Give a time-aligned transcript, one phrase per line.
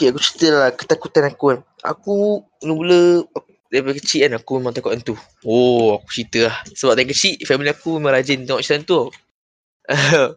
[0.00, 1.58] Okay aku cerita lah ketakutan aku kan.
[1.84, 5.12] Aku mula-mula kecil kan aku memang takut hantu.
[5.44, 6.56] Oh aku cerita lah.
[6.72, 9.00] Sebab dari kecil family aku memang rajin tengok cerita hantu.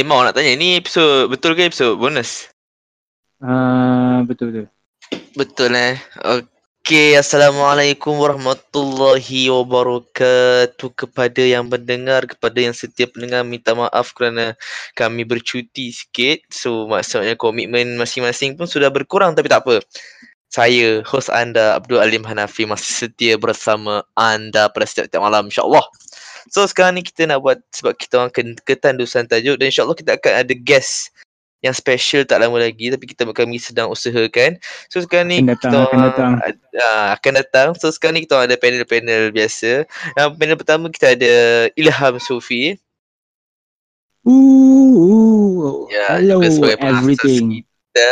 [0.00, 2.48] eh mau nak tanya ni episod betul ke episod bonus?
[3.44, 4.66] Ah betul betul.
[5.36, 6.00] Betul eh.
[6.24, 14.56] Okey, Assalamualaikum warahmatullahi wabarakatuh kepada yang mendengar, kepada yang setiap pendengar minta maaf kerana
[14.96, 16.48] kami bercuti sikit.
[16.48, 19.84] So maksudnya komitmen masing-masing pun sudah berkurang tapi tak apa.
[20.48, 25.84] Saya, host anda Abdul Alim Hanafi masih setia bersama anda pada setiap-setiap malam insyaAllah.
[26.50, 30.32] So sekarang ni kita nak buat sebab kita orang ketandusan tajuk dan insyaAllah kita akan
[30.42, 31.14] ada guest
[31.62, 34.58] yang special tak lama lagi tapi kita kami sedang usahakan.
[34.90, 36.30] So sekarang ni akan datang, kita akan datang.
[36.74, 37.68] Uh, akan datang.
[37.78, 39.86] So sekarang ni kita ada panel-panel biasa.
[40.18, 41.32] Yang panel pertama kita ada
[41.78, 42.74] Ilham Sufi.
[44.26, 47.62] Ooh, ya, hello everything.
[47.62, 48.10] Kita.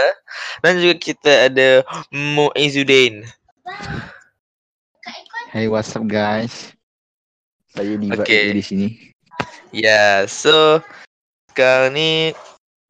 [0.62, 1.68] Dan juga kita ada
[2.14, 3.26] Muizuddin.
[5.52, 6.77] Hey, what's up guys?
[7.78, 8.50] Saya di Okay.
[8.50, 8.86] di sini.
[9.70, 10.82] Ya, so
[11.54, 12.34] sekarang ni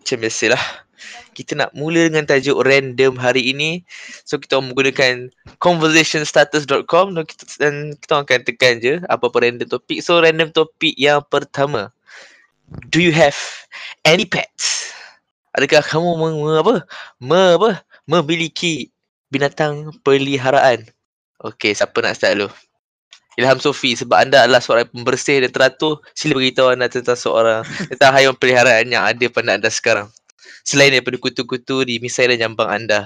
[0.01, 0.65] macam biasalah.
[1.37, 3.85] Kita nak mula dengan tajuk random hari ini.
[4.25, 5.29] So kita menggunakan
[5.61, 10.01] conversationstatus.com dan kita, dan kita akan tekan je apa-apa random topik.
[10.01, 11.93] So random topik yang pertama.
[12.89, 13.37] Do you have
[14.09, 14.91] any pets?
[15.55, 16.75] Adakah kamu me, me, apa?
[17.21, 17.71] Me, apa?
[18.09, 18.89] Memiliki
[19.29, 20.89] binatang peliharaan?
[21.39, 22.51] Okay, siapa nak start dulu?
[23.39, 28.11] Ilham Sofi sebab anda adalah seorang pembersih dan teratur sila beritahu anda tentang seorang tentang
[28.17, 30.09] haiwan peliharaan yang ada pada anda sekarang
[30.67, 33.01] selain daripada kutu-kutu di misai dan jambang anda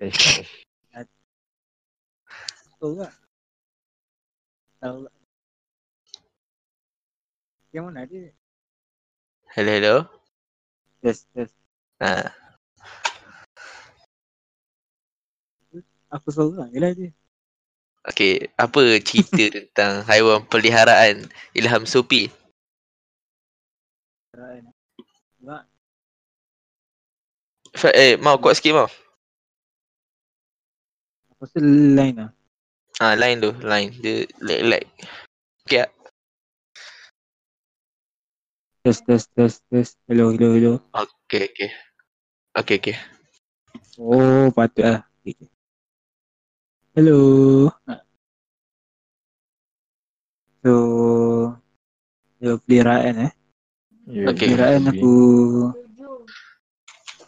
[0.00, 0.10] Eh,
[2.80, 3.12] Tahu tak?
[4.80, 5.14] Tahu tak?
[7.74, 8.32] Yang mana dia?
[9.54, 9.96] hello hello
[11.02, 11.50] Yes, yes.
[12.00, 12.32] ha.
[16.10, 17.10] Aku seorang je lah dia.
[18.00, 21.84] Okay, apa cerita tentang haiwan peliharaan Ilham.
[21.84, 22.08] Sebab
[27.76, 28.88] Fa- Eh, mau kuat sikit mau.
[31.30, 31.58] aku rasa
[31.96, 32.30] lain lah.
[33.00, 33.90] Ah, line tu, line.
[34.02, 34.84] Dia lag lag.
[35.64, 35.90] Okay, ah.
[38.84, 39.94] Test, test, test, test.
[40.08, 40.72] Hello, hello, hello.
[40.96, 41.70] okay, okay.
[42.56, 42.96] Okay, okay.
[44.00, 45.00] Oh, patut lah.
[45.24, 45.59] Okay.
[47.00, 47.72] Hello.
[50.60, 50.72] So,
[52.36, 53.32] dia peliharaan eh.
[54.04, 54.52] ya, Okay.
[54.52, 55.12] Peliharaan aku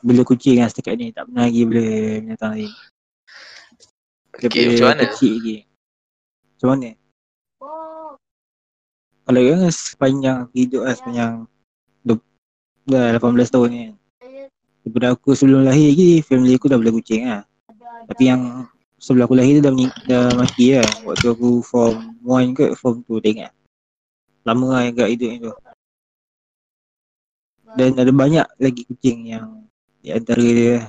[0.04, 1.08] bela kucing lah setakat ni.
[1.16, 1.88] Tak pernah lagi bela
[2.20, 2.68] binatang lain.
[4.36, 5.02] Okay, Daripada macam mana?
[5.08, 5.56] Kecil lagi.
[6.52, 6.90] Macam mana?
[9.24, 11.32] Kalau kan sepanjang hidup lah sepanjang
[12.92, 13.94] dah 18 tahun ni kan.
[14.84, 17.48] Daripada aku sebelum lahir lagi, family aku dah bela kucing lah.
[18.04, 18.68] Tapi yang
[19.02, 19.74] sebelah aku lahir tu dah,
[20.06, 20.86] dah mati lah.
[21.02, 23.52] Waktu aku form 1 ke form 2 dia ingat.
[24.46, 25.52] Lama lah kat hidup tu.
[27.74, 29.66] Dan ada banyak lagi kucing yang
[29.98, 30.86] di antara dia.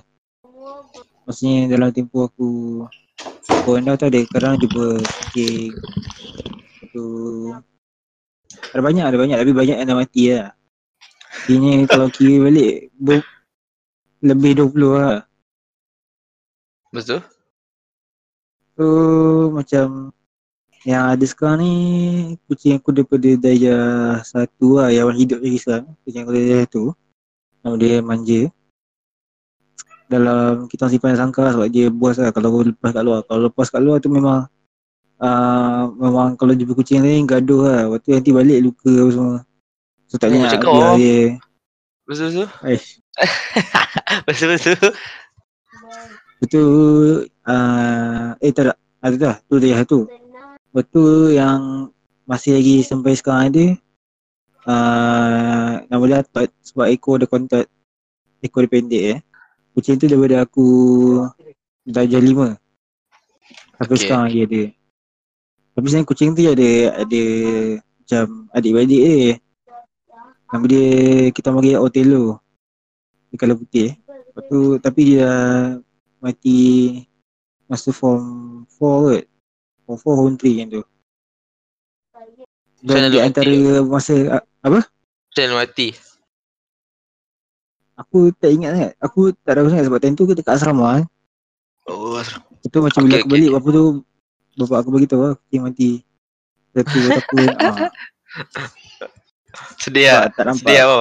[1.25, 2.49] Maksudnya dalam tempoh aku
[3.63, 5.71] Korang dah tahu ada kadang jumpa kucing
[6.91, 7.05] tu
[8.75, 10.51] ada banyak ada banyak tapi banyak yang dah mati lah.
[11.47, 13.31] Kini kalau kira balik ber-
[14.19, 15.23] lebih 20 lah.
[16.91, 17.23] Betul?
[18.73, 18.85] So
[19.53, 20.09] macam
[20.83, 21.73] yang ada sekarang ni
[22.49, 23.85] kucing aku daripada darjah
[24.25, 25.93] satu lah yang hidup lagi sekarang.
[26.03, 26.83] Kucing aku darjah satu.
[27.63, 28.41] Nama dia manja.
[30.11, 33.23] Dalam kita simpan sangka sebab dia buas lah kalau lepas kat luar.
[33.23, 34.45] Kalau lepas kat luar tu memang
[35.17, 37.79] uh, memang kalau jumpa kucing lain gaduh lah.
[37.87, 39.37] Lepas tu nanti balik luka apa semua.
[40.11, 40.97] So tak Oh, boleh nak biar kau.
[40.99, 41.21] dia.
[42.03, 42.47] Betul betul?
[42.67, 42.99] Aish.
[44.27, 44.47] betul
[46.43, 47.32] betul.
[47.43, 48.77] Uh, eh tak tak.
[49.03, 49.35] Ada dah.
[49.47, 49.99] Tu darjah satu.
[50.73, 51.91] Betul yang
[52.23, 53.65] masih lagi sampai sekarang ada
[54.65, 57.67] uh, nama dia Atot sebab ekor dia kontak
[58.39, 59.19] ekor dia pendek eh.
[59.75, 60.67] Kucing tu daripada aku
[61.83, 62.55] darjah lima
[63.75, 64.01] Sampai Okay.
[64.05, 64.63] sekarang lagi ada.
[65.73, 66.69] Tapi sebenarnya kucing tu ada
[67.03, 67.23] ada
[67.99, 69.33] macam adik-beradik dia.
[70.53, 70.87] Nama dia
[71.33, 72.37] kita panggil Otelo.
[73.33, 73.97] Dia kalau putih.
[74.07, 75.29] Lepas tu tapi dia
[76.21, 76.61] mati
[77.73, 78.23] masa form
[78.77, 79.23] 4 kot.
[79.89, 80.83] Form 4 form 3 yang tu.
[82.83, 83.49] Dan di dia antara
[83.81, 84.85] masa a- apa?
[85.33, 85.97] Mana mati?
[87.97, 88.91] Aku tak ingat sangat.
[89.01, 91.05] Aku tak ada sangat sebab time tu kita kat asrama kan.
[91.89, 92.21] Oh,
[92.61, 93.33] Itu macam Okay, bila aku okay.
[93.33, 93.85] balik apa tu
[94.53, 95.91] bapak aku beritahu lah kucing mati.
[96.73, 97.77] Satu aku ah,
[99.81, 100.29] sedih lah.
[100.29, 100.61] tak nampak.
[100.61, 100.99] Sedih apa?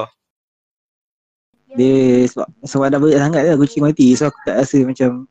[1.72, 5.24] Dia sebab sebab dah banyak sangat lah kucing mati so aku tak rasa macam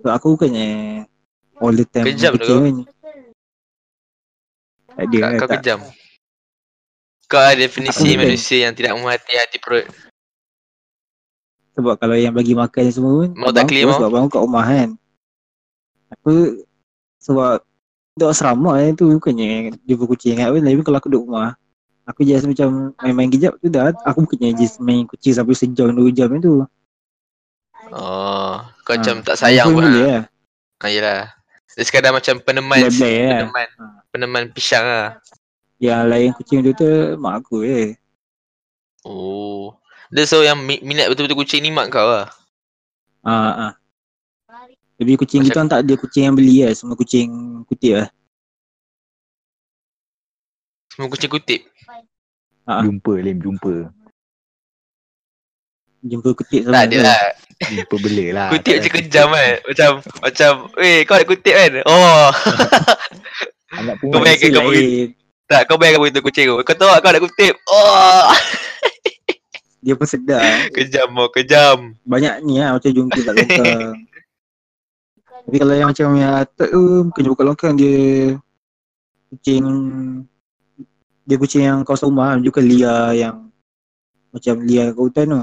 [0.00, 0.70] sebab aku bukannya
[1.60, 2.56] all the time Kejam tu.
[2.56, 2.76] kan.
[4.90, 5.60] Tak ada Kau, kau tak.
[5.60, 5.80] kejam.
[7.30, 8.20] Kau ada definisi Aku bukan.
[8.26, 9.86] manusia yang tidak memati hati perut.
[11.78, 13.94] Sebab kalau yang bagi makan semua pun Mau tak clear, mau?
[13.94, 14.88] Sebab abang aku kat rumah kan
[16.18, 16.32] Aku
[17.22, 17.62] Sebab
[18.18, 21.54] Duduk asrama kan tu Bukannya jumpa kucing kan Tapi kalau aku duduk rumah
[22.10, 26.10] Aku just macam main-main kejap tu dah Aku bukannya just main kucing sampai sejam dua
[26.10, 26.66] jam tu
[27.90, 29.82] Oh, kau Ha, macam tak sayang pun.
[29.82, 29.90] lah.
[29.90, 30.20] lah
[30.78, 31.20] Ha, yelah.
[31.70, 32.78] Dia sekadar macam peneman.
[32.80, 33.68] Blay-blay lah Peneman.
[33.72, 33.84] Ha.
[34.08, 35.08] Peneman pisang lah.
[35.76, 37.96] Yang lain kucing tu tu Mak aku je
[39.00, 39.74] Oh.
[40.08, 42.28] Dia so yang mi- minat betul-betul kucing ni mak kau lah.
[43.20, 43.72] Ah, ah.
[44.94, 47.28] Tapi kucing Macam- kita tak ada kucing yang beli lah Semua kucing
[47.64, 48.08] kutip lah
[50.90, 51.64] Semua kucing kutip.
[52.64, 52.84] Ah.
[52.84, 53.88] Jumpa Lim, jumpa.
[56.02, 57.00] Jumpa kutip Tak sama ada tu.
[57.00, 57.22] lah.
[57.60, 58.48] Jumpa bela lah.
[58.50, 59.54] Kutip macam kejam kan.
[59.68, 59.90] Macam,
[60.24, 61.72] macam, weh kau ada kutip kan?
[61.84, 62.28] Oh.
[63.78, 64.24] Anak Kau pungut.
[64.24, 65.14] bayangkan kau pergi.
[65.44, 66.56] Tak, kau bayangkan begitu kucing tu.
[66.64, 67.54] Kau tahu kau ada kutip?
[67.68, 68.24] Oh.
[69.80, 71.96] Dia pun sedar Kejam mau kejam.
[72.04, 73.96] banyak ni lah macam jumpa kat longkang.
[75.40, 77.96] Tapi kalau yang macam yang atas tu bukan jumpa kat longkang dia
[79.32, 79.64] kucing
[81.24, 83.36] dia kucing yang kawasan rumah dia bukan liar yang
[84.28, 85.40] macam liar kat hutan tu.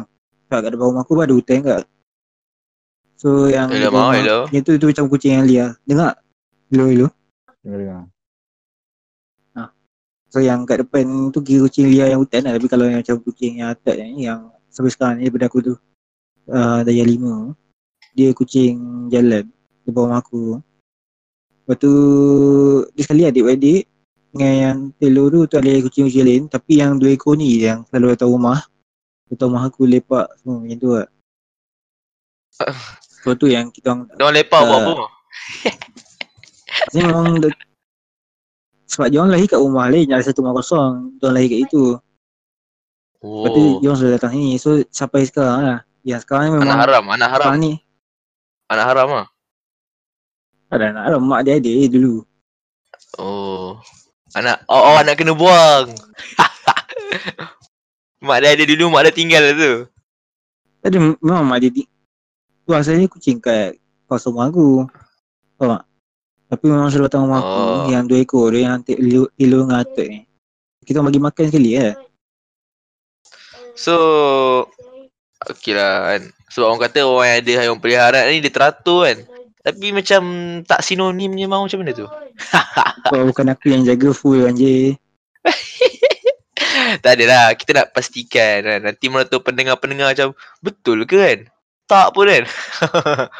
[0.47, 1.83] Tak kat depan rumah aku pun ada hutan kat.
[3.17, 4.45] So yang Hello, mau, hello.
[4.53, 5.69] Yang tu tu macam kucing yang liar.
[5.89, 6.21] Dengar?
[6.69, 7.07] Hello hello.
[7.65, 8.05] Dengar-dengar.
[10.27, 13.15] So yang kat depan tu kira kucing liar yang hutan lah Tapi kalau yang macam
[13.23, 15.73] kucing yang atas ni Yang sampai sekarang ni daripada aku tu
[16.51, 17.55] uh, Daya lima
[18.11, 19.47] Dia kucing jalan
[19.87, 20.59] Di bawah aku
[21.63, 21.93] Lepas tu
[22.91, 23.87] Dia sekali adik-adik
[24.35, 28.19] Dengan yang telur tu tu ada kucing-kucing lain Tapi yang dua ekor ni yang selalu
[28.19, 28.59] datang rumah
[29.31, 31.07] Datang rumah aku lepak semua macam tu lah
[33.17, 34.87] So tu yang kita orang Dia orang lepak buat Tak.
[34.87, 35.05] apa?
[36.93, 37.49] Memang dia,
[38.87, 41.61] Sebab dia orang lahir kat rumah lain Ada satu rumah kosong Dia orang lahir kat
[41.63, 41.83] itu
[43.17, 43.77] Lepas tu Oh.
[43.81, 47.03] dia orang sudah datang sini So sampai sekarang lah Yang sekarang ni memang Anak haram,
[47.09, 47.43] anak haram.
[47.43, 47.73] Sekarang ni
[48.67, 49.27] Anak haram ah.
[50.67, 52.15] Ada anak haram Mak dia ada eh, dulu
[53.17, 53.81] Oh.
[54.35, 55.89] Anak oh, oh anak kena buang.
[58.21, 59.73] mak dia ada dulu, mak dia tinggal lah tu.
[60.83, 61.89] Tak ada memang mak dia di-
[62.67, 63.79] Tu asalnya kucing kat
[64.11, 64.83] Kawasan rumah aku
[65.55, 65.83] Faham tak?
[66.47, 67.87] Tapi memang selalu datang rumah aku Oh.
[67.87, 69.27] Yang dua ekor dia Yang telur
[69.63, 70.19] dengan atuk ni
[70.83, 71.95] Kita bagi makan sekali eh
[73.79, 73.95] So
[75.47, 76.21] Okay lah kan.
[76.49, 79.17] Sebab orang kata orang yang ada haiwan peliharaan ni dia teratur kan.
[79.61, 80.21] Tapi macam
[80.63, 82.07] tak sinonimnya mau macam mana tu?
[83.29, 84.97] Bukan aku yang jaga full anjir
[87.03, 87.47] tak ada lah.
[87.53, 88.79] Kita nak pastikan kan.
[88.79, 90.33] Nanti mana tu pendengar-pendengar macam
[90.63, 91.39] betul ke kan?
[91.87, 92.43] Tak pun kan?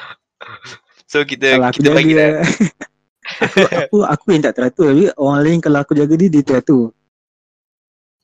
[1.11, 2.39] so kita Kalau aku kita bagi jaga
[3.43, 6.95] aku, aku, aku yang tak teratur Tapi orang lain kalau aku jaga dia Dia teratur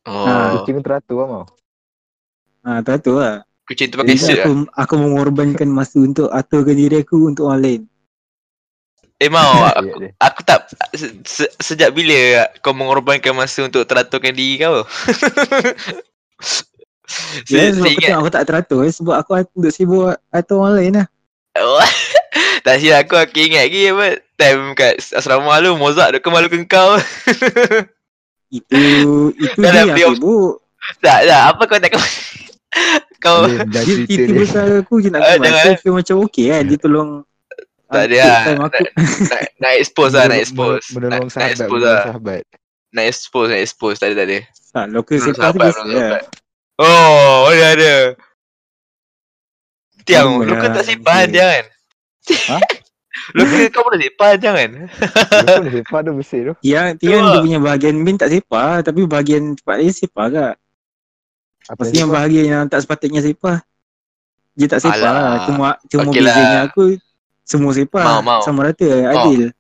[0.04, 0.52] Oh, Ah.
[0.60, 1.44] Kucing teratur lah mau.
[2.64, 4.84] Ha teratur lah kucing tu pakai suit aku, lah.
[4.84, 7.82] aku mengorbankan masa untuk aturkan diri aku untuk orang lain.
[9.24, 10.12] Eh mau, aku, Ayat dia.
[10.20, 10.60] aku tak
[10.92, 14.84] se, se, sejak bila kau mengorbankan masa untuk teraturkan diri kau?
[17.46, 20.76] Ya, saya, sebab saya aku aku tak teratur eh, sebab aku duduk sibuk atur orang
[20.80, 21.08] lain lah.
[21.54, 21.84] Oh,
[22.62, 26.98] tak silap aku aku ingat lagi apa time kat asrama lu Mozart duk kemalukan kau.
[28.50, 28.82] Itu
[29.34, 30.62] itu dia yang sibuk.
[31.02, 32.04] tak tak apa kau tak kau
[33.24, 35.44] kau Dia cerita tiba besar aku je nak Eh, kemas.
[35.44, 36.64] jangan, Saya feel macam okey kan.
[36.64, 37.10] Dia tolong
[37.88, 38.42] Tak ah, ada take lah.
[38.42, 38.78] aku.
[39.24, 40.84] nak, nak expose lah, nak expose.
[40.84, 42.04] Nak, Menolong nak sahabat, expose menolong lah.
[42.04, 42.44] sahabat.
[42.90, 43.98] Nak expose, nak expose.
[43.98, 44.38] Tak ada, tak ada.
[44.74, 46.22] Tak, local Menolong sepa tu biasa lah.
[46.82, 47.94] Oh, ada ada.
[50.04, 51.32] Tiang, Normal lu kan lah, tak simpan okay.
[51.32, 51.64] jangan.
[52.52, 52.58] Ha?
[53.38, 54.70] Lu kan kau boleh simpan jangan.
[54.92, 56.54] Betul sepak tu bersih tu.
[56.60, 57.44] Tiang, tiang Tu dia lah.
[57.46, 60.54] punya bahagian main tak sepa tapi bahagian tempat dia sepa kak.
[61.72, 63.64] Apa Maksudnya yang bahagian yang tak sepatutnya sepa.
[64.60, 65.08] Dia tak sepa.
[65.08, 65.48] Alah.
[65.48, 66.36] Cuma cuma Okey lah.
[66.36, 66.84] bezanya aku
[67.48, 68.02] semua sepa.
[68.04, 68.42] Mau, mau.
[68.44, 69.56] Sama rata, adil.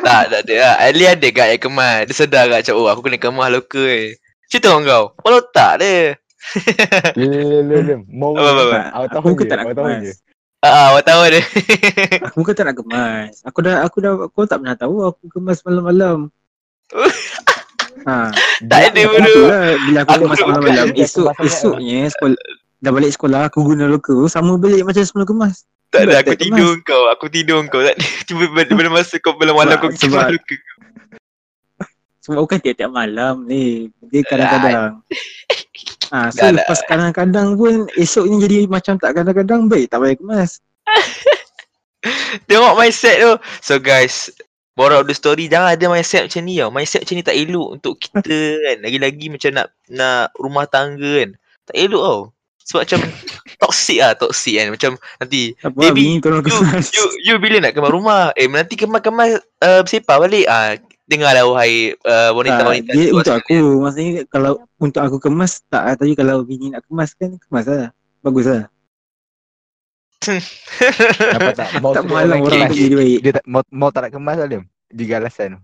[0.00, 0.74] tak, tak ada lah.
[0.80, 1.98] Ali ada kat yang kemas.
[2.08, 4.16] Dia sedar kat macam, oh aku kena kemas lokal eh.
[4.48, 5.04] Cerita orang kau.
[5.20, 6.16] Kepala otak dia.
[7.18, 8.00] Lim, lim, lim.
[8.08, 10.12] Mau awak tahu Aku je, tak nak tahu je.
[10.64, 11.42] Ah, ah, awak tahu dia.
[12.30, 13.34] Aku bukan tak nak kemas.
[13.44, 16.30] Aku dah aku dah kau tak pernah tahu aku kemas malam-malam.
[18.06, 18.30] Ha.
[18.62, 22.38] Tak ada Aku itulah bila aku Aku kemas malam-malam esok esoknya sekolah
[22.78, 25.66] dah balik sekolah aku guna local sama balik macam sebelum kemas.
[25.90, 26.42] Tak ada, aku kemas.
[26.46, 27.02] tidur kau.
[27.10, 27.82] Aku tidur kau.
[27.82, 27.98] Tak.
[28.30, 30.54] Cuma pada, pada masa kau malam malam kau kemas sebab- luka.
[32.26, 33.94] Sebab bukan tiap-tiap malam ni.
[34.10, 34.98] Dia kadang-kadang.
[36.14, 36.62] Ah, so Dah lah.
[36.62, 40.62] lepas kadang-kadang pun esoknya jadi macam tak kadang-kadang baik tak payah kemas.
[42.46, 43.34] Tengok mindset tu.
[43.58, 44.30] So guys,
[44.78, 46.70] of the story jangan ada mindset macam ni tau.
[46.70, 48.38] Mindset macam ni tak elok untuk kita
[48.70, 48.76] kan.
[48.86, 51.30] Lagi-lagi macam nak nak rumah tangga kan.
[51.66, 52.22] Tak elok tau.
[52.66, 53.00] Sebab macam
[53.62, 54.68] toxic lah, toxic kan.
[54.74, 56.86] Macam nanti Apa Baby, tolong you, kemas.
[56.94, 58.30] you, you bila nak kemas rumah?
[58.38, 60.46] Eh nanti kemas-kemas uh, bersepah balik.
[60.46, 65.16] Ah, dengarlah wahai uh, Tak, wanita-wanita dia di luar untuk aku maksudnya kalau untuk aku
[65.22, 67.90] kemas tak ah, tapi kalau bini nak kemas kan kemas lah.
[68.20, 68.66] Bagus lah.
[71.32, 71.68] Nampak tak?
[71.78, 73.18] Mau tak malam orang jadi baik.
[73.22, 74.60] Dia tak, mau, mau tak nak kemas lah dia.
[74.90, 75.60] Juga alasan tu.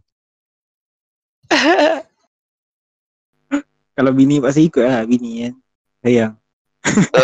[3.99, 5.54] Kalau bini paksa ikut lah bini kan.
[6.06, 6.32] Sayang.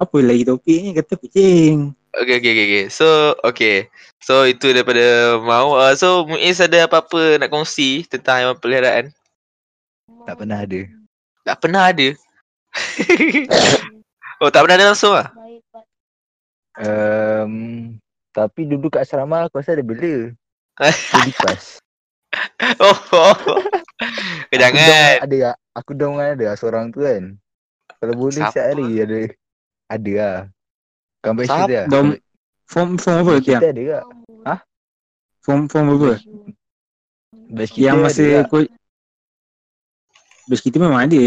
[0.00, 1.92] Apa lagi topik ni kata kucing.
[2.10, 2.84] Okay, okay, okay, okay.
[2.90, 3.86] So, okay.
[4.18, 5.78] So, itu daripada Mau.
[5.78, 9.14] Uh, so, Muiz ada apa-apa nak kongsi tentang haiwan peliharaan?
[10.26, 10.80] Tak pernah ada.
[11.46, 12.08] Tak pernah ada.
[14.42, 15.30] oh, tak pernah ada langsung lah?
[16.80, 17.52] Um,
[18.30, 20.34] tapi dulu kat asrama aku rasa ada bela.
[20.80, 21.78] Dia lipas.
[22.78, 23.34] Oh, oh.
[23.34, 24.86] Aku Jangan.
[24.86, 25.36] dong ada
[25.74, 27.34] aku dong ada seorang tu kan.
[27.98, 28.54] Kalau boleh Siapa?
[28.54, 29.18] setiap hari ada
[29.90, 30.38] ada lah.
[31.20, 31.56] Gambar Siapa?
[31.68, 31.86] cerita lah.
[31.88, 32.06] Dom
[32.64, 33.62] form form apa tiang?
[33.62, 34.58] cerita ada tak?
[35.44, 36.10] Form form apa?
[37.50, 38.40] Batch kita Yang masa tak?
[38.46, 38.58] aku
[40.50, 41.22] Bas kita memang ada.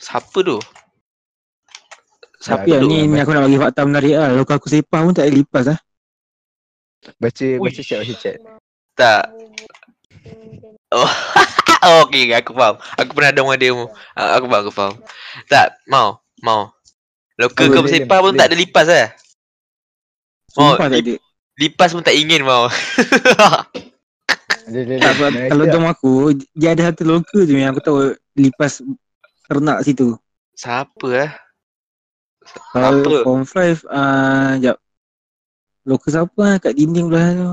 [0.00, 0.56] Siapa tu?
[2.42, 4.28] Siapa Tapi yang ni, ni aku nak bagi fakta menarik lah.
[4.42, 5.78] Kalau aku sepah pun tak ada lipas lah.
[7.20, 7.86] Baca baca Uish.
[7.86, 8.36] chat baca chat.
[8.98, 9.24] Tak.
[10.92, 11.08] Oh,
[11.86, 12.80] oh okay, aku faham.
[12.98, 13.86] Aku pernah ada orang dia mu.
[14.16, 14.94] Ah, Aku faham, aku faham.
[15.48, 16.72] Tak, mau, mau.
[17.42, 18.86] Lokal Oh, kau bersepah pun tak ada lipas?
[18.86, 19.10] Oh,
[20.52, 21.14] Sumpah tak ada.
[21.58, 22.70] Lipas pun tak ingin mau.
[22.70, 23.66] Tak,
[25.50, 27.98] kalau dom aku, dia ada satu lokal je yang aku tahu
[28.38, 28.78] lipas
[29.50, 30.14] ternak situ.
[30.54, 31.30] Siapa eh?
[32.70, 34.76] Kalau form 5, ah, jap.
[35.82, 37.50] Lokal siapa lah kat dinding belah tu?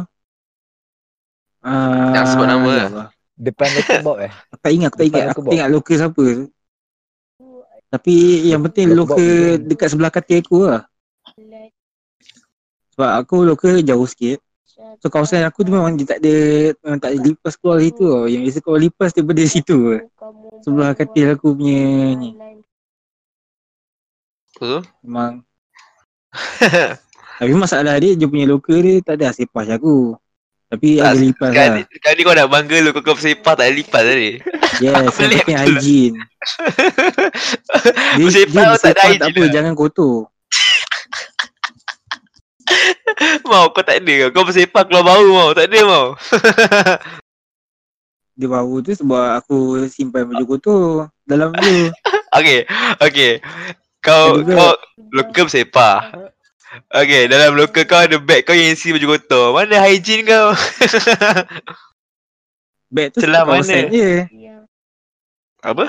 [1.65, 2.89] Ah, Jangan sebut nama jap lah.
[2.93, 3.09] lah.
[3.39, 4.31] Depan letter box eh.
[4.53, 5.25] Aku tak ingat, aku tak ingat.
[5.31, 6.25] aku tak ingat lokal siapa.
[7.89, 9.17] Tapi yang penting bawa
[9.57, 10.85] dekat sebelah katil aku lah.
[12.93, 14.37] Sebab aku lokal jauh sikit.
[15.03, 16.35] So kawasan aku tu memang dia tak ada
[16.85, 18.25] memang tak ada lipas keluar situ tau.
[18.29, 19.77] Yang biasa keluar lipas daripada situ.
[20.63, 21.81] Sebelah katil aku punya
[22.15, 22.29] ni.
[24.53, 24.85] Betul?
[25.01, 25.43] Memang
[27.39, 29.95] Tapi masalah dia dia punya lokal dia tak ada sepas macam aku.
[30.69, 31.85] Tapi Tak, ada lipas Sekali, lah.
[31.89, 34.37] sekali kau nak bangga lu kau kau bersepah tak ada lipas tadi.
[34.77, 36.15] Yes, yang Pelik penting hygiene.
[38.13, 39.49] Dia, Bersepah dia tak ada bersepah tak hygiene apa, lah.
[39.49, 40.15] jangan kotor.
[43.49, 44.29] Mau kau tak ada kau.
[44.29, 45.49] Kau bersepah keluar bau mau.
[45.57, 46.07] Tak ada mau.
[48.37, 51.89] Dia bau tu sebab aku simpan baju kotor dalam tu.
[52.29, 52.69] Okay,
[53.01, 53.41] okay.
[53.99, 54.77] Kau kau
[55.09, 56.13] lokal bersepah.
[56.69, 59.57] Okay, dalam lokal kau ada beg kau yang isi baju kotor.
[59.57, 60.53] Mana hygiene kau?
[62.93, 63.93] Beg tu Celah satu kawasan mana?
[63.93, 64.09] je.
[65.61, 65.85] Apa?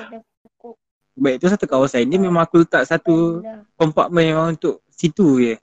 [1.16, 3.44] Beg tu satu kawasan je memang aku letak satu
[3.76, 5.54] kompartmen memang untuk situ je.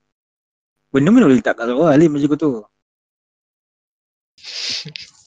[0.94, 2.56] Benda-benda boleh letak kat luar Alim baju kotor.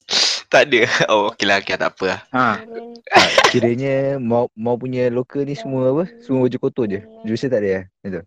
[0.50, 0.82] Tak ada.
[1.06, 1.62] Oh, okey lah.
[1.62, 2.20] Okay, tak apa lah.
[2.34, 2.58] Ha,
[3.06, 6.10] Tak, kiranya mau mau punya lokal ni semua apa?
[6.26, 7.06] Semua baju kotor je.
[7.22, 7.84] Jurusan tak ada eh?
[8.02, 8.20] Itu.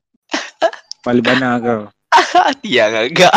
[1.03, 1.81] Kepala bana kau.
[2.63, 3.33] Tiang agak.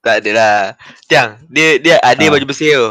[0.00, 0.58] tak ada lah.
[1.08, 2.30] Tiang, dia dia ada Ah.
[2.32, 2.90] baju bersih tu.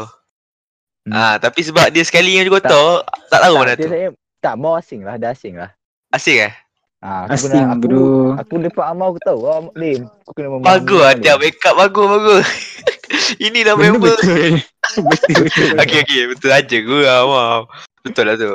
[1.02, 1.12] Hmm.
[1.12, 3.90] Ah, tapi sebab dia sekali yang kotor, tak, tahu mana tak, dia tu.
[3.90, 4.06] Saya,
[4.38, 5.18] tak, mau asing lah.
[5.18, 5.74] Dah asing lah.
[6.08, 6.52] Asing eh?
[7.00, 8.04] Ha, aku Asing pernah, aku, bro.
[8.36, 9.38] aku lepak amal aku tahu.
[9.40, 10.68] Oh, Lim, aku kena memahami.
[10.68, 11.38] Bagus lah Tiang.
[11.40, 12.46] Make up bagus, bagus.
[13.44, 14.14] Ini dah Benda member.
[14.14, 14.52] betul.
[15.00, 15.68] betul.
[15.80, 16.22] Okey, okey.
[16.28, 17.20] Betul aja lah.
[17.24, 17.58] Wow.
[18.04, 18.52] Betul lah tu.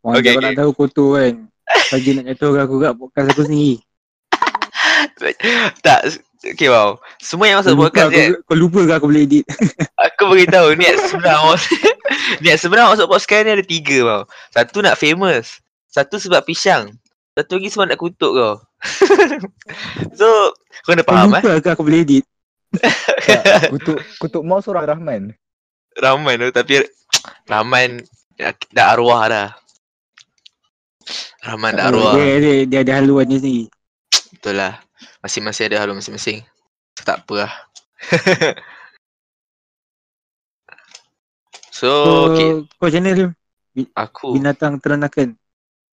[0.00, 0.44] Orang Okay, okay.
[0.46, 1.34] nak tahu kotor kan.
[1.68, 3.76] Lagi nak jatuhkan aku kat podcast aku sendiri.
[5.84, 6.00] Tak.
[6.38, 6.94] Okay, wow.
[7.18, 9.44] Semua yang Kau masuk lupa, podcast ni, aku, kau lupa ke aku boleh edit?
[10.06, 11.58] aku beritahu niat sebenar
[12.46, 14.22] niat sebenar masuk podcast ni ada tiga tau.
[14.54, 15.58] Satu nak famous.
[15.90, 16.94] Satu sebab pisang.
[17.34, 18.54] Satu lagi sebab nak kutuk kau.
[20.18, 20.54] so,
[20.86, 21.42] kau kena Kau faham eh.
[21.42, 22.24] lupa ke aku boleh edit?
[23.26, 25.34] Tak, kutuk, kutuk mau seorang Rahman.
[25.98, 26.86] Rahman tu tapi
[27.50, 27.98] Rahman
[28.38, 29.48] dah, dah arwah dah.
[31.48, 32.12] Rahman dah arwah.
[32.12, 33.72] Dia, dia, dia ada haluan dia sendiri.
[34.36, 34.76] Betul lah.
[35.24, 36.44] Masing-masing ada halu masing-masing.
[37.00, 37.52] So, tak apa lah.
[41.78, 41.88] so, So,
[42.34, 42.48] okay.
[42.76, 43.30] kau macam mana Rim?
[43.96, 45.38] Aku Binatang teranakan.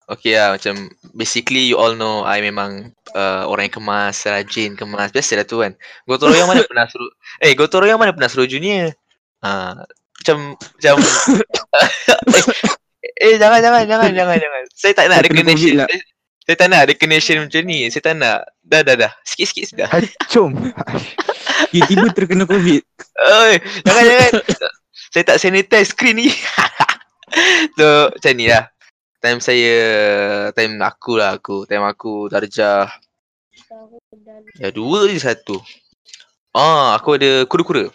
[0.05, 5.09] Okay lah macam basically you all know I memang uh, orang yang kemas, rajin kemas.
[5.09, 5.74] Biasalah tu kan.
[6.05, 7.09] Gotong royong mana pernah suruh
[7.41, 8.93] Eh gotong royong mana pernah suruh junior?
[9.41, 9.81] Ha,
[10.21, 10.95] macam macam
[12.38, 12.45] eh,
[13.19, 14.63] eh jangan jangan jangan jangan jangan.
[14.75, 15.74] Saya tak nak recognition.
[15.79, 15.88] Lah.
[15.88, 16.01] Saya,
[16.45, 17.79] saya tak nak recognition macam ni.
[17.89, 18.38] Saya tak nak.
[18.62, 19.12] Dah dah dah.
[19.25, 19.88] Sikit-sikit sudah.
[19.89, 20.51] Hacum.
[21.72, 22.81] Tiba-tiba terkena COVID.
[23.15, 23.53] Oi,
[23.88, 24.31] jangan jangan.
[25.12, 26.27] saya tak sanitize screen ni.
[27.79, 28.69] so macam ni lah.
[29.24, 29.75] Time saya,
[30.53, 31.65] time aku lah aku.
[31.65, 32.91] Time aku darjah
[34.62, 35.60] Ya dua je satu.
[36.55, 37.91] Ah, aku ada kura-kura.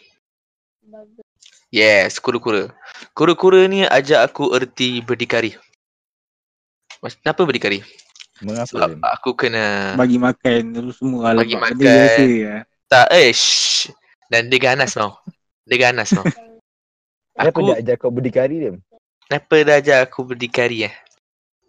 [1.71, 2.75] Yes, kura-kura.
[3.15, 5.55] Kura-kura ni ajak aku erti berdikari.
[6.99, 7.87] Mas, kenapa berdikari?
[8.43, 8.67] Mengapa?
[8.67, 11.31] Sebab aku kena Bagi makan tu semua.
[11.39, 11.95] Bagi Alamak, benda makan.
[11.95, 12.55] biasa ya.
[12.91, 13.95] tak eh shh.
[14.27, 15.15] Dan dia ganas mau.
[15.63, 16.27] Dia ganas mau.
[17.39, 18.73] Kenapa aku dia ajak kau berdikari dia?
[19.31, 20.95] kenapa dia ajak aku berdikari eh?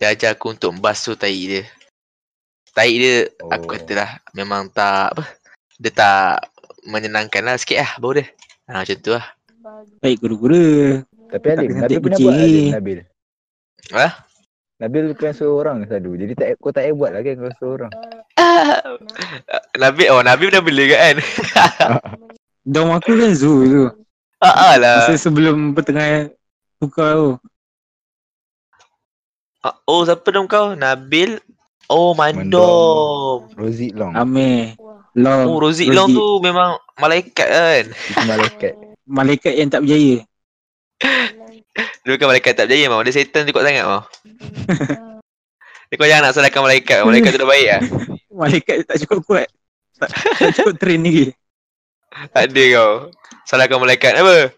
[0.02, 1.64] Dia ajak aku untuk basuh tai dia.
[2.74, 3.54] Tai dia oh.
[3.54, 5.24] aku kata lah memang tak apa.
[5.78, 6.50] Dia tak
[6.90, 8.26] menyenangkan lah sikit lah bau dia.
[8.66, 9.26] Ha, macam tu lah.
[10.02, 11.06] Baik guru-guru.
[11.32, 12.72] Tapi Alim, Nabil take pernah buat Alim.
[12.74, 13.00] Nabil.
[13.94, 14.08] Ha?
[14.82, 16.12] Nabil kan seorang selalu.
[16.26, 17.92] Jadi tak kau tak payah buat lah kan kau seorang.
[19.82, 21.16] Nabi oh Nabi dah bela kan?
[22.74, 23.84] Dom aku kan zoo tu.
[24.42, 25.06] Ah lah.
[25.06, 26.34] Masa sebelum pertengahan
[26.82, 27.32] tukar tu.
[29.62, 30.74] Ah, oh siapa dong kau?
[30.74, 31.38] Nabil.
[31.86, 33.54] Oh Mandom.
[33.54, 34.18] Rosie Long.
[34.18, 34.74] Amir.
[35.14, 35.46] Long.
[35.46, 37.86] Oh Rozik Long tu memang malaikat kan?
[38.26, 38.74] Malaikat.
[39.12, 40.24] Malaikat yang tak berjaya.
[42.02, 43.04] Dia bukan malaikat tak berjaya mau.
[43.04, 44.08] Dia setan tu kuat sangat mau.
[45.92, 47.04] Dia kau jangan nak salahkan malaikat.
[47.04, 47.82] Malaikat tu dah baik lah.
[48.42, 49.48] Malaikat tak cukup kuat.
[50.00, 51.36] Tak, tak cukup train lagi.
[52.32, 52.92] Tak ada kau.
[53.44, 54.56] Salahkan malaikat apa?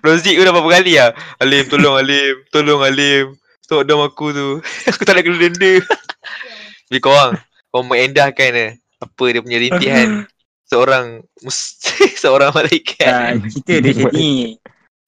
[0.00, 1.12] Rozik tu dah berapa kali lah.
[1.36, 2.34] Alim tolong Alim.
[2.48, 3.36] Tolong Alim.
[3.68, 4.48] Tolong dom aku tu.
[4.88, 5.72] aku tak nak kena denda.
[6.88, 7.36] Tapi korang.
[7.68, 8.70] Korang mengendahkan eh.
[9.04, 10.08] Apa dia punya rintihan.
[10.66, 11.22] Seorang
[12.22, 13.06] seorang malaikat.
[13.06, 14.58] Ah, kita dia macam ni.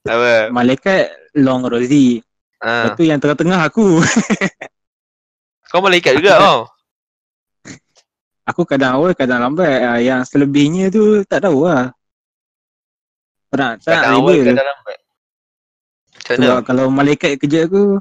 [0.06, 0.54] Apa?
[0.54, 2.22] Malaikat Long Rosie.
[2.62, 2.90] Ha.
[2.90, 3.98] Lepas tu yang tengah-tengah aku.
[5.70, 6.60] Kau malaikat juga oh.
[8.48, 9.78] Aku kadang awal, kadang lambat.
[9.84, 11.92] Ah, yang selebihnya tu tak tahu lah.
[13.52, 14.98] Pernah tak Kadang awal kadang lambat.
[16.28, 17.96] Sebab kalau malaikat kerja aku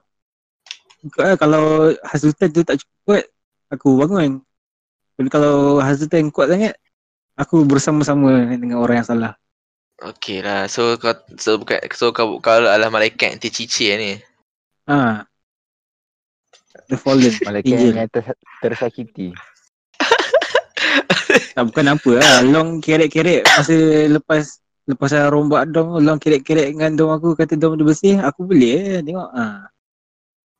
[1.23, 3.23] eh, kalau hasutan tu tak cukup kuat
[3.71, 4.31] aku bangun.
[5.15, 6.75] Tapi kalau hasutan kuat sangat
[7.37, 9.33] aku bersama-sama dengan orang yang salah.
[9.97, 10.69] Okay lah.
[10.69, 14.13] So kau so bukan so kau kau adalah malaikat yang tercicir ni.
[14.89, 15.25] Ha.
[16.89, 17.33] The fallen.
[17.45, 17.93] Malaikat Angel.
[17.93, 18.23] yang ter,
[18.61, 19.33] tersakiti.
[21.57, 22.45] Tak bukan apa lah.
[22.45, 23.73] Long kerek-kerek masa
[24.09, 28.45] lepas lepas saya rombak dom, long kerek-kerek dengan dom aku kata dom dia bersih, aku
[28.45, 29.29] beli eh tengok.
[29.33, 29.45] Ha.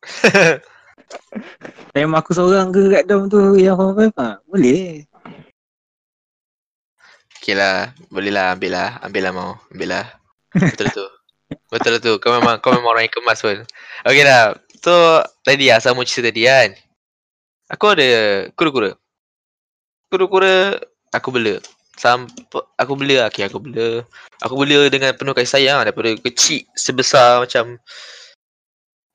[1.95, 5.07] Time aku seorang ke kat dom tu yang apa ha, boleh.
[7.47, 7.95] Okay lah.
[8.11, 8.99] Boleh lah ambil lah.
[8.99, 9.55] Ambil lah mau.
[9.71, 10.05] Ambil lah.
[10.51, 11.07] Betul tu.
[11.71, 12.19] Betul tu.
[12.19, 13.63] Kau memang kau memang orang yang kemas pun.
[14.03, 14.59] Okay lah.
[14.83, 16.75] So tadi lah sama cerita tadi kan.
[17.71, 18.03] Aku ada
[18.51, 18.99] kura-kura.
[20.11, 20.75] Kura-kura
[21.15, 21.63] aku bela.
[21.95, 23.31] Sampai aku bela.
[23.31, 24.03] Okay aku bela.
[24.43, 25.87] Aku bela dengan penuh kasih sayang lah.
[25.87, 27.79] daripada kecil sebesar macam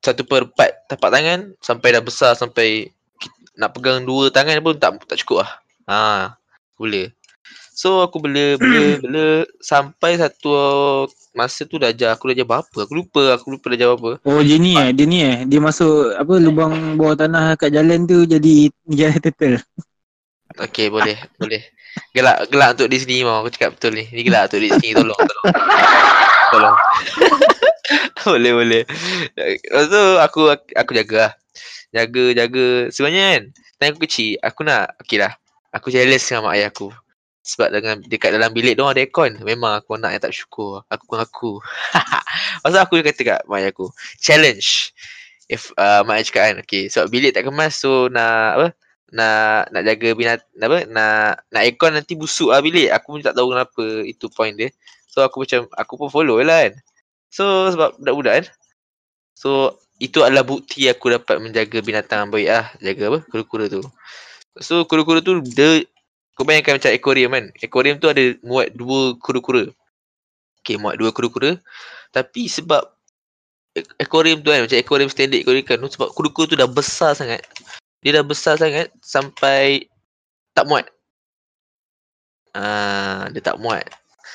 [0.00, 2.88] satu per empat tapak tangan sampai dah besar sampai
[3.60, 5.52] nak pegang dua tangan pun tak tak cukup lah.
[5.84, 5.96] Ha,
[6.72, 7.12] aku bela.
[7.72, 9.26] So aku bela bela bela
[9.64, 10.52] sampai satu
[11.32, 12.78] masa tu dah ajar aku dah ajar berapa?
[12.84, 14.10] Aku lupa, aku lupa dah ajar berapa.
[14.28, 15.48] Oh dia ni eh, dia ni eh.
[15.48, 19.56] Dia masuk apa lubang bawah tanah kat jalan tu jadi jalan turtle.
[20.52, 21.64] Okay boleh, boleh.
[22.12, 24.04] Gelak gelak untuk di sini mau aku cakap betul ni.
[24.12, 25.46] Ni gelak untuk di sini tolong tolong.
[26.52, 26.76] Tolong.
[28.36, 28.82] boleh boleh.
[29.36, 31.32] Lepas tu aku aku jaga lah.
[31.92, 33.44] Jaga jaga sebenarnya kan
[33.80, 35.32] time aku kecil aku nak okey lah.
[35.72, 36.92] Aku jealous dengan mak ayah aku.
[37.42, 39.32] Sebab dengan dekat dalam bilik dia orang ada aircon.
[39.42, 40.86] Memang aku anak yang tak syukur.
[40.86, 41.52] Aku pun aku.
[42.62, 43.90] Pasal aku dia kata kat mak aku,
[44.22, 44.94] challenge.
[45.50, 48.68] If uh, mak cakap kan, okay, sebab bilik tak kemas so nak apa?
[49.12, 50.78] Nak nak jaga binat apa?
[50.86, 52.94] Nak nak aircon nanti busuk lah bilik.
[52.94, 54.70] Aku pun tak tahu kenapa itu point dia.
[55.10, 56.74] So aku macam aku pun follow lah kan.
[57.28, 58.46] So sebab budak-budak kan.
[59.34, 62.66] So itu adalah bukti aku dapat menjaga binatang baik lah.
[62.78, 63.18] Jaga apa?
[63.26, 63.82] Kura-kura tu.
[64.62, 65.82] So kura-kura tu dia
[66.36, 67.44] kau bayangkan macam aquarium kan.
[67.60, 69.68] Aquarium tu ada muat dua kura-kura.
[70.62, 71.60] Okay muat dua kura-kura.
[72.12, 72.84] Tapi sebab
[74.00, 77.44] aquarium tu kan macam aquarium standard aquarium kan tu sebab kura-kura tu dah besar sangat.
[78.02, 79.86] Dia dah besar sangat sampai
[80.56, 80.88] tak muat.
[82.52, 83.88] Ah, dia tak muat.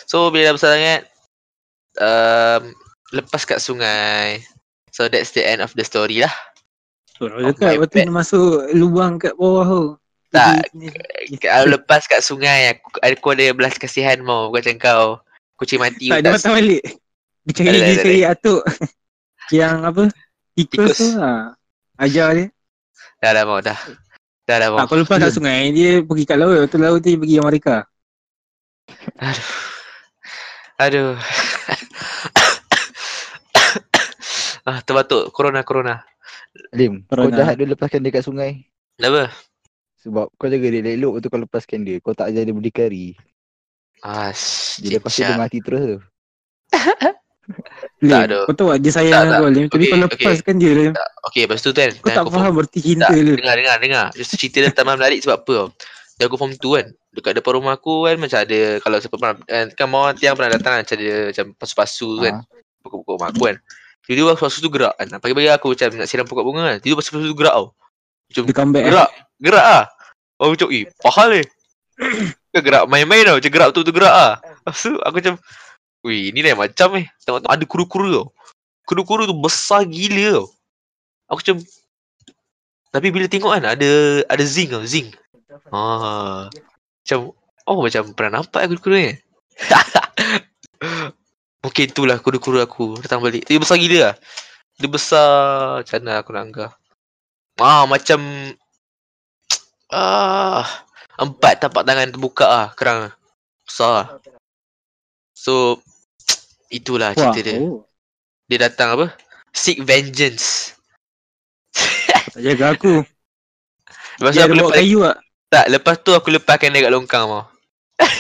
[0.10, 1.02] So bila dah besar sangat
[2.02, 2.74] um,
[3.14, 4.42] lepas kat sungai.
[4.94, 6.34] So that's the end of the story lah.
[7.18, 9.84] Kalau Oh, dekat lepas tu masuk lubang kat bawah tu.
[10.38, 10.69] Tak,
[11.41, 15.17] Kalau lepas kat sungai aku, aku ada belas kasihan mau macam kau.
[15.58, 16.84] Kucing mati Tak, dia patah balik.
[17.50, 18.62] Dia cari, ada, dia tak cari atuk.
[19.58, 20.04] Yang apa?
[20.54, 20.97] Tikus, Tikus.
[21.00, 21.58] tu ha.
[21.97, 22.45] Ajar dia.
[23.17, 23.80] Dah dah mau dah.
[24.45, 24.78] Dah dah mau.
[24.84, 26.62] Tak, kalau lepas kat sungai, dia pergi kat laut.
[26.62, 27.76] Lepas tu laut tu dia pergi Amerika.
[29.17, 29.50] Aduh.
[30.78, 31.17] Aduh.
[34.69, 35.34] ah, terbatuk.
[35.34, 36.06] Corona, corona.
[36.73, 38.65] Lim, kau jahat dia lepaskan dia kat sungai.
[38.97, 39.30] Kenapa?
[40.08, 42.00] Sebab kau jaga dia elok betul kau lepaskan dia.
[42.00, 43.12] Kau tak ajar dia berdikari.
[44.00, 44.32] Ah,
[44.80, 45.98] Dia lepas tu dia mati terus tu.
[48.04, 48.43] Lim, ada.
[48.43, 49.39] Kau tahu tak dia sayang Tak, tak.
[49.39, 49.65] kau Lim.
[49.67, 50.91] Tapi kau lepaskan dia Lim.
[51.28, 51.91] Okay, lepas tu kan.
[51.91, 53.36] Kau time tak aku faham berarti cinta Tak, Lim.
[53.36, 54.06] dengar, dengar, dengar.
[54.15, 55.67] Just cerita dia taman menarik sebab apa tau.
[56.17, 56.88] Dia aku form 2 kan.
[57.13, 60.52] Dekat depan rumah aku kan macam ada, kalau siapa pernah, kan, kan mawar tiang pernah
[60.54, 62.34] datang kan, macam ada macam pasu-pasu kan.
[62.39, 62.43] Ha.
[62.86, 63.56] Pokok-pokok rumah aku kan.
[64.08, 65.08] Tiba-tiba pasu tu gerak kan.
[65.20, 66.78] Pagi-pagi aku macam nak siram pokok bunga kan.
[66.80, 67.67] Tiba-tiba pasu-pasu tu gerak tau.
[68.28, 68.88] Macam Dia comeback eh.
[68.91, 69.10] gerak.
[69.38, 69.84] Gerak ah.
[70.38, 71.43] Oh macam, eh, pahal ni.
[72.54, 73.38] Kan gerak main-main tau.
[73.41, 74.34] Macam gerak betul-betul gerak ah.
[74.41, 75.36] Lepas tu aku macam,
[76.06, 77.06] weh ni lain macam eh.
[77.26, 78.26] Tengok-tengok ada kuru-kuru tau.
[78.88, 80.47] Kuru-kuru tu besar gila tau.
[81.28, 81.58] Aku macam,
[82.93, 83.91] tapi bila tengok kan ada
[84.32, 85.12] ada zinc tau, zinc.
[85.73, 86.47] Ah.
[87.04, 87.36] Macam
[87.67, 89.12] oh macam pernah nampak aku kuru ni.
[91.65, 93.43] Mungkin itulah kuru-kuru aku datang balik.
[93.43, 94.15] Dia besar gila lah.
[94.78, 95.28] Dia besar
[95.84, 96.71] macam mana aku nak anggap.
[97.58, 98.19] Ah macam
[99.91, 100.63] ah
[101.17, 103.12] empat tapak tangan terbuka ah kerang.
[103.63, 104.08] Besar lah.
[105.34, 105.80] So
[106.78, 107.60] itulah Wah, cerita dia.
[107.60, 107.84] oh.
[108.47, 109.06] Dia datang apa?
[109.52, 110.78] Seek vengeance.
[112.32, 113.02] Tak jaga aku.
[114.17, 115.17] Lepas Dia ada aku lepas, kayu tak?
[115.54, 117.45] tak, lepas tu aku lepaskan dia kat longkang mau.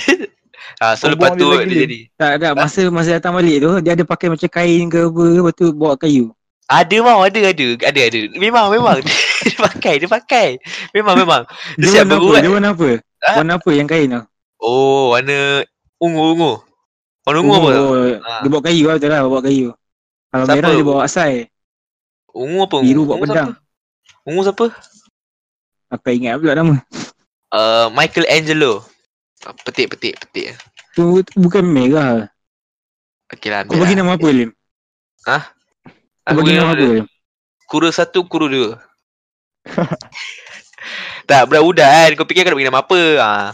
[0.83, 1.99] ah, so Kau lepas tu dia jadi.
[2.13, 2.53] Tak, tak.
[2.53, 5.97] Masa masa datang balik tu, dia ada pakai macam kain ke apa, lepas tu bawa
[5.97, 6.29] kayu.
[6.69, 7.67] Ada mau, ada, ada.
[7.81, 8.19] Ada, ada.
[8.37, 9.01] Memang, memang.
[9.51, 10.47] dia pakai, dia pakai.
[10.91, 11.41] Memang, memang.
[11.75, 12.33] Dia Dia siap warna apa?
[12.39, 12.87] Dia warna apa?
[12.97, 13.31] Ha?
[13.41, 14.21] Warna apa yang kain tu?
[14.57, 15.63] Oh, warna
[15.97, 16.53] ungu-ungu.
[17.23, 17.69] Warna ungu apa?
[17.73, 18.41] Oh, Ah.
[18.43, 19.69] Dia bawa kayu lah, betul lah bawa kayu.
[20.27, 20.55] Kalau Siapa?
[20.59, 21.33] merah dia bawa asai.
[22.31, 22.77] Ungu apa?
[22.83, 23.49] Biru ungu bawa pedang.
[23.55, 24.27] Siapa?
[24.27, 24.65] Ungu siapa?
[25.87, 26.75] Aku ingat pula nama.
[27.47, 28.83] Uh, Michael Angelo.
[29.47, 30.57] Ah, Petik, petik, petik.
[30.91, 32.27] Tu, tu bukan merah.
[33.31, 34.03] Okey lah, Kau bagi lah.
[34.03, 34.49] nama apa, Lim?
[35.23, 35.39] Kau
[36.27, 36.83] Aku bagi nama apa.
[36.83, 37.05] Lim?
[37.67, 38.79] Kura satu, kura dua.
[41.29, 42.09] tak, budak-budak kan.
[42.15, 42.99] Kau fikir kau nak bagi nama apa?
[43.19, 43.47] Ah,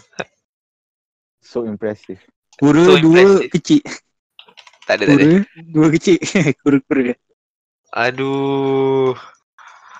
[1.44, 2.18] So impressive.
[2.58, 3.52] Kura So dua impressive.
[3.52, 3.82] kecil.
[4.84, 5.24] tak ada, tak ada.
[5.24, 5.38] Kura
[5.70, 6.18] dua kecil.
[6.62, 7.14] Kura-kura.
[7.94, 9.14] Aduh.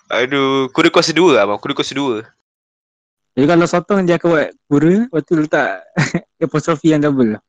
[0.10, 1.58] Aduh, kura kuasa dua abang.
[1.58, 2.26] Kura kuasa dua.
[3.34, 5.70] Jadi kalau sotong dia akan buat kura, lepas tu letak
[6.46, 7.42] apostrofi yang double.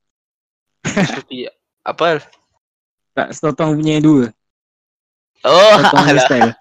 [0.85, 1.49] Seperti
[1.85, 2.25] apa?
[3.13, 4.33] Tak, sotong punya dua.
[5.45, 6.25] Oh, Sotong alah.
[6.25, 6.53] style.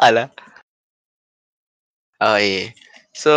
[0.00, 0.26] alah.
[2.22, 2.70] Oh, yeah.
[3.14, 3.32] So,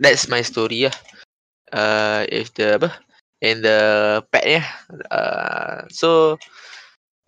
[0.00, 0.96] that's my story lah.
[1.72, 2.90] Uh, if the apa?
[3.40, 3.78] In the
[4.28, 4.62] pet ya.
[5.08, 6.36] Uh, so,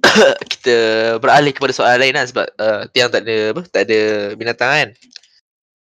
[0.52, 0.76] kita
[1.18, 3.62] beralih kepada soalan lain lah sebab uh, Tiang tak ada apa?
[3.68, 4.00] Tak ada
[4.36, 4.90] binatang kan?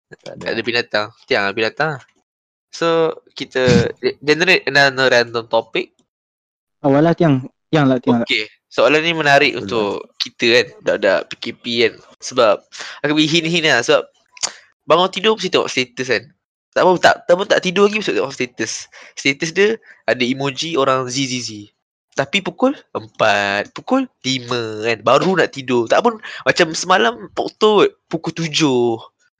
[0.09, 1.07] Tak Tak ada binatang.
[1.25, 1.93] Tiang ada binatang.
[2.69, 3.89] So, kita
[4.27, 5.97] generate another random topic
[6.79, 7.43] Awal lah tiang.
[7.67, 8.27] Tiang lah, tiang lah.
[8.27, 8.47] Okay.
[8.71, 10.67] Soalan ni menarik Betul untuk kita kan.
[10.85, 11.93] Dak-dak PKP kan.
[12.23, 12.55] Sebab
[13.03, 13.83] aku bagi hint-hint lah.
[13.83, 14.07] Sebab
[14.89, 16.23] bangun tidur mesti tengok status kan.
[16.73, 18.89] Tak apa tak, tak, apa, tak tidur lagi mesti tengok status.
[19.13, 19.77] Status dia
[20.09, 21.69] ada emoji orang ZZZ.
[22.17, 24.49] Tapi pukul 4, pukul 5
[24.89, 24.97] kan.
[25.05, 25.85] Baru nak tidur.
[25.85, 28.49] Tak pun macam semalam foto pukul 7.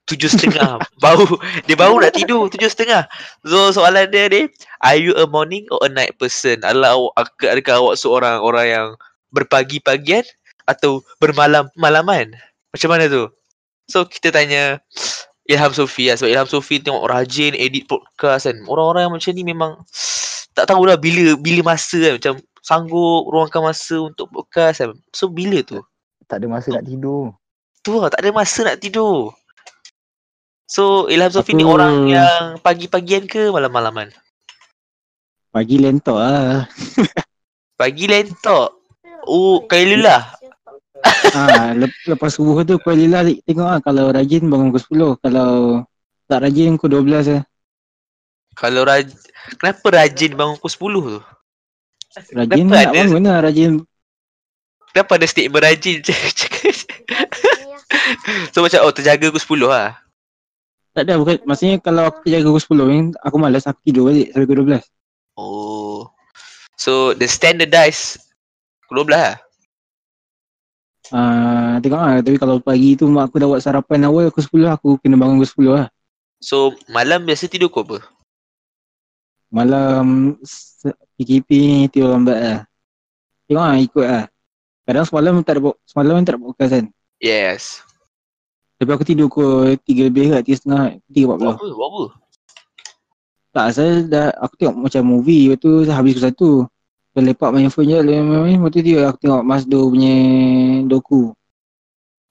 [0.08, 1.38] Tujuh setengah Baru
[1.70, 3.06] Dia baru nak tidur Tujuh setengah
[3.46, 4.50] So soalan dia ni
[4.82, 6.58] Are you a morning or a night person?
[6.66, 8.88] Adalah awak, ak- adakah awak seorang orang yang
[9.30, 10.26] berpagi-pagian
[10.66, 12.34] atau bermalam-malaman?
[12.74, 13.30] Macam mana tu?
[13.86, 14.82] So kita tanya
[15.50, 16.16] Ilham Sofi lah.
[16.16, 18.56] Sebab Ilham Sofi tengok rajin edit podcast kan.
[18.70, 19.72] Orang-orang yang macam ni memang
[20.56, 22.12] tak tahulah bila bila masa kan.
[22.16, 24.90] Macam sanggup ruangkan masa untuk podcast kan.
[25.10, 25.82] So bila tu?
[26.30, 27.34] Tak ada masa nak tidur.
[27.82, 29.34] Tu lah tak ada masa nak tidur.
[30.70, 34.14] So Ilham Sofi ni orang yang pagi-pagian ke malam-malaman?
[35.50, 36.70] Pagi lentok lah.
[37.80, 38.78] Pagi lentok.
[39.26, 40.39] Oh, Kailullah.
[41.04, 45.22] Ha, lep- lepas subuh tu kau Lila tengok lah kalau rajin bangun pukul 10.
[45.24, 45.50] Kalau
[46.26, 47.42] tak rajin pukul 12 lah.
[48.58, 49.06] Kalau raj
[49.56, 51.18] Kenapa rajin bangun pukul 10 tu?
[52.34, 53.38] Rajin Kenapa nak ada- bangun lah.
[53.40, 53.70] Rajin
[54.90, 55.96] Kenapa ada statement rajin?
[58.52, 59.90] so macam oh terjaga pukul 10 lah.
[60.90, 64.34] Tak ada bukan maksudnya kalau aku jaga pukul 10 ni aku malas aku tidur balik
[64.34, 64.82] sampai pukul 12.
[65.38, 66.10] Oh.
[66.74, 68.18] So the standardized
[68.90, 69.38] pukul 12 lah
[71.12, 72.16] uh, tengok lah.
[72.22, 75.42] Tapi kalau pagi tu mak aku dah buat sarapan awal aku 10 aku kena bangun
[75.42, 75.86] pukul 10 lah.
[76.40, 78.00] So malam biasa tidur kau apa?
[79.50, 80.38] Malam
[81.18, 82.58] PKP ni tidur lambat lah.
[83.50, 84.24] Tengok lah ikut lah.
[84.86, 86.86] Kadang semalam tak ada semalam tak ada podcast kan?
[87.20, 87.84] Yes.
[88.80, 91.76] Tapi aku tidur kau tiga lebih ke tiga setengah, tiga empat puluh.
[91.76, 92.04] Buat apa?
[93.50, 96.70] Tak, saya dah, aku tengok macam movie, lepas tu habis ke satu.
[97.10, 99.90] Dia lepak main phone je lepak main main Lepas tu dia aku tengok Mas Do
[99.90, 100.14] punya
[100.86, 101.34] doku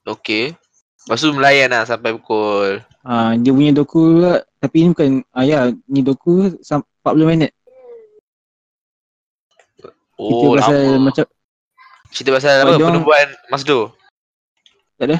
[0.08, 0.56] Okay
[1.04, 5.44] Lepas tu melayan lah sampai pukul ha, Dia punya doku pula Tapi ni bukan ah,
[5.44, 6.80] Ya ni doku 40
[7.28, 7.52] minit
[10.16, 11.04] Oh Kita pasal lama.
[11.08, 11.24] macam
[12.10, 12.72] Cerita pasal apa?
[12.74, 13.92] Diorang, penubuhan Mas Do?
[14.96, 15.18] Tak ada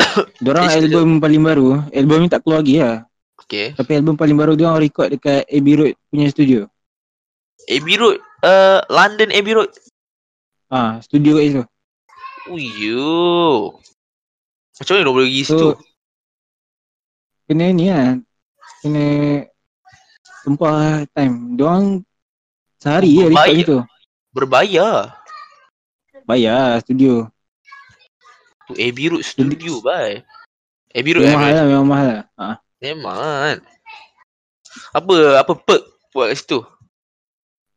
[0.42, 1.22] Diorang eh, album cita.
[1.24, 3.04] paling baru Album ni tak keluar lagi lah
[3.36, 6.60] Okay Tapi album paling baru diorang record dekat Abbey Road punya studio
[7.68, 8.31] Abbey Road?
[8.42, 9.70] Uh, London Abbey Road.
[10.72, 11.62] Ah, studio kat situ.
[12.50, 13.78] Uyo
[14.74, 15.68] Macam mana boleh pergi So situ?
[17.46, 18.18] Kena ni lah.
[18.82, 19.04] Kena
[20.42, 21.54] Tumpah time.
[21.54, 22.02] Diorang
[22.82, 23.78] Sehari je record situ
[24.34, 25.22] Berbayar.
[26.26, 27.30] Bayar lah studio.
[28.66, 30.22] Tu Abbey Road Studio bye
[30.94, 32.22] Abbey Road Memang mahal lah Memang mahal lah.
[32.34, 32.56] Ah.
[32.82, 33.22] Memang.
[33.22, 33.58] Kan
[34.96, 35.14] Apa
[35.46, 36.58] Apa perk Buat kat situ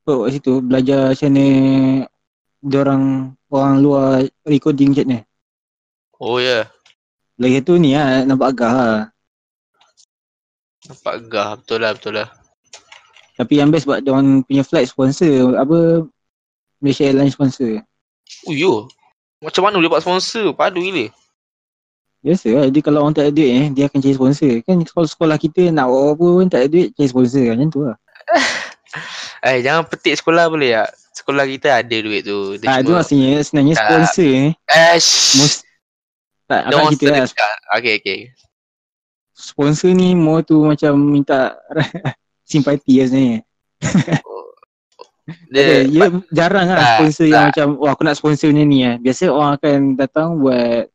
[0.05, 1.47] So kat situ Belajar macam mana
[2.61, 3.03] Diorang
[3.49, 5.19] Orang luar Recording macam ni.
[6.21, 6.45] Oh ya.
[6.47, 6.63] Yeah.
[7.41, 9.01] Lagi tu ni lah Nampak agak lah
[10.85, 12.29] Nampak gah Betul lah betul lah.
[13.35, 16.07] Tapi yang best sebab diorang punya flight sponsor Apa
[16.85, 17.81] Malaysia Airlines sponsor.
[18.45, 18.85] Uyo
[19.41, 20.53] Macam mana boleh dapat sponsor?
[20.53, 21.09] Padu gila.
[22.25, 24.53] Biasa lah, dia kalau orang tak ada duit eh, dia akan cari sponsor.
[24.65, 27.97] Kan sekolah-sekolah kita nak buat apa pun tak ada duit, cari sponsor macam tu lah.
[29.43, 33.73] Eh jangan petik sekolah boleh tak Sekolah kita ada duit tu Ah, tu maksudnya sebenarnya
[33.75, 33.83] Tak.
[33.87, 35.39] sponsor Eh shh.
[35.39, 35.53] mus,
[36.45, 37.27] tak, Dia orang kita lah.
[37.79, 38.19] Okay okay
[39.35, 41.59] sponsor ni more tu macam minta
[42.49, 43.39] simpati lah sebenarnya.
[45.51, 47.47] Dia Dia, dia jarang lah tak, sponsor yang tak.
[47.51, 48.95] macam, wah aku nak sponsor ni ni lah.
[49.01, 50.87] Biasa orang akan datang buat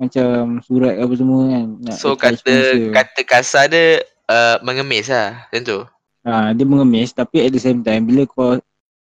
[0.00, 1.66] macam surat apa semua kan.
[1.84, 2.54] Nak So kata
[2.90, 5.80] kata kasar dia uh, mengemis lah Macam tu
[6.24, 8.56] Ha, dia mengemis tapi at the same time bila kau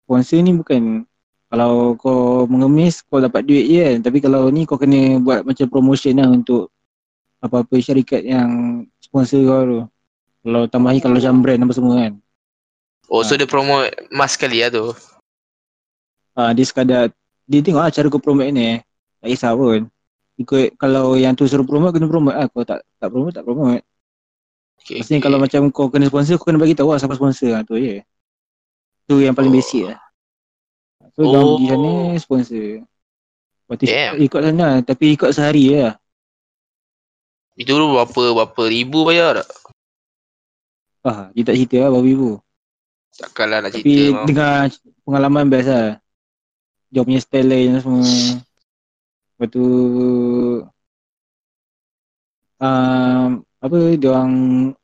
[0.08, 1.04] sponsor ni bukan
[1.52, 3.98] kalau kau mengemis kau dapat duit je kan.
[4.08, 6.72] Tapi kalau ni kau kena buat macam promotion lah untuk
[7.44, 9.80] apa-apa syarikat yang sponsor kau tu.
[10.48, 12.14] Kalau tambahi kalau macam brand apa semua kan.
[13.12, 13.44] Oh so Ha.
[13.44, 14.96] dia promote mas sekali lah tu?
[16.40, 17.12] Ha, dia sekadar
[17.44, 18.80] dia tengok lah cara kau promote ni.
[19.20, 19.92] Tak kisah pun.
[20.40, 22.48] Ikut kalau yang tu suruh promote kena promote lah.
[22.48, 23.84] Kalau tak tak promote tak promote
[24.82, 27.62] okay, maksudnya kalau macam kau kena sponsor kau kena bagi tahu lah siapa sponsor lah
[27.64, 28.02] tu je
[29.06, 29.58] tu yang paling Oh.
[29.58, 30.00] basic lah
[31.14, 31.32] so oh.
[31.32, 31.46] Oh.
[31.56, 32.66] pergi sana sponsor
[33.62, 34.14] Lepas tu Damn.
[34.20, 35.96] ikut sana tapi ikut sehari je lah
[37.56, 39.50] Itu dulu berapa Berapa ribu bayar tak
[41.08, 42.30] ah, dia tak cerita lah berapa ribu
[43.12, 44.26] Takkanlah nak tapi cerita mau.
[44.28, 44.60] dengar
[45.04, 45.88] pengalaman best lah
[46.92, 49.66] dia punya style lain semua lepas tu
[52.60, 53.30] um,
[53.62, 54.34] apa dia orang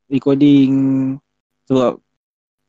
[0.07, 0.71] recording
[1.65, 1.97] sebab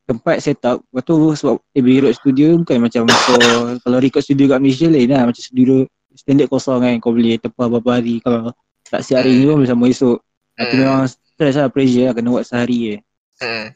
[0.09, 3.37] tempat set up lepas tu sebab Abbey Road Studio bukan macam kau
[3.85, 5.85] kalau record studio kat Malaysia lain lah macam studio
[6.17, 8.51] standard kosong kan kau boleh tepah beberapa hari kalau
[8.89, 10.19] tak siap hari ni pun boleh sambung esok
[10.57, 10.81] tapi Hmm.
[10.83, 12.97] memang stress lah pressure lah kena buat sehari je
[13.39, 13.67] Hmm.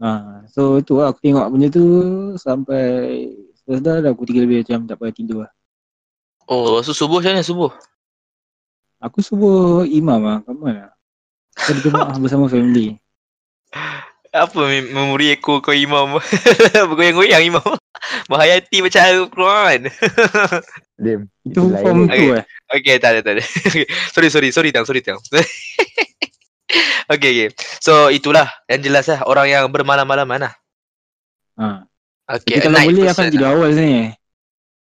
[0.00, 0.08] Ha,
[0.46, 1.84] so tu lah aku tengok benda tu
[2.38, 2.84] sampai
[3.60, 5.52] selesai dah aku tiga lebih macam tak payah tidur lah.
[6.46, 7.68] Oh lepas tu subuh macam mana subuh
[9.00, 10.92] Aku subuh imam lah, kat mana?
[11.56, 13.00] Kita berjemaah bersama family.
[14.30, 16.14] Apa mem- memori aku kau imam
[16.90, 17.66] Bergoyang-goyang imam
[18.30, 19.90] Menghayati macam Al-Quran
[21.02, 21.26] Dim.
[21.42, 21.82] Itu lain.
[21.82, 22.38] form tu Okay.
[22.38, 22.44] eh.
[22.70, 23.42] Okay tak ada tak ada
[24.14, 25.18] Sorry sorry sorry tang sorry tang
[27.10, 27.48] Okay okay
[27.82, 30.54] So itulah Yang jelas lah Orang yang bermalam-malaman lah
[31.58, 31.82] Ha.
[32.30, 33.32] Okay Tapi kalau boleh akan lah.
[33.34, 34.14] tidur awal sini.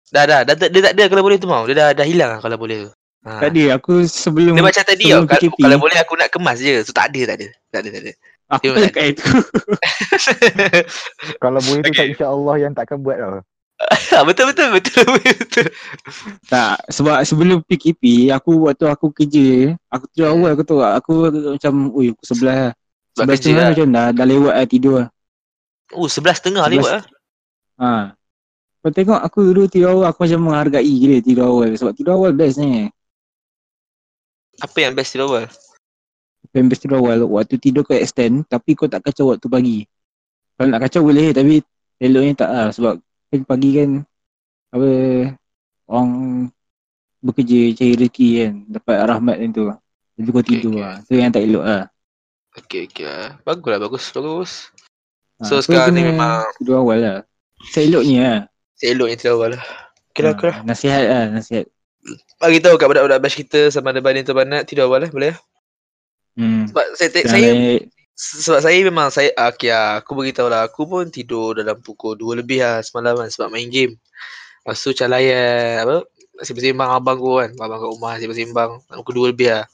[0.08, 2.32] Dah dah dah, dah, dia tak ada kalau boleh tu mau Dia dah, dah hilang
[2.32, 2.92] lah kalau boleh tu
[3.24, 3.40] ha.
[3.40, 6.84] Tak ada, aku sebelum Dia macam tadi tau kalau, kalau boleh aku nak kemas je
[6.84, 8.12] So tak ada tak ada Tak ada tak ada
[8.54, 9.26] aku dia tak cakap itu.
[11.42, 11.98] Kalau boleh tu Okay.
[11.98, 13.42] tak insya-Allah yang takkan buat tau.
[14.30, 15.68] betul betul betul betul
[16.46, 20.36] tak, sebab sebelum PKP, aku waktu aku kerja, aku tidur Hmm.
[20.40, 21.14] awal aku tak, aku
[21.58, 22.74] macam, ui aku sebelah lah.
[23.14, 25.08] Sebelah setengah lah macam dah, dah lewat lah tidur lah.
[25.92, 27.04] Oh sebelas setengah Sebelas- lewat lah
[27.74, 27.90] Ha.
[28.80, 31.74] Kau tengok aku dulu tidur awal, aku macam menghargai gila tidur awal.
[31.74, 32.88] Sebab tidur awal best ni.
[34.60, 35.46] Apa yang best tidur awal
[36.50, 39.80] Pembes tidur awal Waktu tidur kau extend Tapi kau tak kacau waktu pagi
[40.54, 41.64] Kalau nak kacau boleh Tapi
[41.98, 42.94] eloknya tak lah Sebab
[43.32, 43.90] kan pagi kan
[44.70, 44.90] Apa
[45.88, 46.12] Orang
[47.20, 49.64] Bekerja cari rezeki kan Dapat rahmat macam tu
[50.14, 50.84] Jadi kau Okay, tidur okay.
[50.84, 51.84] lah Tu yang tak elok lah
[52.54, 53.10] Okay, okay.
[53.10, 53.30] ah.
[53.42, 54.52] Bagus lah, bagus, bagus.
[55.40, 57.18] ha, So, sekarang ni memang- Tidur awal lah
[57.66, 58.40] Seeloknya lah
[58.76, 59.64] Seeloknya tidur awal lah.
[60.12, 60.58] Okay lah, Ha, okay lah.
[60.62, 61.66] Nasihat lah Nasihat
[62.40, 65.36] Bagi tahu kat budak-budak batch kita sama ada banding atau banat tidur awal lah, boleh?
[66.36, 66.72] hmm.
[66.72, 67.52] Sebab saya, te- Jangan saya
[68.14, 72.14] sebab saya memang saya ah, okay lah, aku beritahu lah aku pun tidur dalam pukul
[72.14, 73.98] 2 lebih lah semalam kan sebab main game.
[74.62, 75.98] Lepas tu macam layan apa
[76.46, 79.66] sembang-sembang abang aku kan, abang kat rumah sembang-sembang pukul 2 lebih lah.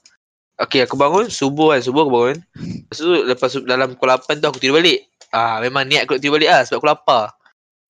[0.60, 2.38] Okay aku bangun subuh kan, subuh aku bangun.
[2.56, 5.04] Lepas tu lepas tu dalam pukul 8 tu aku tidur balik.
[5.36, 7.24] Ah memang niat aku nak tidur balik lah sebab aku lapar.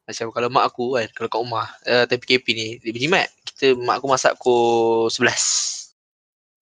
[0.09, 3.29] Macam kalau mak aku kan, kalau kat rumah, uh, time PKP ni, dia berjimat.
[3.59, 5.91] Kita, mak aku masak pukul 11.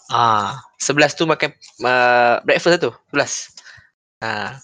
[0.10, 1.54] Ah, 11 tu makan
[1.86, 3.54] uh, breakfast lah tu, 11.
[4.26, 4.58] Ha.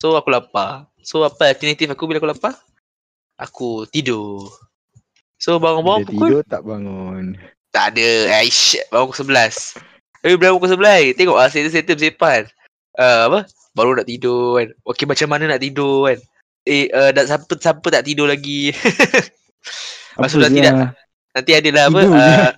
[0.00, 0.88] So aku lapar.
[1.04, 2.56] So apa alternatif aku bila aku lapar?
[3.36, 4.48] Aku tidur.
[5.36, 7.36] So Bila bangun-bangun pukul tidur tak bangun.
[7.68, 8.40] tak ada.
[8.40, 9.76] Aish, bangun pukul 11.
[10.24, 11.20] Eh bangun pukul 11.
[11.20, 12.48] Tengok ah settle-settle bersepan.
[12.96, 13.38] Uh, apa?
[13.76, 14.72] Baru nak tidur kan.
[14.88, 16.16] Okey macam mana nak tidur kan.
[16.64, 18.72] Eh uh, dah siapa siapa tak tidur lagi.
[20.14, 20.94] Apa Maksud nanti dia?
[21.34, 22.00] Nanti ada lah apa?
[22.06, 22.50] Uh,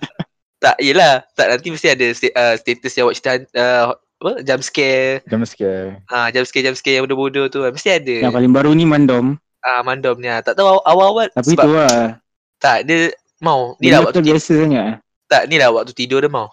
[0.63, 1.25] tak yelah.
[1.33, 4.31] Tak nanti mesti ada sta- uh, status yang awak cerita uh, apa?
[4.45, 5.25] Jump scare.
[5.25, 6.01] Jam scare.
[6.07, 7.73] Ah, jump scare jump scare yang bodoh-bodoh tu kan.
[7.73, 8.15] Mesti ada.
[8.29, 9.35] Yang paling baru ni mandom
[9.65, 10.39] Ah mandom ni ah.
[10.39, 12.21] Tak tahu awal-awal Tapi sebab tu lah
[12.57, 16.23] tak dia mau ni Dia lah waktu tu biasa sangat tak ni lah waktu tidur
[16.23, 16.47] dia mau.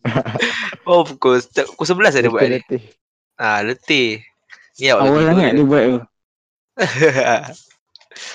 [0.88, 2.62] oh pukul pukul 11 ada buat ni.
[2.62, 2.82] Letih.
[3.34, 4.22] Ah letih.
[4.78, 5.98] Ni lah waktu Awal sangat dia buat tu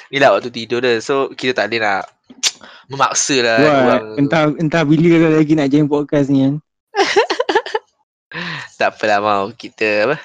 [0.09, 0.99] ni lah waktu tidur dia.
[1.01, 2.03] So kita tak boleh nak
[2.91, 4.05] memaksa lah orang.
[4.21, 6.55] entah entah bila lagi nak join podcast ni kan
[8.79, 10.17] Tak apalah mau kita apa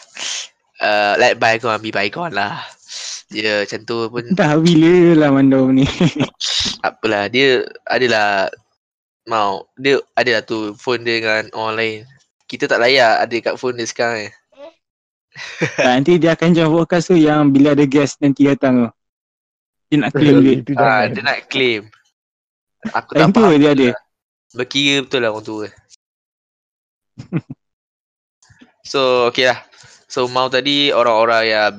[0.80, 2.64] uh, let bygone be bygone lah.
[3.30, 5.86] Dia macam tu pun Entah bila lah mandom ni
[6.86, 8.50] apalah dia adalah
[9.30, 11.98] mau dia adalah tu phone dia dengan orang lain.
[12.50, 14.32] Kita tak layak ada kat phone dia sekarang eh.
[15.78, 18.90] tak, Nanti dia akan join podcast tu yang bila ada guest nanti datang tu
[19.90, 21.06] Dia nak claim Ah, jangan.
[21.10, 21.82] dia nak claim.
[22.88, 23.52] Aku tak faham.
[23.54, 23.88] dia ada
[24.50, 25.66] Berkira betul lah orang tua.
[28.82, 29.58] so, okay lah.
[30.06, 31.72] So, mau tadi orang-orang yang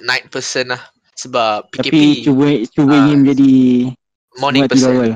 [0.00, 0.82] night person lah.
[1.12, 3.52] Sebab PKP Tapi cuba cuba Ah, ingin menjadi
[4.34, 4.96] morning buat tidur person.
[4.96, 5.12] awal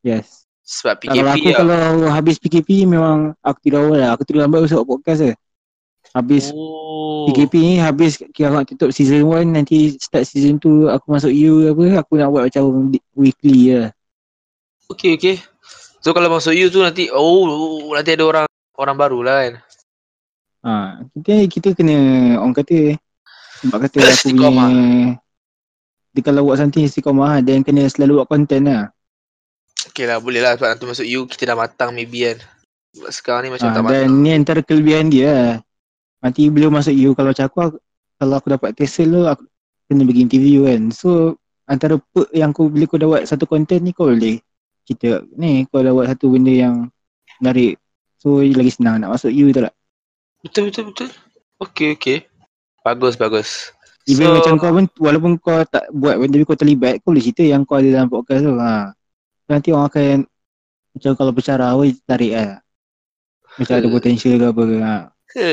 [0.00, 0.26] Yes
[0.62, 1.58] Sebab Tak, Kalau PKP aku lah.
[1.60, 5.32] kalau habis PKP memang aku tidur awal lah Aku tidur lambat besok podcast je
[6.14, 7.26] Habis Oh.
[7.26, 11.66] PKP ni habis kira nak tutup season 1 nanti start season 2 aku masuk U
[11.72, 13.88] apa aku nak buat macam weekly lah.
[14.86, 15.36] Okay, okay.
[16.04, 17.48] So, kalau masuk you tu nanti, oh,
[17.96, 18.46] nanti ada orang
[18.76, 19.54] orang baru lah kan.
[20.64, 20.72] Ha,
[21.16, 21.96] kita kita kena
[22.40, 22.96] orang kata
[23.64, 24.60] sebab kata aku punya
[26.14, 28.82] dia kalau buat something istiqamah dan kena selalu buat content lah.
[29.90, 30.54] Okay lah, boleh lah.
[30.54, 32.38] Sebab nanti masuk you, kita dah matang maybe kan.
[32.94, 34.22] Sebab sekarang ni macam Ha, tak dan matang.
[34.22, 35.52] ni antara kelebihan dia lah.
[36.24, 37.76] Nanti bila masuk U kalau macam aku, aku
[38.16, 39.44] kalau aku dapat Tesla tu aku
[39.92, 40.82] kena pergi interview kan.
[40.88, 41.36] So
[41.68, 44.40] antara perk yang kau bila kau dah buat satu content ni kau boleh
[44.88, 46.88] kita ni kau dah buat satu benda yang
[47.44, 47.76] menarik.
[48.16, 49.72] So lagi senang nak masuk U tu lah.
[50.40, 51.08] Betul, betul, betul.
[51.60, 52.18] Okay, okay.
[52.80, 53.72] Bagus, bagus.
[54.08, 57.24] Even So- macam kau pun walaupun kau tak buat pun tapi kau terlibat kau boleh
[57.24, 58.56] cerita yang kau ada dalam podcast tu.
[58.56, 58.92] Ha.
[59.44, 60.16] Nanti orang akan
[60.96, 62.64] macam kalau bercara oi tarik lah.
[63.60, 64.76] Macam ada potential ke apa ke.
[64.80, 64.96] Ha.
[65.34, 65.50] Ke.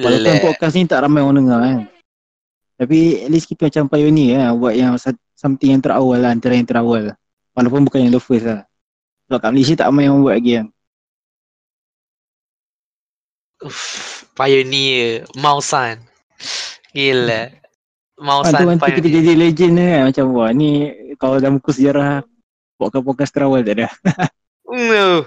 [0.00, 0.46] Walaupun Gila.
[0.46, 1.80] podcast ni tak ramai orang dengar kan.
[2.80, 4.96] Tapi at least kita macam pioneer lah buat yang
[5.36, 7.12] something yang terawal lah antara yang terawal.
[7.52, 8.64] Walaupun bukan yang the first lah.
[9.28, 10.66] Sebab kat Malaysia tak ramai yang buat lagi kan.
[13.60, 15.28] Uff, pioneer.
[15.36, 16.00] Mausan.
[16.96, 17.52] Gila.
[17.52, 17.58] Ha,
[18.16, 19.16] Mausan nanti kita pioneer.
[19.20, 20.02] jadi legend ni kan.
[20.08, 20.70] Macam wah ni
[21.20, 22.24] kalau dalam buku sejarah
[22.80, 23.88] podcast-podcast terawal tak ada.
[24.70, 25.26] No.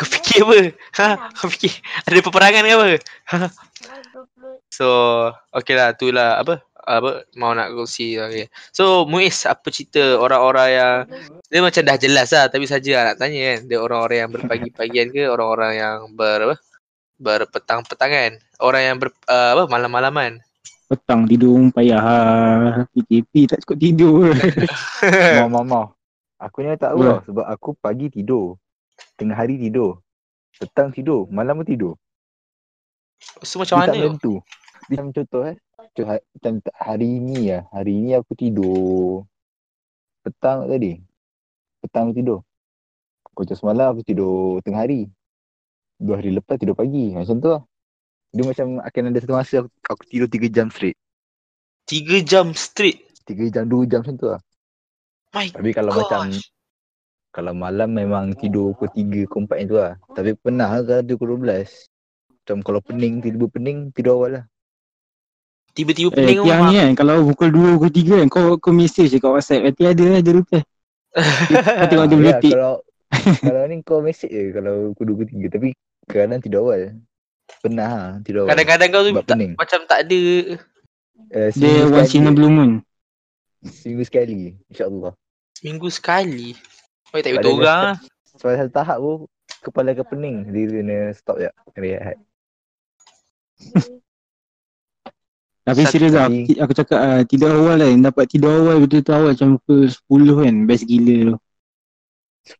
[0.00, 0.56] Kau fikir apa?
[0.96, 1.08] Ha?
[1.36, 1.76] Kau fikir
[2.08, 2.86] ada peperangan ke apa?
[3.36, 3.38] Ha?
[4.72, 4.88] So,
[5.52, 5.92] okay lah.
[5.92, 6.64] Tu lah apa?
[6.80, 8.48] apa mau nak kongsi okay.
[8.72, 10.96] So Muiz apa cerita orang-orang yang
[11.46, 15.06] dia macam dah jelas lah tapi saja lah nak tanya kan dia orang-orang yang berpagi-pagian
[15.12, 16.56] ke orang-orang yang ber apa
[17.20, 20.40] berpetang-petangan orang yang ber uh, apa malam-malaman
[20.90, 22.16] Petang tidur pun payah ha.
[22.90, 24.34] PKP tak cukup tidur.
[25.38, 25.84] Mau mau mau.
[26.34, 28.58] Aku ni tak tahu tau sebab aku pagi tidur.
[29.16, 30.00] Tengah hari tidur.
[30.56, 31.94] Petang tidur, malam pun tidur.
[33.40, 34.34] so macam Dia tak mana menentu.
[34.88, 35.56] Dia macam contoh eh.
[36.00, 37.64] Ha- Macam t- hari ni lah.
[37.70, 39.24] Hari ni aku tidur.
[40.24, 41.00] Petang tadi.
[41.80, 42.38] Petang aku tidur.
[43.32, 45.08] Macam semalam aku tidur tengah hari.
[45.96, 47.12] Dua hari lepas tidur pagi.
[47.12, 47.62] Macam tu lah.
[48.30, 50.94] Dia macam akan ada satu masa aku, aku tidur 3 jam straight.
[51.82, 53.02] Tiga jam straight.
[53.26, 54.40] 3 jam, 2 jam macam tu lah.
[55.34, 56.06] My Tapi kalau gosh.
[56.06, 56.30] macam
[57.30, 59.94] kalau malam memang tidur pukul 3 ke 4 itu lah.
[60.10, 61.86] Tapi pernah lah kalau tidur pukul 12.
[62.40, 64.44] Macam kalau pening, tidur pening, tidur awal lah.
[65.70, 66.70] Tiba-tiba Eh, pening Tiang rumah.
[66.70, 69.82] ni kan Kalau pukul 2, pukul 3 kan Kau kau message je kat WhatsApp Nanti
[69.86, 70.60] ada lah dia reply
[71.78, 72.74] Kau tengok dia Ah, meletik kalau
[73.42, 75.54] kalau ni kau message je kalau pukul 2 ke 3.
[75.54, 75.68] Tapi
[76.06, 76.98] kadang tidur awal.
[77.62, 78.50] Pernah lah tidur awal.
[78.50, 79.52] Kadang-kadang kau tu tak, pening.
[79.54, 80.22] macam tak ada.
[81.30, 82.82] Uh, Dia once in a blue moon
[83.62, 84.58] Seminggu sekali.
[84.66, 85.14] InsyaAllah.
[85.54, 86.58] Seminggu sekali.
[87.10, 87.96] Oh, tak betul orang lah.
[88.38, 89.26] Sampai satu tahap pun
[89.60, 90.46] kepala kau pening.
[90.48, 91.50] Dia kena stop je.
[91.74, 92.16] Rehat.
[95.60, 99.12] Tapi Satu serius lah aku, aku cakap uh, Tidur awal kan Dapat tidur awal betul-betul
[99.12, 101.36] awal Macam pukul 10 kan Best gila tu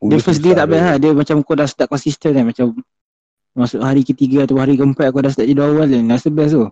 [0.05, 0.71] Dia 10 first day tak tu.
[0.77, 2.77] best lah Dia macam kau dah start konsisten kan Macam
[3.57, 6.69] Masuk hari ketiga atau hari keempat Kau dah start tidur awal kan Rasa best tu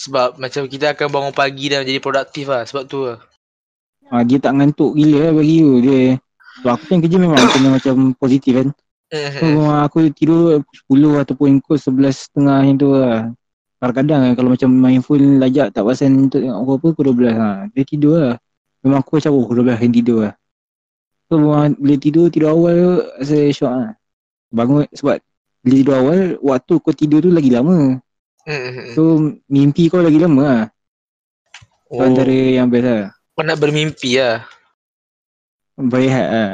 [0.00, 2.64] Sebab macam kita akan bangun pagi dan jadi produktif lah.
[2.64, 3.20] Sebab tu lah.
[4.10, 6.00] Ha, Dia tak ngantuk gila lah bagi tu Dia
[6.60, 8.68] Sebab aku kan kerja memang kena macam positif kan.
[9.10, 9.82] So Hmm.
[9.82, 13.32] aku tidur 10 ataupun kau 11.30 macam tu lah.
[13.80, 17.50] Kadang-kadang kan kalau macam main phone lajak tak perasan untuk tengok apa-apa pukul 12 ha.
[17.74, 18.34] Dia tidur lah.
[18.84, 20.34] Memang aku macam oh pukul 12 kan tidur lah.
[21.26, 21.34] So
[21.74, 23.90] bila tidur, tidur awal tu rasa syok lah.
[24.54, 25.16] Bangun sebab
[25.64, 27.98] bila tidur awal waktu kau tidur tu lagi lama.
[28.46, 28.94] Hmm.
[28.94, 29.02] So
[29.50, 30.62] mimpi kau lagi lama lah.
[31.90, 33.10] So Oh, antara yang best lah
[33.42, 34.44] nak bermimpi lah.
[35.80, 36.52] Berehat lah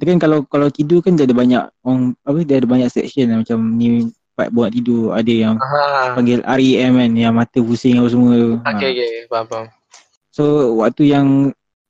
[0.00, 3.28] Dia kan kalau kalau tidur kan dia ada banyak orang apa dia ada banyak section
[3.30, 6.16] lah macam ni part buat tidur ada yang Ha.
[6.16, 8.50] panggil REM kan yang mata pusing apa semua tu.
[8.64, 8.94] Okay, Ha.
[8.96, 9.10] okay.
[9.28, 9.66] Faham, faham.
[10.32, 10.44] So
[10.80, 11.26] waktu yang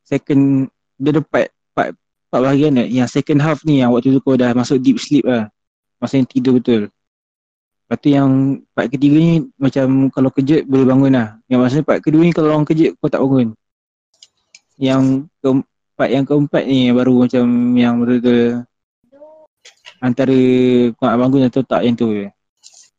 [0.02, 0.66] second
[0.98, 1.94] dia ada part part,
[2.28, 5.22] part bahagian ni, yang second half ni yang waktu tu kau dah masuk deep sleep
[5.22, 5.46] lah.
[6.02, 6.90] Masa yang tidur betul.
[7.86, 11.28] Lepas tu yang part ketiga ni macam kalau kejut boleh bangun lah.
[11.46, 13.54] Yang maksudnya part kedua ni kalau orang kejut kau tak bangun.
[14.80, 15.48] Yang ke,
[15.92, 17.44] part yang keempat ni baru macam
[17.76, 18.64] yang betul-betul
[20.00, 20.38] antara
[20.96, 22.26] kau nak bangun atau tak yang tu je.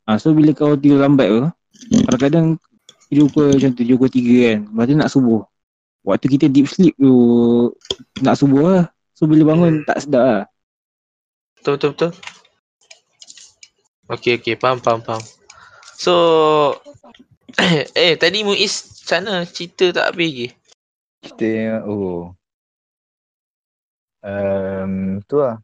[0.06, 1.42] Ha, so bila kau tidur lambat tu,
[2.06, 2.46] kadang-kadang
[3.10, 4.60] tidur pukul macam tu, tidur pukul tiga kan.
[4.70, 5.42] Lepas tu nak subuh.
[6.02, 7.14] Waktu kita deep sleep tu,
[8.22, 8.84] nak subuh lah.
[9.18, 10.42] So bila bangun tak sedap lah.
[11.58, 12.12] Betul, betul, betul.
[14.10, 14.54] Okay, okay.
[14.58, 15.22] Faham, faham, faham.
[15.94, 16.14] So,
[17.94, 19.34] eh, tadi Muiz macam mana?
[19.46, 20.48] Cerita tak habis lagi?
[21.22, 22.34] Kita oh.
[24.22, 25.62] Um, tu lah.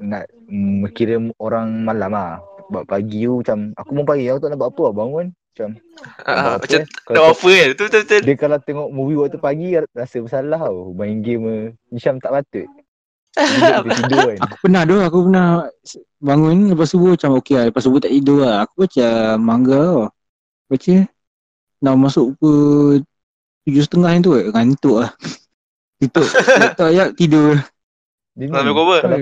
[0.00, 2.40] Nak um, kira orang malam lah.
[2.68, 4.92] Buat pagi tu macam aku pun pagi aku tak nak buat apa lah.
[4.96, 5.68] Bangun macam
[6.22, 6.86] Ah, apa macam eh.
[6.86, 7.68] tak Kalau buat apa kan?
[7.68, 8.20] Betul, betul, betul.
[8.24, 10.96] dia kalau tengok movie waktu pagi rasa bersalah tau.
[10.96, 12.68] Main game macam tak patut.
[13.38, 14.38] Tidur kan.
[14.42, 15.46] Aku pernah tu, aku pernah
[16.18, 17.64] bangun lepas subuh macam okey lah.
[17.70, 18.66] Lepas subuh tak tidur lah.
[18.66, 19.06] Aku baca
[19.38, 20.04] manga tau.
[20.68, 20.94] Baca.
[21.78, 22.52] Nak masuk ke
[23.68, 24.48] tujuh setengah yang tu eh.
[24.48, 25.12] Ngantuk lah.
[26.00, 27.60] Tutup laptop ayat tidur.
[28.38, 29.00] Dia ni, Sampai cover.
[29.02, 29.18] kalau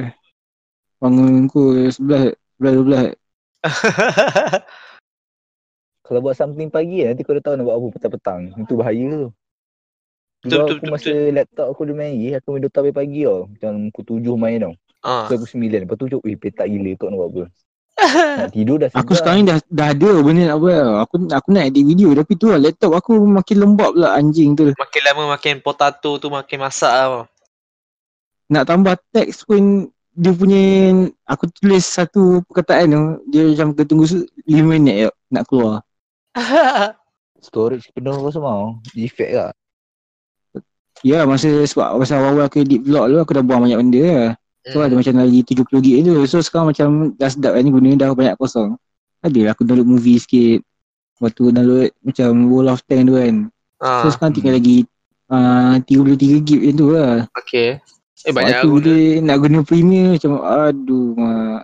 [0.96, 3.06] Bangun pukul sebelas, sebelas, dua belas.
[6.06, 8.40] kalau buat something pagi nanti kau dah tahu nak buat apa petang-petang.
[8.60, 9.28] Itu bahaya tu.
[10.46, 13.20] Betul, betul, aku betul, masa laptop aku dia main lagi, aku main Dota sampai pagi
[13.26, 13.40] tau.
[13.50, 14.74] Macam pukul tujuh main tau.
[15.02, 15.26] Ah.
[15.26, 15.78] Pukul sembilan.
[15.84, 17.44] Lepas tu macam, eh petak gila kau nak buat apa.
[18.14, 21.06] Nak tidur dah Aku sekarang dah, dah ada benda nak buat.
[21.06, 24.70] Aku, aku nak edit video tapi tu lah laptop aku makin lembab pula anjing tu.
[24.72, 27.24] Makin lama makin potato tu makin masak lah.
[28.46, 30.62] Nak tambah teks pun dia punya
[31.28, 35.84] aku tulis satu perkataan tu dia macam kena tunggu 5 minit nak keluar.
[37.46, 38.80] Storage penuh apa semua.
[38.96, 39.52] Effect lah.
[41.04, 44.32] Ya masa sebab masa awal-awal aku edit vlog tu aku dah buang banyak benda lah.
[44.66, 46.14] So ada macam lagi 70 gig tu.
[46.26, 48.74] So sekarang macam dah sedap kan ni guna dah banyak kosong.
[49.22, 50.62] Adalah aku download movie sikit.
[51.16, 53.34] Lepas tu download macam World of Tank tu kan.
[53.78, 54.82] Ah, So sekarang tinggal lagi
[55.30, 57.14] uh, 33 gig macam tu lah.
[57.38, 57.78] okay.
[58.26, 61.62] Eh banyak aku bila nak guna premium macam aduh mak.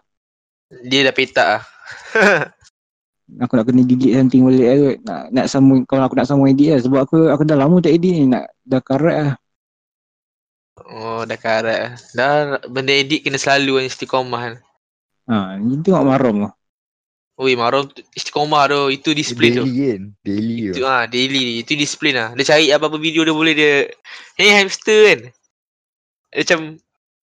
[0.87, 1.63] Dia dah petak lah.
[3.41, 4.97] Aku nak kena delete something balik lah kot.
[5.09, 6.81] Nak, nak sambung, kalau aku nak sambung edit lah.
[6.85, 8.25] Sebab aku aku dah lama tak edit ni.
[8.29, 9.33] Nak, dah karat lah.
[10.89, 11.93] Oh dah karat lah.
[12.13, 12.31] Dah
[12.67, 14.55] benda edit kena selalu kan istiqomah kan.
[15.31, 16.53] Ha, ni tengok marom lah.
[17.39, 18.81] Ui marom tu- istiqomah tu.
[18.89, 19.65] Itu disiplin tu.
[19.65, 20.03] Daily kan.
[20.21, 20.87] Daily Itu tu.
[20.87, 21.53] ah daily ni.
[21.61, 22.29] Itu disiplin lah.
[22.35, 23.75] Dia cari apa-apa video dia boleh dia.
[24.35, 25.21] Hey hamster kan.
[26.31, 26.59] Dia macam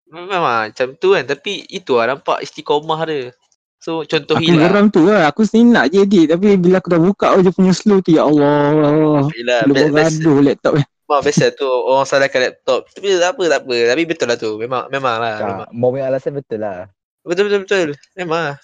[0.07, 1.24] memang macam tu kan.
[1.24, 3.32] Tapi itu lah nampak istiqomah dia.
[3.76, 4.62] So contoh Aku hilang.
[4.62, 5.28] geram tu lah.
[5.28, 6.26] Aku sendiri nak je edit.
[6.32, 8.14] Tapi bila aku dah buka je punya slow tu.
[8.14, 9.26] Ya Allah.
[9.30, 10.84] Yelah, Bila best, best, gaduh laptop ni.
[11.07, 12.90] Memang biasa tu orang salahkan laptop.
[12.90, 13.76] Tapi tak apa, tak apa.
[13.94, 14.50] Tapi betul lah tu.
[14.59, 15.36] Memang memang lah.
[15.38, 15.68] Memang.
[15.70, 16.90] Mau punya alasan betul lah.
[17.22, 17.88] Betul betul betul.
[18.18, 18.57] Memang lah.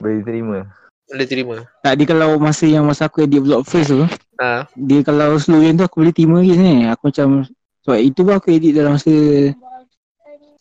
[0.00, 0.58] Boleh terima.
[1.04, 1.56] Boleh terima.
[1.84, 4.00] Tak dia kalau masa yang masa aku edit vlog first tu
[4.34, 4.66] Ha.
[4.74, 7.46] Dia kalau slow yang tu aku boleh terima lagi ni Aku macam
[7.86, 9.14] Sebab itu pun aku edit dalam masa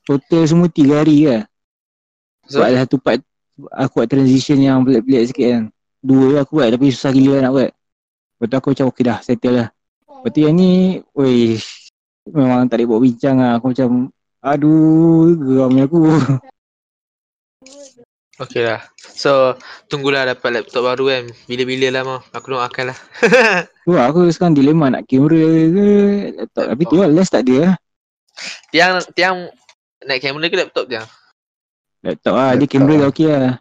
[0.06, 1.26] Total semua 3 hari
[2.46, 3.18] So, Sebab ada satu part
[3.74, 5.64] Aku buat transition yang pelik-pelik sikit kan
[6.06, 9.56] Dua aku buat tapi susah gila nak buat Lepas tu aku macam okay dah settle
[9.58, 9.68] lah
[10.24, 11.60] Lepas tu yang ni Weh
[12.32, 14.08] Memang tak boleh buat bincang lah Aku macam
[14.40, 16.00] Aduh Geramnya aku
[18.42, 18.84] okay lah.
[19.00, 19.56] So,
[19.88, 21.24] tunggulah dapat laptop baru kan.
[21.48, 22.20] Bila-bila lah mau.
[22.36, 22.98] Aku doakan lah.
[23.88, 25.88] Tu lah, aku sekarang dilema nak kamera ke
[26.36, 26.66] laptop.
[26.76, 27.74] Tapi tu lah lens tak ada lah
[28.74, 29.38] tiang, tiang
[30.04, 31.08] naik kamera ke laptop tiang?
[32.04, 33.00] Laptop lah dia Laptop kamera lah.
[33.00, 33.54] dah okay lah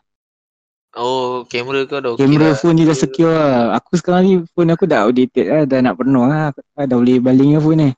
[0.92, 2.56] Oh, kamera kau dah okey Kamera lah.
[2.60, 3.72] phone dia dah secure lah.
[3.80, 5.64] Aku sekarang ni phone aku dah outdated lah.
[5.64, 6.52] Dah nak penuh lah.
[6.76, 7.90] Ah, Dah boleh baling lah phone ni.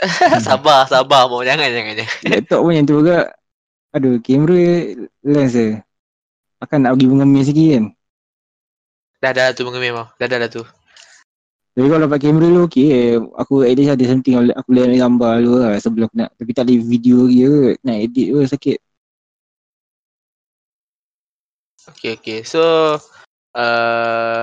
[0.48, 1.44] Sabar, sabar mau.
[1.44, 2.08] Jangan, jangan.
[2.24, 3.36] Laptop pun yang tu juga.
[3.92, 5.76] Aduh kamera lens je
[6.56, 7.84] Akan nak pergi mengemis lagi kan?
[9.20, 10.08] Dah, dah tu mengemim mau.
[10.16, 10.64] Dah, dah, dah tu.
[11.76, 15.00] Tapi kalau dapat kamera lu okay Aku at least ada something Aku aku boleh ambil
[15.04, 16.30] gambar dulu lah Sebelum aku nak.
[16.40, 18.76] Tapi tak ada video lagi kot Nak edit tu sakit
[21.88, 22.38] Okay, okay.
[22.42, 22.62] So,
[23.52, 24.42] uh,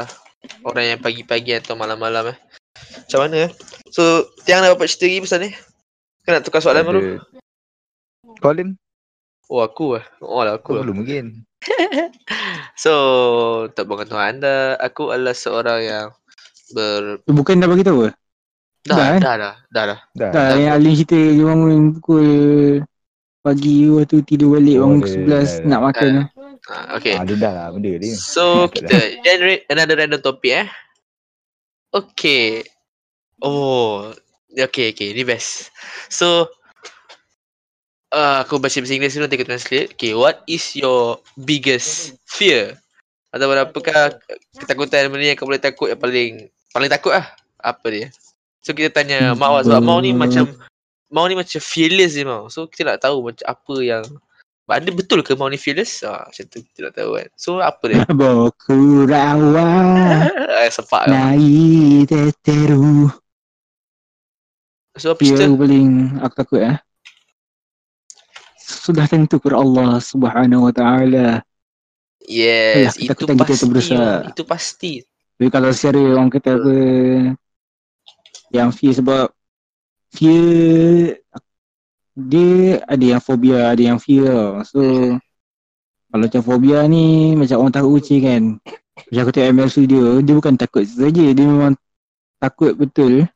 [0.63, 2.37] orang yang pagi-pagi atau malam-malam eh.
[2.99, 3.51] Macam mana eh?
[3.89, 5.51] So, Tiang dah dapat cerita lagi pasal ni?
[6.21, 7.01] Kau nak tukar soalan baru?
[8.39, 8.75] Colin,
[9.49, 10.05] Oh, aku lah.
[10.21, 10.83] Oh lah, aku lah.
[10.83, 11.25] belum mungkin.
[12.79, 12.93] So,
[13.67, 16.07] untuk pengetahuan anda, aku adalah seorang yang
[16.71, 17.19] ber...
[17.19, 18.09] Tu bukan dah bagi tahu ke?
[18.85, 19.19] Dah, Dah, eh?
[19.19, 19.99] dah, dah, dah, dah.
[20.15, 20.29] Dah.
[20.31, 20.79] Dah dah yang.
[20.79, 22.27] Alin cerita Dia bangun pukul
[23.43, 26.25] Pagi Lepas tu tidur balik Oh, Bangun pukul 11 dah- Nak makan dah.
[26.67, 27.15] Ah, okay.
[27.15, 28.11] Ah, dah lah benda ni.
[28.11, 30.67] So, kita generate another random topic eh.
[31.95, 32.67] Okay.
[33.39, 34.11] Oh,
[34.51, 35.15] okay, okay.
[35.15, 35.71] Ni best.
[36.11, 36.51] So,
[38.13, 39.89] uh, aku baca bahasa Inggeris dulu nanti aku translate.
[39.95, 42.77] Okay, what is your biggest fear?
[43.29, 44.17] Atau apakah
[44.57, 46.33] ketakutan benda yang kau boleh takut yang paling
[46.73, 47.25] paling takut lah?
[47.61, 48.07] Apa dia?
[48.65, 50.49] So kita tanya Mau lah, sebab Mau ni macam
[51.13, 52.49] Mau ni macam fearless je Mau.
[52.49, 54.03] So kita nak tahu macam apa yang
[54.71, 56.05] ada betul ke Mau ni fearless?
[56.05, 57.29] Ah, macam tu kita nak tahu kan.
[57.33, 58.03] So apa dia?
[58.19, 58.77] Boku
[59.09, 59.67] rawa
[60.61, 61.33] Eh, sepak kan.
[61.33, 63.09] Nai teteru
[64.93, 65.47] So apa cerita?
[65.47, 65.89] aku paling
[66.19, 66.77] Aku takut eh
[68.59, 71.41] Sudah tentu kepada Allah Subhanahu wa ta'ala
[72.29, 73.57] Yes, Alah, itu kita pasti.
[73.57, 74.05] tu berusaha.
[74.21, 74.29] Bang.
[74.29, 74.91] Itu pasti.
[75.33, 76.75] Tapi kalau secara orang kata apa
[78.53, 79.25] Yang fear sebab
[80.09, 81.17] Fear
[82.27, 84.59] Dia ada yang fobia Ada yang fear.
[84.67, 84.79] So
[86.11, 88.43] Kalau macam fobia ni Macam orang takut kucing kan.
[89.07, 91.25] Macam aku tengok ML Studio Dia bukan takut saja.
[91.31, 91.79] Dia memang
[92.39, 93.27] Takut betul.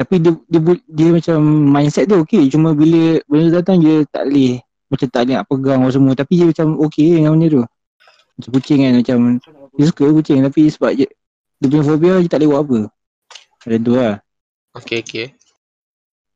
[0.00, 2.48] Tapi dia dia, bu- dia macam Mindset dia okey.
[2.48, 6.12] Cuma bila Benda datang dia tak boleh Macam tak boleh nak pegang apa semua.
[6.16, 7.62] Tapi dia macam okey dengan benda tu.
[8.40, 9.18] Macam kucing kan Macam
[9.76, 10.40] Dia suka kucing.
[10.40, 11.08] Tapi sebab dia,
[11.60, 12.80] dia punya fobia Dia tak boleh buat apa.
[13.60, 14.14] Macam tu lah.
[14.70, 15.26] Okay, okay.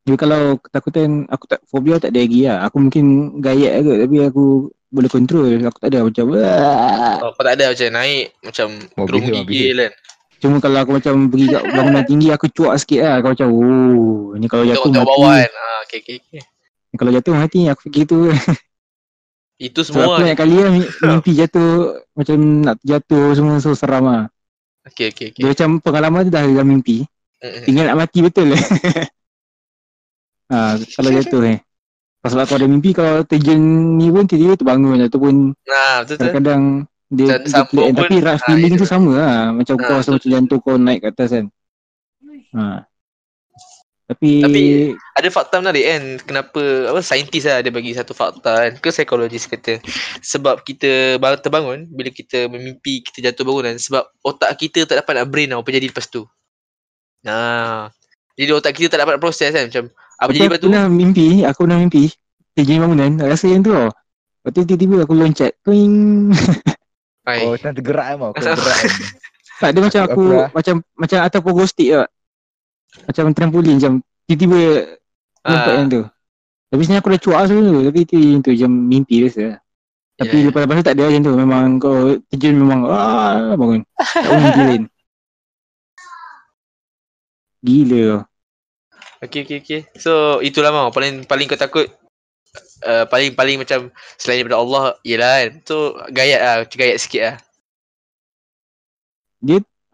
[0.05, 3.05] Jadi kalau ketakutan Aku tak Fobia tak ada lagi lah Aku mungkin
[3.41, 4.45] Gayat ke Tapi aku
[4.93, 8.67] Boleh control Aku tak ada macam "Wah." Oh, kau tak ada macam naik macam
[9.01, 9.21] mobil.
[9.33, 9.93] gigil kan.
[10.45, 14.37] Cuma kalau aku macam Pergi kat bangunan tinggi Aku cuak sikit lah Aku macam Oh
[14.37, 15.53] Ni kalau jatuh mati bawah kan.
[15.57, 16.43] Ah, okay, okay, okay.
[16.93, 18.19] Ni Kalau jatuh mati Aku fikir tu
[19.57, 20.21] Itu Sebab aku semua kan.
[20.21, 21.71] banyak kali lah mi- Mimpi jatuh
[22.13, 24.25] Macam nak jatuh Semua so seram lah
[24.85, 25.41] Okay, okay, okay.
[25.41, 27.09] Dia macam pengalaman tu dah dalam mimpi.
[27.41, 28.53] Tinggal nak mati betul
[30.49, 31.59] ha, Kalau jatuh eh
[32.25, 33.61] Sebab kau ada mimpi Kalau terjun
[33.97, 35.35] ni pun Tiba-tiba terbangun Ataupun
[35.65, 36.21] Nah, betul tu.
[36.25, 36.63] kadang-kadang
[37.13, 37.69] dia, dia kan.
[37.69, 40.15] pun, Tapi rasa ah, feeling tu sama lah Macam kau rasa betul.
[40.17, 41.47] macam jantung kau naik ke atas kan
[42.55, 42.83] ha.
[44.05, 46.61] Tapi, Tapi- Ada fakta menarik kan kenapa
[46.93, 49.81] apa saintis lah dia bagi satu fakta kan ke psikologis kata
[50.21, 55.13] sebab kita bang- terbangun bila kita memimpi kita jatuh bangunan sebab otak kita tak dapat
[55.17, 56.29] nak brain tau apa jadi lepas tu.
[57.25, 57.89] Nah.
[58.37, 60.67] Jadi otak kita tak dapat proses kan macam apa jadi aku lepas tu?
[60.67, 62.05] pernah mimpi Aku pernah mimpi
[62.53, 66.31] Terjun bangunan Rasa yang tu tau Lepas tu tiba-tiba aku loncat Twing
[67.25, 67.41] Ai.
[67.41, 68.31] Oh, macam tergerak kan mau.
[68.31, 68.93] Kau tergerak kan.
[69.63, 70.49] Tak ada macam aku lah?
[70.51, 72.09] Macam macam atas pogo stick tak
[73.05, 73.93] Macam trampolin macam
[74.25, 74.59] Tiba-tiba
[75.41, 75.77] Lompat Ah.
[75.77, 76.03] yang tu
[76.69, 79.45] Tapi sebenarnya aku dah cuak sebelum tu Tapi tu yang tu macam mimpi biasa
[80.15, 80.45] Tapi Ya.
[80.47, 81.97] lepas-lepas tu tak ada macam tu Memang kau
[82.29, 84.83] terjun memang ah, Bangun Tak boleh mimpi lain
[87.63, 88.21] Gila tau
[89.25, 89.81] Okay, okay, okay.
[89.97, 91.89] So, itulah mau paling paling kau takut
[92.85, 95.51] uh, paling paling macam selain daripada Allah ialah kan.
[95.65, 95.77] So,
[96.11, 97.37] gayat lah, gayat sikit lah.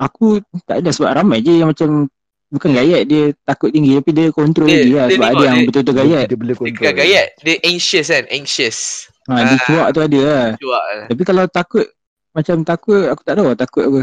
[0.00, 2.08] Aku tak ada sebab ramai je yang macam
[2.50, 5.44] Bukan gayat dia takut tinggi Tapi dia kontrol Dia- lagi lah dia Sebab tengok ada
[5.44, 6.74] yang dia- betul-betul gayat Dia boleh Dia control.
[6.80, 8.78] bukan gayat, dia anxious kan, anxious.
[9.28, 9.60] Ha, dia Ah.
[9.62, 10.46] cuak tu ada lah.
[10.58, 11.04] Cuak lah.
[11.06, 11.86] Tapi kalau takut,
[12.32, 14.02] macam takut, aku tak tahu lah takut apa.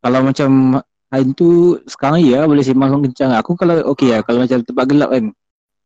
[0.00, 0.48] Kalau macam
[1.16, 3.32] hantu sekarang ya boleh sembang kencang.
[3.40, 5.24] Aku kalau okey lah, kalau macam tempat gelap kan.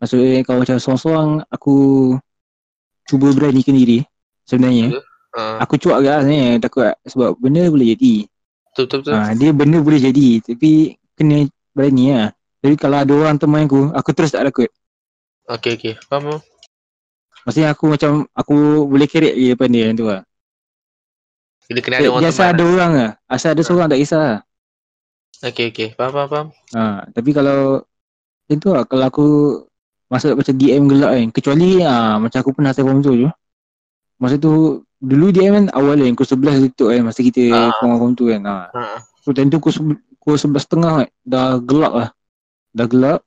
[0.01, 1.77] Maksudnya kalau macam sorang-sorang aku
[3.05, 4.01] cuba beranikan diri
[4.49, 4.97] sebenarnya.
[5.37, 8.15] Ha, Aku cuak ke lah sebenarnya takut sebab benda boleh jadi.
[8.73, 9.13] betul betul betul.
[9.15, 10.71] Ha, dia benda boleh jadi tapi
[11.15, 12.29] kena berani lah.
[12.61, 14.69] Tapi kalau ada orang teman aku, aku terus tak takut.
[15.49, 15.93] Okey okey.
[16.09, 16.41] Faham.
[17.45, 20.23] Maksudnya aku macam aku boleh kerek je depan dia tu lah.
[21.71, 22.51] Bila kena ada orang teman.
[22.53, 23.11] ada orang lah.
[23.31, 24.39] Asal ada seorang tak kisah lah.
[25.41, 25.89] Okey okey.
[25.97, 26.47] Faham faham faham.
[26.73, 27.81] Ha, tapi kalau
[28.45, 29.27] macam tu lah, kalau aku
[30.07, 31.29] masuk macam DM gelap kan.
[31.33, 33.29] Kecuali ha, macam aku pernah telefon tu je.
[34.21, 34.53] Masa tu,
[35.01, 37.01] dulu DM kan awal kan, pukul 11 tutup kan.
[37.03, 37.73] Masa kita Ah.
[37.81, 38.41] phone tu kan.
[38.45, 38.57] Ha.
[38.69, 38.83] Ha.
[39.21, 41.09] So time tu pukul, sebe- pukul 11 tengah kan.
[41.25, 42.09] Dah gelap lah.
[42.71, 43.21] Dah gelap.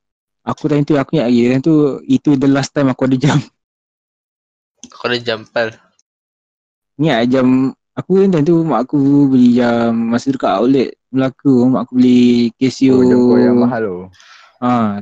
[0.43, 1.41] Aku time tu, aku ingat lagi.
[1.49, 3.39] Time tu, itu the last time aku ada jam.
[4.91, 5.73] Kau ada jampal.
[6.93, 7.47] Ingat jam,
[7.95, 11.53] aku kan time tu mak aku beli jam masa dekat outlet Melaka.
[11.69, 12.99] Mak aku beli Casio.
[12.99, 13.97] Oh, yang mahal tu.
[14.65, 14.99] Ha.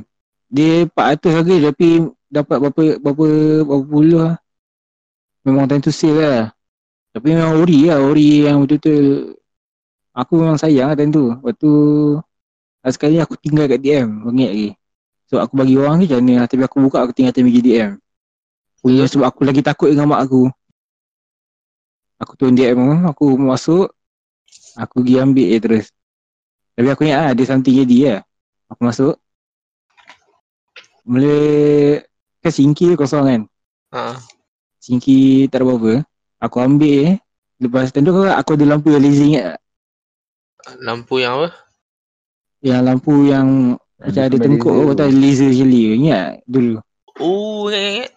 [0.52, 1.88] Dia 400 harga tapi
[2.32, 3.26] dapat berapa berapa
[3.64, 4.34] berapa puluh lah.
[5.44, 6.44] Memang time tu sale lah.
[7.12, 9.36] Tapi memang ori lah, ori yang betul-betul
[10.16, 11.28] aku memang sayang lah time tu.
[11.32, 11.72] Lepas tu
[12.84, 14.70] ah, sekali aku tinggal kat DM, ingat lagi.
[15.28, 16.46] So aku bagi orang ke macam mana lah.
[16.48, 17.90] Tapi aku buka aku tinggal pergi DM.
[18.80, 20.48] Punya sebab aku lagi takut dengan mak aku.
[22.20, 23.92] Aku turun DM aku masuk.
[24.76, 25.86] Aku pergi ambil je terus.
[26.72, 28.20] Tapi aku ingat lah, ada something jadi lah.
[28.72, 29.14] Aku masuk.
[31.04, 31.36] Mula
[32.40, 33.42] kan singki kosong kan.
[33.92, 34.16] Ha.
[34.80, 35.94] Singki tak ada apa-apa.
[36.42, 37.22] Aku ambil
[37.62, 39.60] Lepas tu aku, aku ada lampu yang laser ingat tak?
[40.82, 41.48] Lampu yang apa?
[42.58, 43.48] Yang lampu yang
[44.02, 46.82] macam ada tengkuk tu tak laser jeli Ingat dulu.
[47.22, 48.12] Oh, ingat ingat.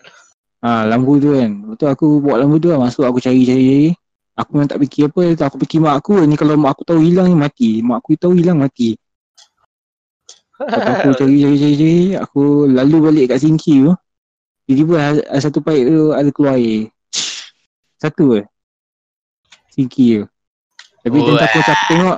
[0.65, 1.51] Ha, lampu tu kan.
[1.61, 2.81] Betul aku bawa lampu tu lah.
[2.81, 3.93] Masuk aku cari-cari.
[4.35, 5.47] Aku memang tak fikir apa.
[5.47, 7.79] Aku fikir mak aku ni kalau mak aku tahu hilang ni mati.
[7.79, 8.99] Mak aku tahu hilang mati.
[10.59, 12.15] Lepas aku cari-cari-cari.
[12.19, 13.91] Aku lalu balik kat Singki tu.
[14.65, 16.89] Tiba-tiba ada- satu paip tu ada keluar air.
[18.01, 18.41] Satu ke?
[19.71, 20.25] Singki tu.
[21.05, 22.17] Tapi Oh, oh, aku macam aku tengok.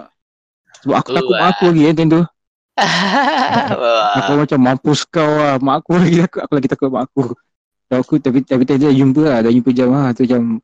[0.82, 2.22] Sebab aku Oh, takut mak aku lagi kan time tu.
[4.18, 5.58] Aku macam mampus kau lah.
[5.58, 6.40] Mak aku lagi takut.
[6.46, 7.24] Aku lagi takut mak aku.
[7.90, 9.40] Aku tapi tapi tadi dah jumpa lah.
[9.46, 10.14] Dah jumpa jam lah.
[10.14, 10.62] Tu jam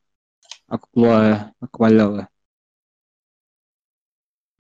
[0.74, 1.40] aku keluar lah.
[1.64, 2.28] Aku malau lah.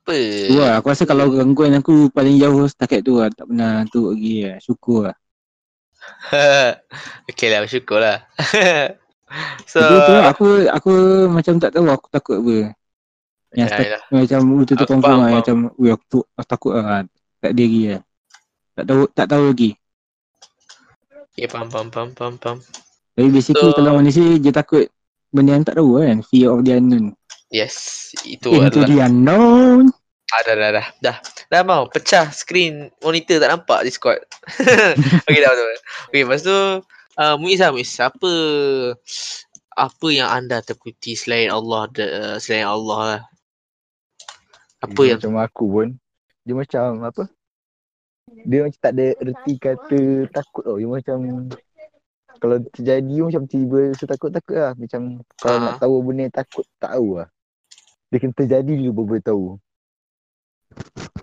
[0.03, 0.15] Apa?
[0.47, 0.71] Tu lah.
[0.79, 3.29] Aku rasa kalau gangguan aku paling jauh setakat tu lah.
[3.31, 4.57] Tak pernah tu lagi lah.
[4.59, 5.15] Syukur lah.
[7.29, 8.17] okay lah, bersyukur lah.
[9.71, 10.31] so, tu lah.
[10.35, 10.91] Aku, aku
[11.31, 12.55] macam tak tahu aku takut apa.
[13.53, 14.01] Yang Ya, start, yalah.
[14.09, 15.29] macam betul-betul Aku confirm lah.
[15.39, 17.05] Macam ui, aku, tu, aku takut lah.
[17.39, 18.01] Tak ada lagi lah.
[18.73, 19.69] Tak tahu, tak tahu lagi.
[21.33, 22.57] okay, faham, faham, faham, faham, faham.
[23.13, 24.89] Tapi basically So- kalau manusia dia takut
[25.33, 26.21] benda yang tak tahu kan.
[26.29, 27.17] Fear of the unknown.
[27.49, 28.87] Yes, itu Into adalah.
[28.87, 29.83] the unknown.
[30.33, 30.87] Ah, dah, dah, dah.
[31.01, 31.17] Dah,
[31.49, 31.85] dah mau.
[31.89, 34.21] Pecah screen monitor tak nampak Discord.
[35.27, 35.77] okay, dah betul.
[36.09, 36.57] Okay, lepas tu,
[37.21, 37.93] uh, Muiz lah, Muiz.
[38.01, 38.31] Apa,
[39.77, 42.05] apa yang anda takuti selain Allah, de,
[42.41, 43.21] selain Allah lah?
[44.81, 45.87] Apa dia yang, macam aku pun
[46.43, 47.23] dia macam apa
[48.43, 49.99] dia macam tak ada erti kata
[50.31, 51.17] takut tau dia macam
[52.43, 54.75] kalau terjadi macam tiba rasa takut-takut lah.
[54.75, 55.63] Macam kalau Ah.
[55.63, 57.31] nak tahu benda takut tak tahu lah.
[58.11, 59.45] Dia kena terjadi dulu baru boleh tahu.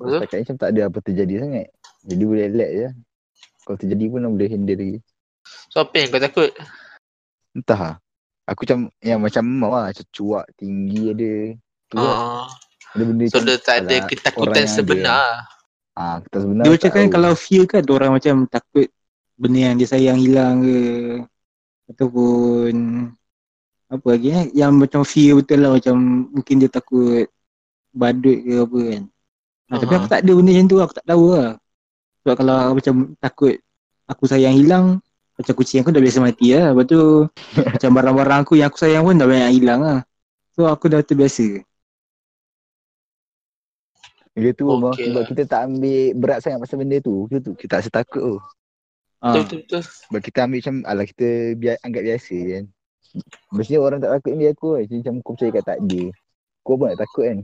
[0.00, 0.16] Betul?
[0.16, 1.66] Setakat ni macam tak ada apa terjadi sangat.
[2.08, 2.88] Jadi boleh relax je.
[3.68, 4.98] Kalau terjadi pun boleh handle lagi.
[5.68, 6.50] So apa yang kau takut?
[7.50, 7.94] entah lah.
[8.48, 9.92] Aku macam yang macam mau lah.
[9.92, 11.32] Macam cuak tinggi ada
[11.92, 12.16] tu lah.
[12.16, 12.46] Ah,
[12.96, 15.44] ada benda so dia tak ada ketakutan sebenar.
[16.00, 18.88] ah kita sebenar Dia macam kan kalau fear kan orang macam takut
[19.41, 20.78] benda yang dia sayang hilang ke
[21.88, 22.72] ataupun
[23.91, 27.26] apa lagi eh yang macam fear betul lah macam mungkin dia takut
[27.91, 29.03] badut ke apa kan.
[29.70, 31.49] Ha, tapi aku tak ada benda macam tu aku tak tahu lah.
[32.22, 33.55] Sebab kalau aku macam takut
[34.07, 35.01] aku sayang hilang
[35.41, 36.76] macam kucing aku dah biasa mati lah.
[36.76, 37.01] Lepas tu
[37.74, 39.99] macam barang-barang aku yang aku sayang pun dah banyak hilang lah.
[40.53, 41.64] So aku dah terbiasa.
[44.36, 45.28] Dia tu okay Okey sebab lah.
[45.32, 47.26] kita tak ambil berat sangat pasal benda tu.
[47.26, 48.38] Kita tu kita tak rasa takut tu.
[49.20, 49.36] Ha.
[49.36, 49.82] Betul, betul, betul.
[49.84, 51.28] Sebab kita ambil macam alah kita
[51.60, 52.64] biar anggap biasa kan.
[53.52, 54.84] Mestinya orang tak takut ni aku kan.
[54.88, 56.08] Macam kau percaya kat takdir.
[56.64, 57.38] Kau pun nak takut kan.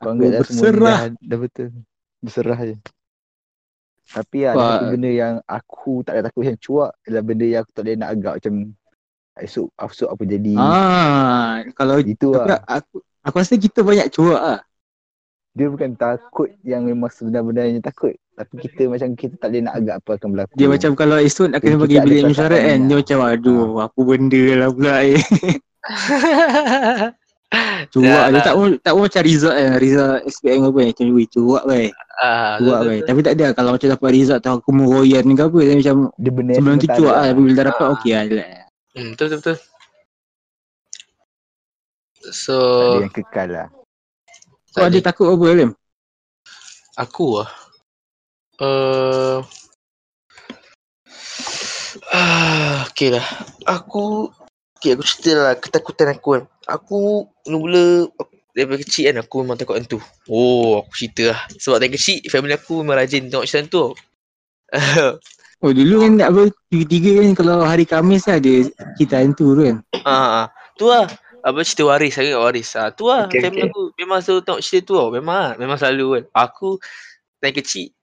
[0.00, 0.98] Kau Aku anggap dah semua ni berserah.
[0.98, 1.68] dah, dah betul.
[2.22, 2.76] Berserah je.
[4.12, 4.68] Tapi lah, ada Wah.
[4.76, 7.96] satu benda yang aku tak ada takut yang cuak adalah benda yang aku tak boleh
[7.96, 8.54] nak agak macam
[9.40, 10.54] esok, esok apa jadi.
[10.58, 12.60] Ah, kalau Itu lah.
[12.68, 14.60] aku aku rasa kita banyak cuak ah.
[15.52, 18.16] Dia bukan takut yang memang sebenar-benarnya takut.
[18.32, 20.52] Tapi kita macam kita tak boleh nak agak apa akan berlaku.
[20.56, 22.98] Dia macam kalau esok nak kena bagi bilik mesyuarat kan Dia lah.
[22.98, 25.20] macam aduh apa benda lah pula eh
[27.92, 28.42] Cuak Dah dia lah.
[28.42, 31.80] tak mau tak mau macam result kan Result SPM apa ni Macam cuak kan
[32.14, 33.00] Ah, Cuak betul, kan.
[33.04, 36.30] Tapi tak ada kalau macam dapat result tahu aku meroyan ke apa Dia macam Dia
[36.32, 37.92] benar sebelum tu cuak lah Tapi bila dah dapat Ah.
[37.92, 38.48] okey lah.
[38.92, 39.56] Hmm, betul betul betul.
[42.32, 43.68] So Tak ada yang kekal lah.
[44.72, 45.70] Kau ada takut apa Lim?
[46.94, 47.48] aku ah.
[48.60, 49.40] Uh,
[52.12, 53.26] ah, okay lah.
[53.64, 54.28] Aku
[54.82, 56.42] Okay aku cerita lah ketakutan aku kan.
[56.66, 60.02] Aku mula-mula aku- daripada kecil kan aku memang takut hantu.
[60.26, 61.40] Oh aku cerita lah.
[61.54, 63.84] Sebab dari kecil family aku memang rajin tengok cerita hantu.
[65.62, 68.66] Oh dulu kan apa Tiga-tiga kan kalau hari Khamis lah ada
[68.98, 70.46] cerita hantu tu kan Ah, ah.
[70.74, 71.06] tu lah.
[71.46, 72.68] Apa cerita waris, saya kat waris.
[72.74, 73.30] Ah, tu lah.
[73.30, 73.70] Okay, Okay, family okay.
[73.70, 75.08] aku memang selalu tengok cerita tu tau.
[75.14, 75.52] Memang lah.
[75.62, 76.24] Memang selalu kan.
[76.50, 76.82] Aku
[77.38, 77.94] dari kecil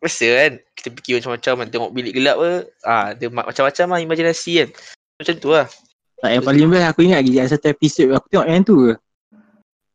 [0.00, 2.52] Biasa kan Kita fikir macam-macam kan Tengok bilik gelap ke
[2.84, 4.68] ah, Dia ma- macam-macam lah imajinasi kan.
[5.16, 5.66] Macam tu lah.
[6.16, 8.92] Tak yang paling best aku ingat lagi ada satu episod aku tengok yang hantu ke?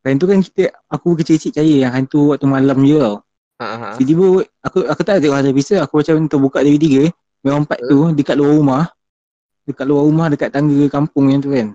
[0.06, 3.16] Yang tu kan kita aku kecil-kecil percaya yang hantu waktu malam je tau.
[3.62, 3.90] Ha, ha, ha.
[3.98, 4.26] Tiba-tiba
[4.62, 7.04] aku aku tak tengok satu episod aku macam terbuka dari tiga
[7.42, 8.84] Memang empat tu dekat luar rumah.
[9.66, 11.74] Dekat luar rumah dekat tangga kampung yang tu kan.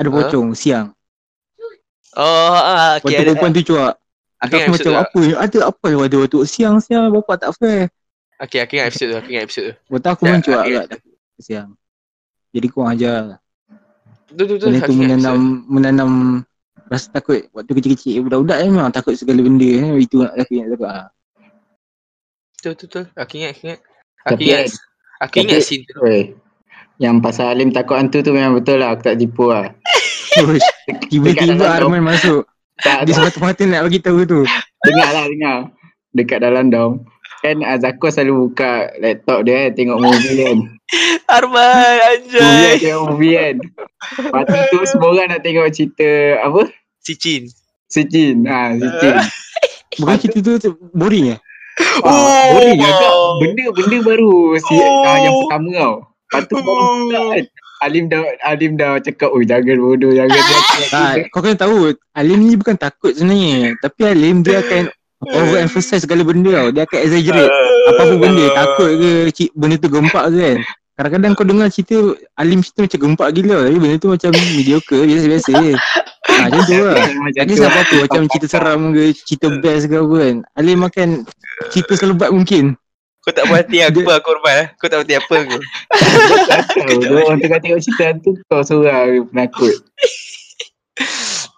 [0.00, 0.14] Ada Ha?
[0.16, 0.86] pocong siang.
[2.16, 3.94] Oh ah, Waktu okay, ada, perempuan tu cuak
[4.42, 7.86] Aku Aku ingat macam apa ni Ada apa ni waktu waktu siang-siang bapak tak fair
[8.42, 10.74] Okay, aku ingat episod tu Aku ingat episod tu Waktu aku pun cuak okay.
[10.90, 10.98] kat
[11.38, 11.70] siang
[12.50, 13.38] Jadi kurang ajar
[14.34, 15.38] Betul betul Benda aku tu ingat menanam
[15.70, 16.12] menanam
[16.84, 20.04] rasa takut waktu kecil-kecil budak-budak ni memang takut segala benda eh.
[20.04, 21.06] itu nak takut nak takut ah.
[22.52, 24.66] Betul betul betul Aku ingat aku ingat Aku Tapi- ingat
[25.24, 26.20] Aku ingat tapi- scene tu Oi.
[27.02, 28.94] Yang pasal Alim takut hantu tu memang betul lah.
[28.94, 29.66] Aku tak tipu lah.
[31.10, 32.46] Tiba-tiba Arman masuk.
[32.76, 33.30] Tak, Dia tak.
[33.30, 34.40] semata-mata nak bagi tahu tu.
[34.82, 35.58] dengar lah, dengar.
[36.10, 36.92] Dekat dalam dom.
[37.38, 40.58] Kan Azako selalu buka laptop dia kan, tengok movie kan.
[41.28, 43.54] Arman Movie kan, anjay tengok movie kan.
[44.18, 46.08] Lepas tu semua orang nak tengok cerita
[46.40, 46.60] apa?
[46.98, 47.42] Si Chin
[47.84, 48.48] Si Jin.
[48.48, 49.14] Ha, si Jin.
[50.00, 51.40] Bukan cerita tu tu boring eh.
[52.00, 52.08] Oh.
[52.08, 53.12] Ah, boring agak.
[53.38, 55.04] Benda-benda baru si Oh.
[55.04, 55.94] ah, yang pertama tau.
[56.24, 57.44] Lepas tu baru pula kan.
[57.84, 60.34] Alim dah Alim dah cakap, "Oh, jangan bodoh, jangan."
[60.94, 63.76] Tak, kau kena tahu Alim ni bukan takut sebenarnya.
[63.78, 64.90] Tapi Alim dia akan
[65.38, 66.68] overemphasize segala benda tau.
[66.72, 67.52] Dia akan exaggerate.
[67.94, 70.58] Apa-apa benda takut ke cik, benda tu gempak ke kan.
[70.94, 71.98] Kadang-kadang kau dengar cerita
[72.38, 75.72] Alim cerita macam gempak gila tapi benda tu macam mediocre biasa-biasa je.
[76.24, 76.96] Ha, macam tu lah.
[76.96, 80.36] Macam Tak tu macam cerita seram ke, cerita best ke apa kan.
[80.54, 81.08] Alim makan
[81.74, 82.78] cerita selebat mungkin.
[83.24, 85.56] Kau tak berhati aku apa korban eh Kau tak berhati apa aku
[86.84, 89.74] Tahu, dia orang tengah tengok cerita tu kau seorang penakut.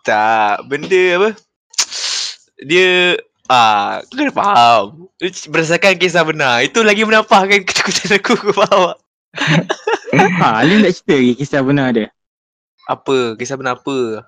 [0.07, 1.31] Tak, benda apa?
[2.63, 3.19] Dia
[3.51, 5.11] ah, kau kena faham.
[5.51, 6.63] Berdasarkan kisah benar.
[6.63, 8.99] Itu lagi menampahkan ketakutan aku, kau faham tak?
[10.41, 12.09] Ha, Alim tak cerita lagi kisah benar dia.
[12.89, 13.35] Apa?
[13.37, 14.25] Kisah benar apa?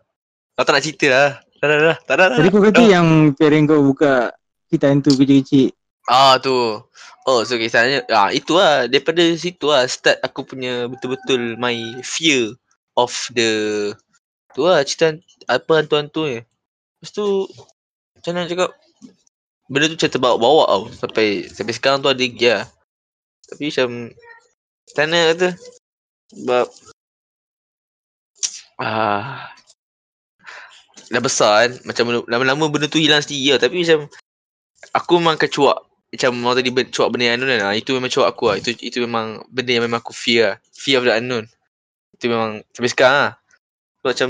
[0.58, 1.30] Kau tak nak cerita lah.
[1.62, 1.96] Dah, dah, dah.
[2.02, 2.26] Tak, dah.
[2.36, 3.06] Tadi kau kata yang
[3.38, 4.34] parent kau buka
[4.68, 5.72] cerita hantu kecil-kecil.
[6.10, 6.82] Ah, tu.
[7.28, 8.08] Oh, so kisahnya.
[8.08, 8.88] Ah, itu lah.
[8.88, 12.56] Daripada situ lah start aku punya betul-betul my fear
[12.96, 13.92] of the
[14.56, 16.40] tu lah cerita apa hantu-hantu ni.
[16.40, 17.44] Lepas tu
[18.16, 18.70] macam mana cakap
[19.68, 22.64] benda tu macam terbawa-bawa tau sampai sampai sekarang tu ada lagi lah.
[23.44, 23.88] Tapi macam
[24.96, 25.48] mana kata
[26.32, 26.66] sebab
[28.80, 29.52] ah
[31.08, 34.06] dah besar kan macam lama-lama benda tu hilang sendiri lah tapi macam
[34.92, 37.60] aku memang akan cuak macam orang tadi cuak benda yang unknown kan?
[37.68, 38.56] Ah, itu memang cuak aku lah.
[38.56, 40.54] Itu itu memang benda yang memang aku fear lah.
[40.72, 41.44] Fear of the unknown.
[42.16, 43.32] Itu memang sampai sekarang lah.
[44.00, 44.28] So, macam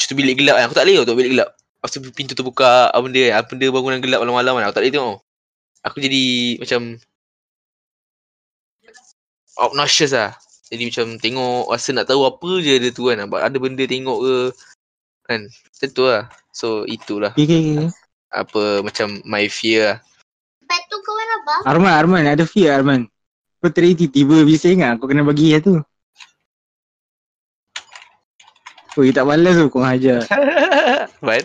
[0.00, 0.64] cerita bilik gelap kan?
[0.72, 1.48] Aku tak boleh tau tengok bilik gelap.
[1.52, 3.34] Lepas tu pintu terbuka apa benda kan?
[3.36, 4.64] Apa benda bangunan gelap malam-malam kan?
[4.64, 5.18] Aku tak boleh tengok.
[5.82, 6.24] Aku jadi
[6.56, 6.80] macam
[9.60, 10.32] obnoxious lah.
[10.72, 13.20] Jadi macam tengok rasa nak tahu apa je dia tu kan?
[13.20, 14.36] Ada benda tengok ke?
[15.28, 15.40] Kan?
[15.52, 16.32] Macam tu lah.
[16.56, 17.36] So itulah.
[17.36, 17.90] Okay, okay, okay.
[18.32, 19.98] apa macam my fear lah
[20.72, 21.54] Lepas tu kawan apa?
[21.68, 23.04] Arman, Arman, ada fear Arman.
[23.60, 25.76] Kau tadi tiba-tiba bisa ingat kau kena bagi lah tu.
[28.96, 30.24] Oh, tak balas tu kau hajar.
[31.20, 31.44] Arman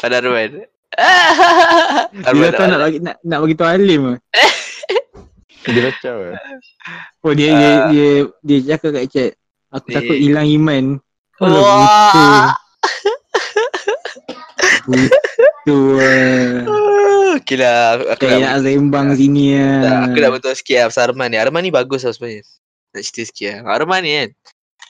[0.00, 4.14] Pada Arman Dia Arman tahu nak bagi nak, nak bagi tahu Alim ke?
[5.68, 6.40] Dia kacau lah.
[7.20, 8.08] Oh dia dia dia
[8.40, 9.30] dia cakap kat chat.
[9.76, 9.94] Aku Ni.
[10.00, 10.84] takut hilang iman.
[11.44, 12.56] Oh, Wah
[15.68, 16.64] Tu uh,
[17.42, 19.98] Okay lah Aku, aku Kayak nak sembang sini tak, lah.
[20.10, 22.42] Aku nak betul sikit lah Pasal Arman ni Arman ni bagus lah sebenarnya
[22.94, 24.28] Nak cerita sikit lah Arman ni kan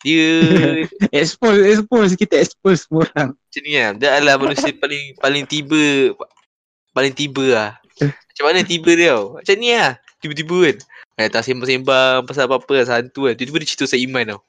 [0.07, 0.26] Dia
[1.20, 2.12] Expose, expose.
[2.16, 3.28] Kita expose semua orang.
[3.36, 6.14] Macam ni lah Dia adalah manusia paling Paling tiba
[6.96, 9.34] Paling tiba lah Macam mana tiba dia tau.
[9.34, 9.99] Macam ni lah.
[10.22, 10.76] Tiba-tiba kan.
[11.18, 12.86] Eh, tak sembang-sembang pasal apa-apa lah.
[12.86, 13.34] Santu kan.
[13.34, 14.40] Tiba-tiba dia cerita pasal Iman tau.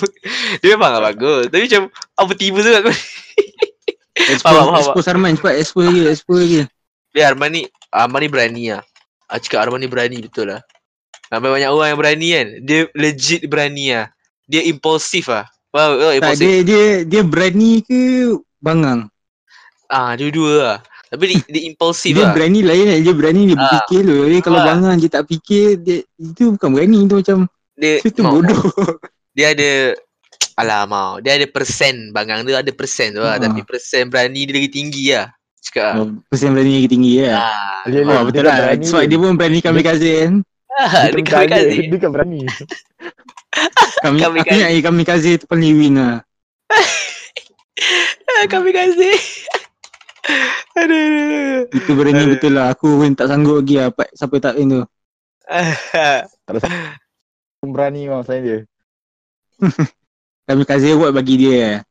[0.64, 1.52] dia memang lah bagus.
[1.52, 2.96] Tapi macam apa tiba tu kat kau.
[4.18, 6.60] Expose, Faham, faham, expose Arman cepat expose lagi, expose lagi.
[7.18, 8.82] Dia Arman ni, Arman ni berani lah.
[9.26, 10.62] Aku cakap Arman ni berani betul lah.
[11.28, 12.46] Ramai banyak orang yang berani kan.
[12.62, 14.06] Dia legit berani lah.
[14.46, 15.44] Dia impulsif lah.
[15.68, 15.98] Faham?
[15.98, 19.10] Oh, Tak, dia, dia, dia berani ke bangang?
[19.84, 20.78] Ah, dua-dua lah.
[21.08, 22.32] Tapi dia, dia impulsif Dia lah.
[22.32, 23.60] berani lain lah, dia berani dia Ah.
[23.60, 24.24] berfikir loh.
[24.24, 24.66] Dia kalau Ah.
[24.68, 27.38] bangang dia tak fikir, dia, itu bukan berani tu macam,
[27.74, 28.62] Dia, itu mau- bodoh.
[29.34, 29.70] dia ada
[30.58, 33.42] Alah mau Dia ada persen Bangang dia ada persen tu lah Ha.
[33.46, 35.30] Tapi persen berani dia lagi tinggi lah
[35.68, 37.36] Cakap lah Oh, Persen berani lagi tinggi ya.
[37.36, 38.56] Ah, Oh, dia- betul dia lah.
[38.58, 39.96] berani Sebab dia pun berani kami kan.
[40.78, 41.50] Ah, Dia Dia kan kami berani.
[41.50, 42.40] kasih Dia kan berani.
[43.98, 46.16] Kami, Kami aku ingat kami kazi tu paling win lah.
[48.28, 49.14] Ah, Kami kasih
[50.78, 52.30] Aduh Itu berani Aduh.
[52.32, 52.70] betul lah.
[52.70, 53.90] Aku pun tak sanggup lagi lah.
[53.90, 54.82] Pak- Siapa tak win tu.
[57.60, 58.58] Berani memang selain dia.
[60.46, 61.82] Kami kazi buat bagi dia.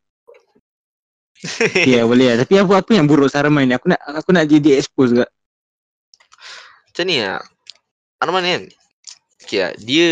[1.94, 2.38] Ya boleh lah.
[2.44, 3.74] Tapi apa apa yang buruk Sarman ni?
[3.78, 5.30] Aku nak aku nak dia, dia expose kat.
[6.98, 7.38] Macam ni lah
[8.26, 8.64] Arman kan
[9.46, 10.12] Okay lah Dia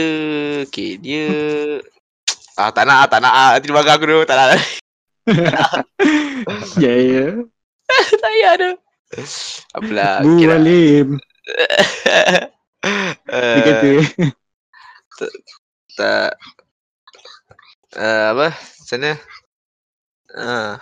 [0.70, 1.26] Okay dia
[2.62, 3.50] Ah tak nak ah, tak nak ah.
[3.58, 4.48] Nanti dia marah aku dulu Tak nak
[6.86, 7.26] Ya ya.
[7.90, 8.72] Tak payah tu
[9.74, 11.08] Apalah Bu okay lah Alim.
[13.26, 13.92] Dia kata.
[15.98, 16.38] tak
[17.98, 19.14] uh, apa macam mana
[20.38, 20.74] uh,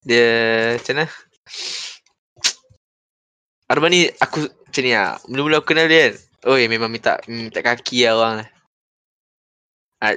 [0.00, 0.28] dia
[0.80, 1.06] macam mana?
[3.68, 6.14] Arman ni aku macam ni lah Mula-mula aku kenal dia kan.
[6.56, 8.48] Oi memang minta minta kaki lah orang lah.
[10.00, 10.16] Uh,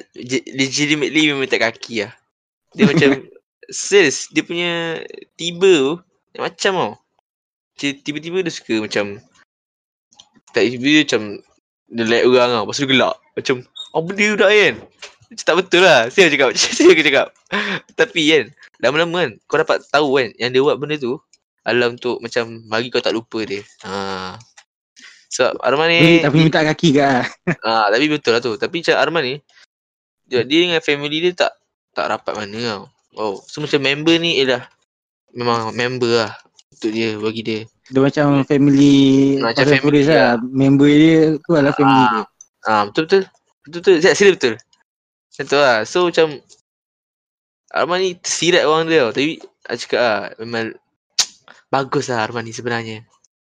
[0.55, 2.11] Legitimately memang minta kaki lah.
[2.71, 3.27] Dia macam
[3.69, 5.03] Serius Dia punya
[5.35, 6.93] Tiba tu Macam tau.
[7.77, 9.19] Tiba-tiba dia suka macam
[10.55, 11.21] Tak tiba-tiba dia macam
[11.91, 12.63] Dia like orang tau.
[12.63, 13.15] Lepas tu dia gelak.
[13.35, 13.55] Macam
[13.93, 14.75] Oh benda budak kan?
[15.29, 16.01] Macam tak betul lah.
[16.07, 17.27] Saya cakap Saya cakap.
[17.99, 18.45] Tapi kan
[18.83, 21.15] Lama-lama kan Kau dapat tahu kan Yang dia buat benda tu
[21.63, 24.35] Adalah untuk macam Bagi kau tak lupa dia ha.
[25.33, 27.25] Sebab Arman ni tapi minta kaki lah.
[27.65, 28.53] Ah, tapi betul lah tu.
[28.53, 29.35] Tapi macam Arman ni,
[30.29, 31.57] dia, dia dengan family dia tak
[31.97, 32.83] tak rapat mana tau.
[33.17, 34.65] Oh, so macam member ni ialah
[35.33, 36.31] memang member lah
[36.69, 37.59] untuk dia bagi dia.
[37.89, 38.93] Dia macam family
[39.41, 40.37] Macam family tulis lah.
[40.37, 42.23] Member dia tu adalah family dia.
[42.69, 43.23] Ah, betul betul.
[43.65, 43.95] Betul betul.
[44.05, 44.53] Sila, sila betul.
[45.33, 45.77] Macam tu lah.
[45.89, 46.25] So macam
[47.73, 49.11] Arman ni tersirat orang dia tau.
[49.11, 50.77] Tapi aku cakap lah memang
[51.73, 53.01] bagus lah Arman ni sebenarnya.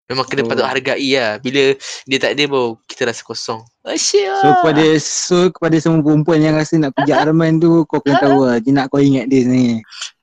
[0.10, 0.50] Memang kena Oh.
[0.50, 1.38] patut hargai lah.
[1.38, 1.74] Bila
[2.06, 3.62] dia tak ada baru kita rasa kosong.
[3.86, 4.42] Asyik lah.
[4.42, 8.42] So kepada so kepada semua perempuan yang rasa nak pijak Arman tu kau kena tahu
[8.46, 9.78] lah dia nak kau ingat dia sebenarnya.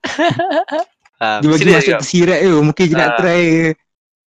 [1.16, 3.16] Ah, Dia bagi masuk tersirat tu mungkin dia nak Ah.
[3.16, 3.72] try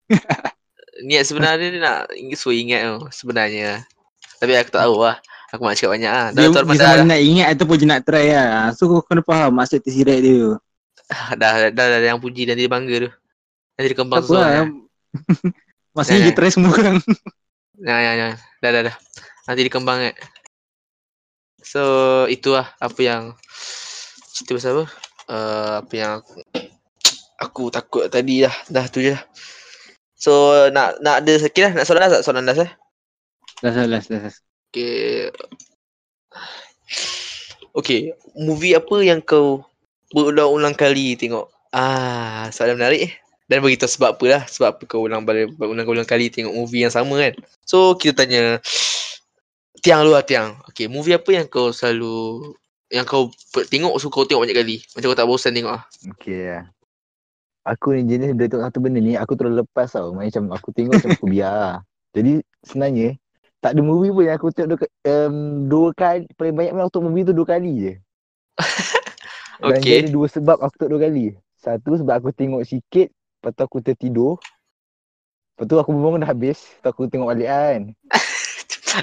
[1.10, 2.00] niat sebenarnya dia nak
[2.38, 3.82] suruh ingat tu sebenarnya.
[4.38, 5.18] Tapi aku tak tahu lah.
[5.56, 6.28] Aku nak cakap banyak lah.
[6.36, 8.76] Dia, dia sama dah, nak ingat ataupun dia nak try lah.
[8.76, 10.52] So kau kena faham maksud tersirat dia tu.
[11.40, 13.12] dah, dah, dah, dah, yang puji dan dia bangga tu.
[13.80, 14.50] Nanti dia kembang Tak apa lah.
[14.52, 14.72] zone.
[15.96, 17.00] Maksudnya Ya, dia try semua orang.
[17.76, 18.28] Ya, ya, ya.
[18.64, 18.96] Dah, dah, dah.
[19.52, 20.16] Nanti dia kembang kan.
[21.60, 21.84] So,
[22.32, 23.36] itu lah apa yang
[24.32, 24.86] cerita pasal apa.
[25.28, 26.40] Uh, apa yang aku,
[27.36, 28.56] aku takut tadi dah.
[28.72, 29.24] Dah tu je lah.
[30.16, 30.32] So,
[30.72, 31.72] nak nak ada sikit lah.
[31.76, 32.24] Nak soalan dah tak?
[32.24, 32.72] Soalan dah eh?
[33.60, 34.32] Dah salah, dah.
[34.76, 35.32] Okay.
[37.72, 39.64] Okay, movie apa yang kau
[40.12, 41.48] berulang-ulang kali tengok?
[41.72, 43.14] Ah, soalan menarik eh.
[43.48, 44.44] Dan beritahu sebab apa lah.
[44.52, 47.40] Sebab apa kau ulang balik berulang-ulang kali tengok movie yang sama kan.
[47.64, 48.60] So, kita tanya
[49.80, 50.60] Tiang lu lah Tiang.
[50.68, 52.52] Okay, movie apa yang kau selalu
[52.92, 53.32] yang kau
[53.72, 54.76] tengok so kau tengok banyak kali.
[54.92, 55.84] Macam kau tak bosan tengok ah.
[56.20, 56.64] Okay lah.
[57.64, 60.12] Aku ni jenis bila tengok satu benda ni aku terus lepas tau.
[60.12, 61.78] Macam aku tengok macam aku biar lah.
[62.12, 63.16] Jadi sebenarnya
[63.66, 65.36] tak ada movie pun yang aku tengok dua, um,
[65.66, 66.30] dua kali.
[66.38, 67.94] Paling banyak memang aku tengok movie tu dua kali je.
[69.66, 69.82] Dan Okay.
[69.82, 71.26] dia ada dua sebab aku tengok dua kali.
[71.58, 73.10] Satu sebab aku tengok sikit.
[73.10, 74.38] Lepas tu aku tertidur.
[75.58, 76.62] Lepas tu aku bangun dah habis.
[76.62, 77.82] Lepas tu aku tengok balik kan.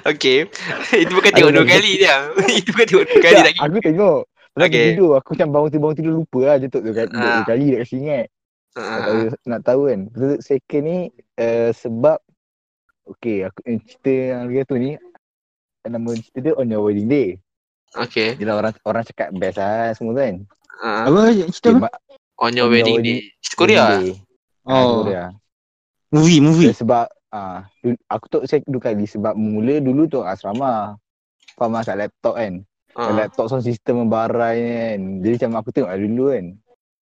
[0.09, 0.49] Okay.
[0.97, 2.33] Itu bukan tengok dua kali Tiang.
[2.65, 3.59] Itu bukan tengok dua kali Tak, lagi.
[3.61, 4.21] Aku tengok.
[4.25, 4.87] Lepas Okay.
[4.95, 5.11] tidur.
[5.21, 6.57] Aku macam bangun tidur, bangun tidur lupa lah.
[6.57, 7.35] Dia tengok dua kali, dua, Ah.
[7.37, 8.27] dua kali dia kasi ingat.
[8.73, 10.01] nak tahu, Ah, nak tahu kan.
[10.41, 10.99] Second ni
[11.37, 12.17] uh, sebab
[13.05, 14.95] okay aku eh, cerita yang dia tu ni
[15.83, 17.29] nama cerita dia on your wedding day.
[17.93, 18.35] Okay.
[18.35, 20.35] Dia lah orang orang cakap best lah semua kan.
[20.79, 21.91] Ah, Apa cerita Okay, apa?
[21.91, 23.53] on your On your wedding wedding- day.
[23.53, 23.91] Korea ah?
[23.99, 24.09] day.
[24.63, 25.25] Ah, Oh, Korea.
[26.09, 26.71] movie, movie.
[26.73, 30.97] Sebab ah uh, aku tu saya dua kali sebab mula dulu tu asrama.
[31.53, 32.63] Faham lah kat laptop kan.
[32.93, 33.09] Ah.
[33.11, 34.57] laptop sound system membarai
[34.95, 35.01] kan.
[35.21, 36.47] Jadi macam aku tengok lah dulu kan.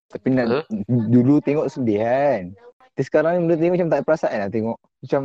[0.08, 0.64] Tapi nak Huh?
[0.88, 2.42] dulu tengok sedih kan.
[2.90, 4.78] Tapi sekarang ni benda tengok macam tak ada perasaan lah tengok.
[5.00, 5.22] Macam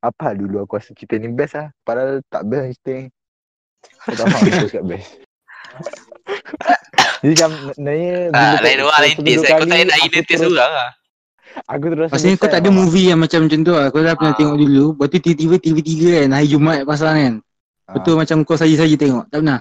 [0.00, 1.68] apa dulu aku rasa cerita ni best lah.
[1.80, 3.06] Padahal tak best lah cerita ni.
[3.98, 5.08] Aku tak faham aku cakap best.
[7.18, 9.44] Jadi macam sebenarnya Ah, lain tak- orang lain taste.
[9.44, 10.90] Kau kali, tak nak aku ini terus- orang lah.
[11.66, 13.86] Aku terus Maksudnya kau tak ada movie yang macam macam tu lah.
[13.88, 14.38] Kau dah pernah Ah.
[14.38, 14.84] tengok dulu.
[14.94, 16.28] Lepas tu tiba-tiba TV3 kan.
[16.30, 17.34] Hari Jumaat pasang kan.
[17.84, 17.92] Ah.
[17.92, 19.24] Betul macam kau saja-saja tengok.
[19.26, 19.60] Tak pernah.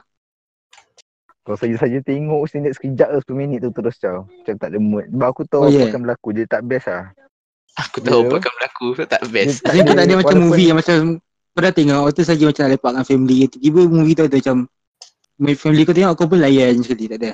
[1.41, 4.27] Kau saja-saja tengok sini sekejap ke 10 minit tu terus tau.
[4.27, 5.05] Macam tak ada mood.
[5.07, 5.87] Sebab aku tahu Oh, apa yeah.
[5.87, 6.29] akan berlaku.
[6.31, 7.05] Dia tak best lah.
[7.77, 8.27] Aku tahu Ya.
[8.27, 8.87] apa akan berlaku.
[9.05, 9.61] Tak best.
[9.61, 10.97] Kau tak ada macam walaupun- movie yang macam
[11.53, 12.01] kau dah tengok.
[12.03, 13.37] Waktu saja macam nak lepak dengan family.
[13.47, 14.55] Tiba-tiba movie tu ada macam
[15.55, 17.31] family kau tengok kau pun layan sekali tak ada.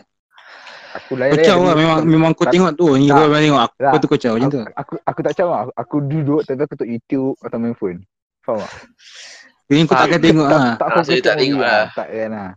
[0.94, 2.86] Aku layan Kocau lah memang memang kau Tak- tengok tu.
[2.94, 3.16] Ni tak.
[3.16, 3.89] kau memang tengok aku, Tak.
[3.89, 4.60] kau tu kocau macam tu.
[4.60, 8.00] aku, aku, aku tak macam aku, aku duduk tapi aku tengok YouTube atau main phone.
[8.44, 8.72] Faham tak?
[9.64, 10.74] Jadi kau takkan tengok tak, ah.
[10.76, 11.72] tak Ah, so dia tak kat movie tengok lah.
[11.72, 11.86] lah.
[11.96, 12.50] Tak kan lah.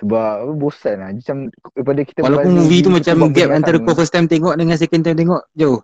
[0.00, 1.08] Sebab apa, bosan lah.
[1.10, 1.36] Macam
[1.74, 5.16] daripada kita Walaupun movie tu macam gap antara kau first time tengok dengan second time
[5.16, 5.80] tengok jauh.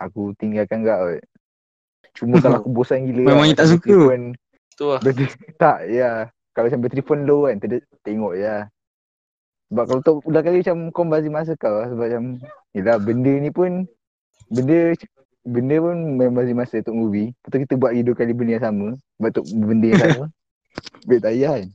[0.00, 1.08] Aku tinggalkan kau.
[1.08, 1.24] kot.
[2.16, 3.92] Cuma kalau aku bosan gila Memangnya macam tak suka.
[3.92, 4.26] phone,
[4.76, 5.00] Tu lah.
[5.62, 6.10] tak ya.
[6.56, 8.64] Kalau macam bateri phone low kan, ter- tengok je lah.
[9.66, 11.86] Sebab kalau tu udah kali macam kau bazir masa kau lah.
[11.90, 12.24] Sebab macam,
[12.72, 13.84] yelah benda ni pun,
[14.48, 14.94] benda
[15.46, 17.34] benda pun memang bazir masa untuk movie.
[17.34, 18.88] Lepas tu kita buat lagi dua kali benda yang sama.
[19.20, 20.24] Sebab tu benda yang sama.
[21.08, 21.68] Baik tak payah kan.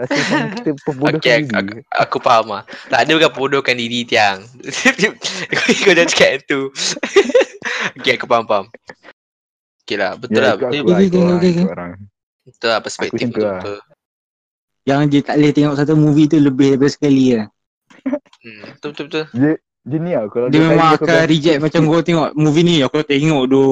[0.00, 1.52] Rasa macam kita pembodohkan Okay, diri.
[1.60, 2.62] aku, aku faham lah.
[2.88, 4.38] Tak ada bukan bodohkan diri tiang.
[5.84, 6.60] kau jangan cakap yang tu.
[8.00, 8.66] okay, aku faham, faham.
[9.84, 10.56] Okay lah, betul lah.
[10.56, 11.90] Ya, ikut Betul, aku lah, ikut orang,
[12.48, 13.60] betul lah perspektif Aku betul, lah.
[13.60, 13.78] betul.
[14.88, 17.46] Yang dia tak boleh tengok satu movie tu lebih daripada sekali lah.
[18.40, 19.24] Hmm, betul, betul, betul.
[19.36, 19.52] Dia,
[19.84, 20.24] dia ni lah.
[20.32, 23.62] Kalau Dia dua memang aku akan reject macam kau tengok movie ni aku tengok tu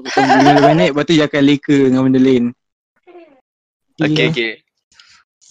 [0.00, 2.44] macam 5 minit lepas tu dia akan leka dengan benda lain.
[4.00, 4.52] Okay, okay.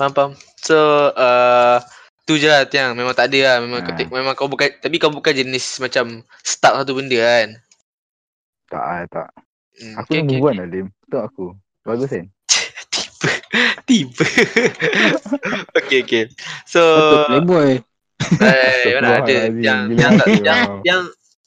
[0.04, 0.32] Faham, faham.
[0.60, 0.76] So,
[1.16, 1.80] uh,
[2.28, 2.92] tu je lah Tiang.
[2.92, 3.56] Memang tak ada lah.
[3.64, 4.00] Memang, kau, Ha.
[4.04, 7.56] te- memang kau bukan, tapi kau bukan jenis macam start satu benda kan.
[8.68, 9.28] Tak, ah, tak.
[9.80, 10.88] Hmm, Aku okay, move on lah, Lim.
[11.08, 11.56] Tu aku.
[11.88, 12.28] Bagus kan?
[12.92, 13.32] Tiba.
[13.88, 14.26] Tiba.
[15.80, 16.24] okay, okay.
[16.68, 16.84] So,
[17.32, 17.80] playboy.
[18.44, 19.36] eh, mana ada.
[19.56, 20.84] Gila tiang, tak, lah.
[20.84, 21.04] tiang,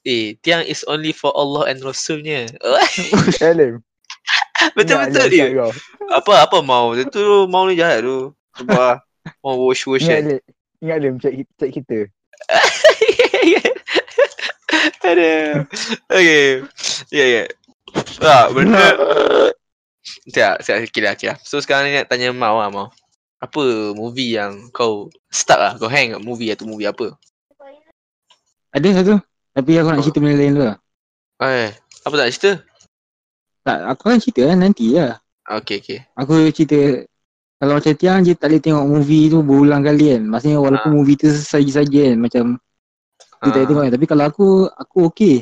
[0.08, 2.48] eh, tiang is only for Allah and Rasulnya.
[3.44, 3.84] Eh, Lim.
[4.72, 5.46] Betul-betul dia.
[5.52, 5.72] kau.
[6.08, 6.96] Apa, apa mau?
[6.96, 8.32] Dia tu mau ni jahat tu.
[8.64, 9.04] Apa?
[9.44, 10.40] Mau wash-wash Ingat, kan.
[10.80, 11.14] Ingat, Lim.
[11.20, 11.98] Cek, cek kita.
[15.06, 15.64] Ada.
[16.10, 16.64] Okay.
[17.14, 17.44] Ya, ya.
[18.22, 18.82] Ah, benda.
[20.26, 21.38] Sekejap, sekejap, okay lah, okay lah.
[21.42, 22.90] So sekarang ni nak tanya Mau lah, Mau.
[23.38, 27.14] Apa movie yang kau start lah, kau hang kat movie atau movie apa?
[28.74, 29.18] Ada satu.
[29.54, 30.04] Tapi aku nak Oh.
[30.04, 30.78] cerita benda lain dulu lah.
[31.46, 31.70] Eh,
[32.04, 32.50] apa tak cerita?
[33.66, 35.18] Tak, aku akan cerita lah nanti lah.
[35.46, 35.98] Okay, okay.
[36.18, 37.06] Aku cerita
[37.56, 40.22] kalau macam Tiang je tak boleh tengok movie tu berulang kali kan.
[40.28, 42.44] Maksudnya walaupun movie tu saja-saja kan macam
[43.36, 43.92] dia tak boleh Ah, tengok kan.
[43.96, 45.36] Tapi kalau aku, aku okey.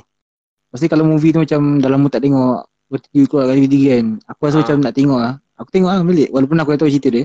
[0.70, 4.40] Maksudnya kalau movie tu macam dah lama tak tengok Berarti keluar kali ketiga kan Aku
[4.42, 4.60] rasa Ah.
[4.66, 7.24] macam nak tengok lah Aku tengok lah balik Walaupun aku dah tahu cerita dia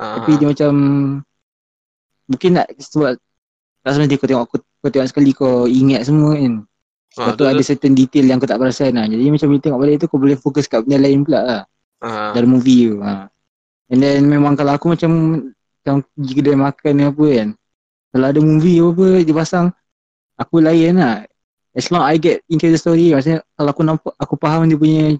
[0.00, 0.72] ah, Tapi dia macam
[2.28, 3.12] Mungkin nak sebab
[3.84, 7.44] Tak sebenarnya kau tengok aku, Kau tengok sekali kau ingat semua kan ah, Lepas tu
[7.44, 10.18] ada certain detail yang kau tak perasan lah Jadi macam bila tengok balik tu kau
[10.18, 11.62] boleh fokus kat benda lain pula lah
[12.00, 13.28] ah, Dalam movie tu ha.
[13.88, 15.10] And then memang kalau aku macam
[15.80, 17.48] Macam pergi kedai makan ni apa kan
[18.12, 19.66] Kalau ada movie apa dia pasang
[20.36, 21.24] Aku layan lah
[21.72, 25.16] As long I get into the story Maksudnya kalau aku nampak Aku faham dia punya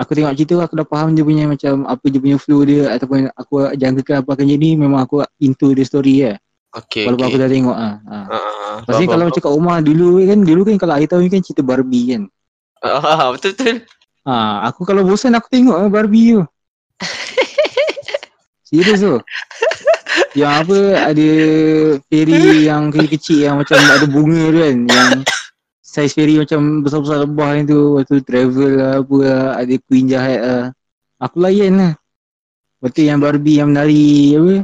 [0.00, 3.28] Aku tengok cerita aku dah faham dia punya macam Apa dia punya flow dia Ataupun
[3.36, 6.36] aku jangkakan apa akan jadi Memang aku into the story lah
[6.72, 7.34] okay, Walaupun okay.
[7.36, 7.90] aku dah tengok ha.
[8.08, 11.28] Ah, ah, Maksudnya faham, kalau macam kat rumah dulu kan Dulu kan kalau hari tahun
[11.28, 12.22] kan cerita Barbie kan.
[12.82, 13.86] Ah, betul-betul.
[14.22, 16.42] Ha, aku kalau bosan aku tengok lah Barbie tu.
[18.72, 19.20] Serius tu.
[20.32, 20.78] Yang apa
[21.12, 21.28] ada
[22.08, 25.10] fairy yang kecil-kecil yang macam ada bunga tu kan yang
[25.84, 30.08] saiz fairy macam besar-besar lebah yang tu Lepas tu travel lah apa lah ada queen
[30.08, 30.64] jahat lah
[31.20, 31.92] Aku layan lah
[32.80, 34.54] Lepas tu yang Barbie yang menari apa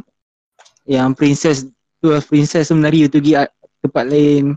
[0.89, 1.57] Yang princess
[2.01, 3.45] tu lah princess tu menari tu pergi
[3.85, 4.57] tempat lain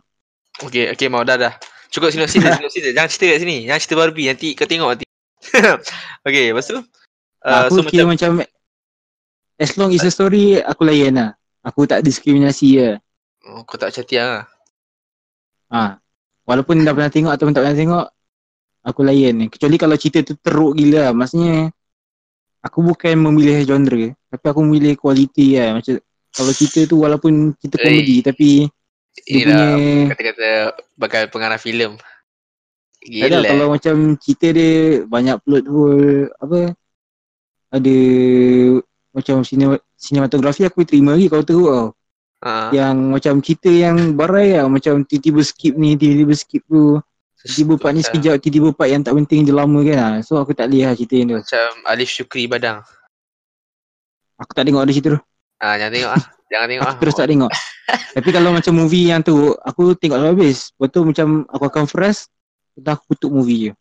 [0.61, 1.53] Okay, okay, mau dah dah.
[1.89, 2.93] Cukup sinopsis dah, sinopsis dah.
[2.93, 3.57] Jangan cerita kat sini.
[3.65, 4.27] Jangan cerita Barbie.
[4.29, 5.05] Nanti kau tengok nanti.
[6.27, 6.77] okay, lepas tu?
[7.41, 8.60] Uh, Aku so kira macam, macam
[9.61, 11.29] As long is a story Aku layan lah
[11.61, 12.95] Aku tak diskriminasi lah
[13.45, 14.45] oh, kau tak macam tiang lah.
[15.69, 15.81] ha.
[16.49, 18.05] Walaupun dah pernah tengok Ataupun tak pernah tengok
[18.89, 21.69] Aku layan Kecuali kalau cerita tu teruk gila lah Maksudnya
[22.65, 26.01] Aku bukan memilih genre Tapi aku memilih kualiti lah Macam
[26.33, 30.49] Kalau cerita tu walaupun Cerita Eh, komedi Tapi Dia Inilah punya kata-kata
[30.95, 31.99] bakal pengarah filem.
[33.01, 33.49] Tak ada Gila.
[33.49, 36.59] kalau macam cerita dia banyak plot hole apa
[37.73, 37.95] ada
[39.11, 41.87] macam sine- sinematografi aku terima lagi kalau teruk tau.
[42.41, 46.97] Ah, Yang macam cerita yang barai lah macam tiba-tiba skip ni tiba-tiba skip tu.
[47.41, 50.13] Tiba-tiba part ni sekejap, tiba-tiba part yang tak penting dia lama kan lah.
[50.25, 51.37] So aku tak lihat cerita yang tu.
[51.41, 52.81] Macam Alif Syukri Badang.
[54.41, 55.21] Aku tak tengok ada cerita tu.
[55.61, 56.23] Ah, jangan tengok ah.
[56.49, 56.89] Jangan tengok ah.
[56.89, 57.51] Aku terus tak tengok.
[58.17, 60.57] Tapi kalau macam movie yang tu, aku tengok sampai habis.
[60.73, 62.19] Lepas tu macam aku akan fresh,
[62.77, 63.71] lepas aku kutuk movie je.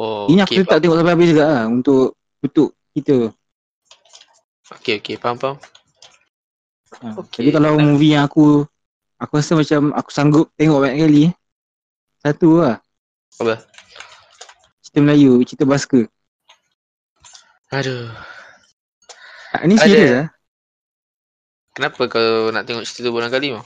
[0.00, 3.32] Oh, Ini aku okay, tak tengok sampai habis juga lah untuk kutuk kita.
[4.78, 5.56] Okay, okay, faham, faham.
[7.00, 7.16] Ha.
[7.24, 7.48] Okay.
[7.48, 8.64] Tapi kalau movie yang aku,
[9.16, 11.24] aku rasa macam aku sanggup tengok banyak kali.
[12.22, 12.78] Satu lah.
[13.40, 13.64] Apa?
[14.84, 16.06] Cerita Melayu, cerita Basker.
[17.72, 18.12] Aduh.
[19.52, 19.84] Ah, Ni Ada.
[19.84, 20.28] serius lah.
[21.72, 23.56] Kenapa kau nak tengok cerita tu berulang kali?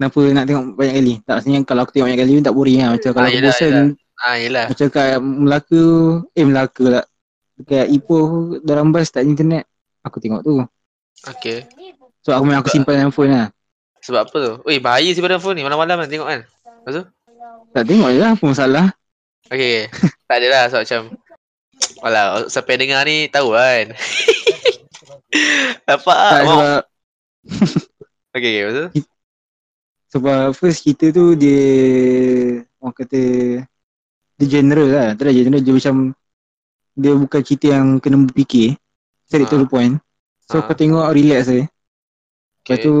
[0.00, 1.14] Kenapa nak tengok banyak kali?
[1.28, 2.90] Tak maksudnya kalau aku tengok banyak kali pun tak boring lah.
[2.96, 3.86] Macam kalau aku yelah, bosan, yelah.
[4.20, 4.64] Ah, yelah.
[4.68, 5.84] macam kat Melaka,
[6.32, 7.04] eh Melaka lah.
[7.60, 9.64] Dekat Ipoh, dalam bas tak ada internet.
[10.00, 10.64] Aku tengok tu.
[11.20, 11.68] Okay.
[12.24, 13.46] So aku memang aku simpan dalam phone lah.
[14.00, 14.52] Sebab apa tu?
[14.64, 15.64] Oi, bahaya sih pada phone ni.
[15.64, 16.40] Malam-malam kan tengok kan.
[17.76, 18.86] Tak tengok je lah apa masalah.
[19.50, 20.08] Okay, okay.
[20.28, 21.02] tak adalah sebab macam
[22.00, 23.92] Alah, siapa yang dengar ni tahu kan.
[25.96, 26.32] Apa ah?
[26.32, 26.80] Tak, sebab,
[28.36, 28.88] Okay, okay, betul.
[30.12, 31.64] sebab first kita tu dia
[32.78, 33.20] orang kata
[34.38, 35.08] dia general lah.
[35.18, 35.94] Tak ada general dia macam
[37.00, 38.76] dia bukan cerita yang kena berfikir.
[39.26, 39.62] Straight to Ah.
[39.62, 39.94] the point.
[40.46, 40.68] So Ah.
[40.68, 41.64] kau tengok relax je.
[42.60, 42.84] Lepas Okay.
[42.84, 42.94] tu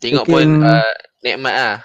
[0.00, 1.76] Tengok pun uh, nikmat lah.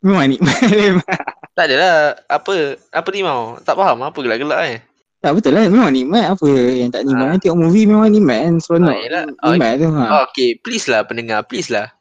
[0.00, 0.56] memang nikmat.
[1.50, 2.16] Tak adalah.
[2.24, 2.52] Apa?
[2.88, 3.60] Apa ni mau?
[3.60, 4.78] Tak faham apa gelak-gelak eh.
[5.20, 7.36] tak betul lah memang nikmat apa yang tak nikmat.
[7.36, 7.36] Ah.
[7.36, 8.54] Tengok movie memang nikmat kan.
[8.56, 8.88] Seronok.
[8.88, 9.22] Ah, yelah.
[9.36, 10.04] Ah, nikmat tu ha.
[10.08, 11.92] Oh, okay, please lah pendengar, please lah.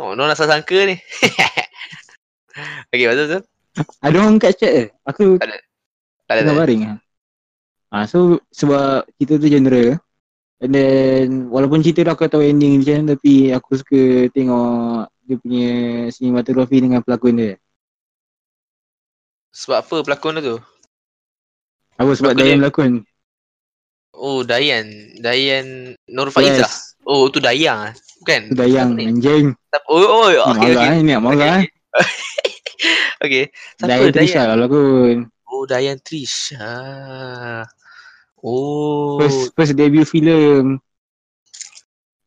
[0.00, 0.96] Oh, no nak salah sangka ni.
[2.88, 3.42] okay, betul betul.
[4.00, 4.84] Ada orang kat chat je.
[5.04, 5.56] Aku ada.
[6.32, 6.48] Tak ada.
[6.48, 6.98] Tak baring lah.
[7.92, 10.00] Ha, so sebab kita tu general
[10.64, 14.00] and then walaupun cerita tu aku tahu ending macam mana tapi aku suka
[14.32, 15.68] tengok dia punya
[16.08, 17.54] cinematography dengan pelakon dia.
[19.52, 20.56] Sebab apa pelakon tu?
[22.00, 22.92] Apa sebab Pelakon Dayan dia- pelakon?
[24.12, 24.86] Oh, Dayan.
[25.20, 26.64] Dayan Nur Faizah.
[26.64, 26.96] Yes.
[27.04, 27.92] Oh, tu Dayang ah.
[28.24, 28.40] Bukan?
[28.52, 29.52] Tu Dayang anjing.
[29.88, 30.96] Oh, oh, Okay, okay, marah okay.
[30.96, 31.66] eh, ni nak marah eh.
[33.24, 33.44] okay.
[33.76, 34.12] Siapa Dayan Dayan?
[34.16, 35.18] Trisha kalau pelakon.
[35.62, 36.74] Oh, Dayan Trisha.
[38.42, 39.14] Oh.
[39.22, 40.82] First first debut film.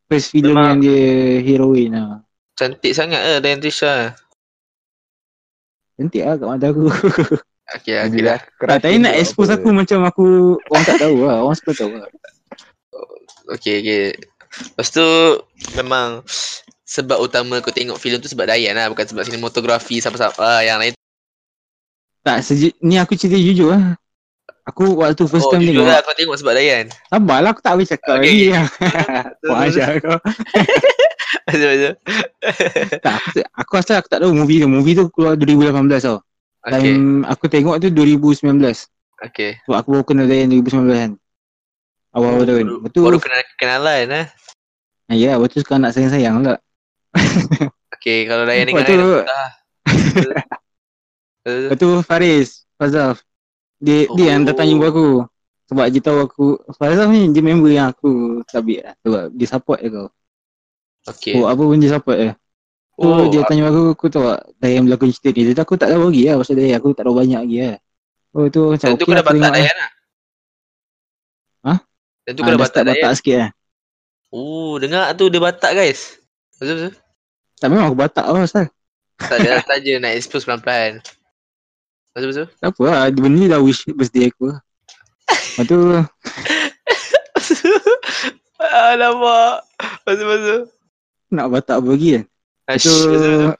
[0.08, 1.04] First film Memang- yang dia
[1.44, 2.24] heroin lah.
[2.56, 4.16] Cantik sangat eh Dayan Trisha.
[6.00, 6.88] Cantik lah kat mata aku.
[7.76, 8.40] Okay, okay lah.
[8.56, 11.44] Tak, tapi nak expose aku macam aku orang tak tahu lah.
[11.44, 12.08] Orang suka tahu lah.
[13.52, 14.04] Okay, okay.
[14.56, 15.04] Lepas tu,
[15.76, 16.24] memang
[16.88, 18.88] sebab utama aku tengok filem tu sebab Dayan lah.
[18.88, 20.40] Bukan sebab sinematografi siapa-siapa.
[20.40, 20.96] Ah, yang lain.
[22.26, 23.94] Tak, seju- ni aku cerita jujur lah.
[24.66, 25.88] Aku waktu first oh, time jujur tengok.
[25.88, 26.86] lah aku tengok sebab Dayan.
[27.06, 28.66] Sabarlah aku tak boleh cakap Okay, lagi lah.
[29.46, 30.18] Wah ajar kau.
[31.46, 31.94] Betul-betul.
[33.00, 34.66] Tak, aku, aku rasa aku tak tahu movie tu.
[34.66, 35.70] Movie tu keluar 2018
[36.02, 36.18] tau.
[36.66, 38.58] Okay, Time aku tengok tu 2019.
[39.22, 39.62] okay.
[39.64, 41.12] Sebab aku baru kenal Dayan 2019 kan.
[42.10, 42.66] Awal-awal Oh, tahun.
[42.66, 43.04] baru- Betul.
[43.06, 44.26] Baru kenal kenalan eh.
[45.06, 46.58] Ah, Ya, betul sekarang nak sayang-sayang lah.
[47.94, 49.14] Okay, kalau Dayan dengan Lepas tu,
[51.46, 51.62] Dah dah.
[51.70, 53.22] Lepas tu Faris, Fazaf.
[53.78, 54.72] Dia, dia yang datang Oh.
[54.74, 55.08] jumpa aku.
[55.66, 58.94] Sebab dia tahu aku, Fazaf ni dia member yang aku tabik lah.
[59.00, 60.08] Sebab dia support je kau.
[61.06, 61.38] Okay.
[61.38, 62.32] Oh, apa pun dia support je.
[62.96, 65.52] Tu Oh, dia tanya aku, aku tahu tak Dayan berlakon cerita ni.
[65.52, 66.76] Tapi aku tak tahu lagi lah pasal Dayan.
[66.80, 67.78] Aku tak tahu banyak lagi lah.
[68.32, 69.52] Oh tu macam Dan tu okey kau lah dah aku batak.
[69.54, 69.92] Dayan lah.
[71.62, 71.80] Hah?
[72.24, 72.96] Dan tu Ah, kau dah dah batak Dayan.
[72.98, 73.50] batak sikit lah.
[74.30, 76.02] Oh, dengar tu dia batak guys.
[76.56, 76.92] Betul-betul.
[77.56, 78.66] Tak memang aku batak lah pasal.
[79.18, 81.00] Tak ada saja nak expose pelan-pelan.
[82.16, 82.48] Betul-betul.
[82.58, 83.12] Tak apa lah.
[83.12, 84.60] Benda ni dah wish birthday aku lah.
[85.28, 85.78] Lepas tu,
[88.90, 89.56] Alamak.
[90.04, 90.60] Betul-betul.
[91.28, 92.24] nak batak apa lagi kan.
[92.24, 92.96] Lepas Ash, tu.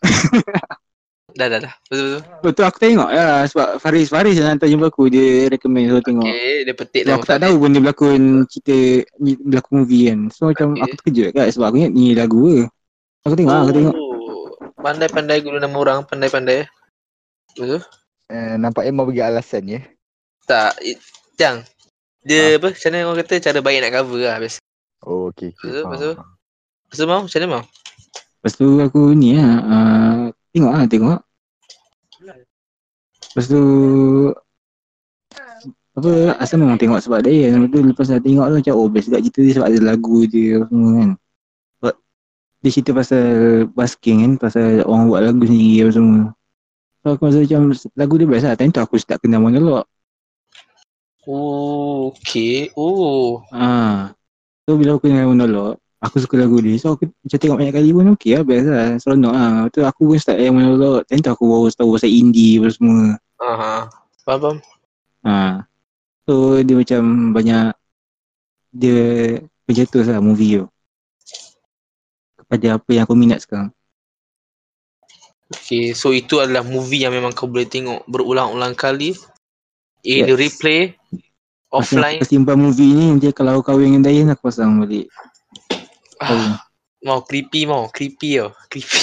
[1.36, 1.74] Dah, dah, dah.
[1.92, 2.22] Betul-betul.
[2.24, 3.44] lepas tu aku tengok lah.
[3.44, 5.12] Sebab Faris, Faris yang hantar jumpa aku.
[5.12, 6.24] Dia recommend so tengok.
[6.24, 10.32] Okay, dia petik So, aku tak tahu pun dia berlakon cerita, ni berlakon movie kan.
[10.32, 10.88] So macam Okay.
[10.88, 12.64] aku terkejut kan sebab aku ingat ni lagu ke.
[13.28, 13.96] Aku tengok lah, aku tengok.
[14.00, 14.48] Oh,
[14.80, 16.72] Pandai-pandai guru nama orang, pandai-pandai.
[17.60, 17.84] Betul?
[18.26, 19.82] Eh, nampaknya mau bagi alasan ya.
[20.50, 20.82] Tak,
[21.38, 21.62] Tiang.
[22.26, 24.60] Dia apa, macam mana orang kata cara baik nak cover lah biasa.
[25.06, 25.54] Oh, okey.
[25.54, 26.18] faham.
[26.90, 27.64] Lepas tu mau, macam mana mau?
[28.42, 29.54] Lepas tu aku ni lah.
[29.62, 31.20] Uh, tengok lah, tengok.
[33.36, 33.64] Lepas tu
[35.96, 36.12] apa
[36.44, 39.24] asal memang tengok sebab dia Lepas tu lepas dah tengok tu macam oh best juga
[39.24, 41.10] cerita dia sebab ada lagu dia apa semua kan.
[41.78, 41.96] Sebab
[42.64, 43.26] dia cerita pasal
[43.72, 46.24] basking kan, pasal orang buat lagu sendiri apa semua.
[47.06, 48.58] So aku rasa macam lagu dia best lah.
[48.58, 49.86] Time tu aku tak kenal monolog.
[51.30, 52.74] Oh, okay.
[52.74, 53.46] Oh.
[53.54, 54.18] Ah.
[54.66, 56.82] So bila aku kenal monolog, aku suka lagu dia.
[56.82, 58.98] So aku macam tengok banyak kali pun okey lah, best lah.
[58.98, 59.70] Seronok lah.
[59.70, 61.06] Tu aku pun start yang monolog.
[61.06, 63.22] Time tu aku baru tahu pasal indie apa semua.
[63.38, 63.74] Aha.
[64.26, 64.58] Faham, faham.
[65.30, 65.62] Ha.
[66.26, 67.02] So dia macam
[67.38, 67.70] banyak
[68.74, 69.02] dia
[69.70, 70.66] pencetus lah movie tu.
[72.42, 73.70] Kepada apa yang aku minat sekarang.
[75.46, 79.14] Okay, so itu adalah movie yang memang kau boleh tengok berulang-ulang kali.
[80.06, 80.38] In Yes.
[80.38, 80.94] replay,
[81.74, 82.22] Masa offline.
[82.22, 85.10] aku simpan movie ni nanti kalau kahwin dengan Dayan aku pasang balik.
[86.22, 86.62] Ah,
[87.02, 88.54] mau creepy mau, creepy tau.
[88.70, 89.02] Creepy.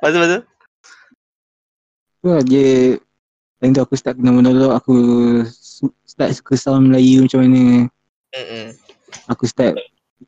[0.00, 0.44] Betul.
[2.22, 2.96] Tu lah dia
[3.62, 4.94] Time tu aku start kena monolog aku
[6.02, 7.86] start suka sound Melayu macam mana
[8.34, 8.74] Mm-mm.
[9.30, 9.78] aku start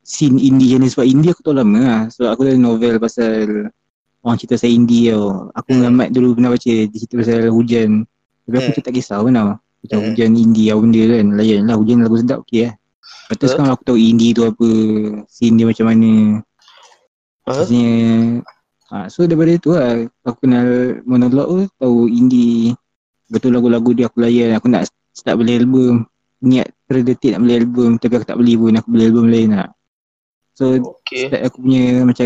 [0.07, 3.67] scene indie macam ni sebab indie aku tahu lama lah sebab aku ada novel pasal
[4.25, 5.77] orang cerita pasal indie tau aku Hmm.
[5.79, 7.89] dengan Mat dulu pernah baca dia cerita pasal hujan
[8.43, 8.81] tapi aku Hmm.
[8.81, 10.05] tak kisah pun tau macam Hmm.
[10.09, 12.73] hujan indie apa benda kan layan lah hujan lagu sedap okey lah
[13.25, 13.49] Lepas tu Betul.
[13.57, 14.67] sekarang aku tahu indie tu apa
[15.25, 16.09] scene dia macam mana
[17.45, 17.53] Huh?
[17.53, 17.89] Maksudnya
[18.89, 20.67] ha, So daripada tu lah Aku kenal
[21.05, 22.73] monolog tu Tahu indie
[23.25, 26.05] Betul lagu-lagu dia aku layan Aku nak start beli album
[26.41, 29.69] Niat terdetik nak beli album Tapi aku tak beli pun Aku beli album lain lah
[30.53, 31.29] So Okay.
[31.33, 32.25] start aku punya macam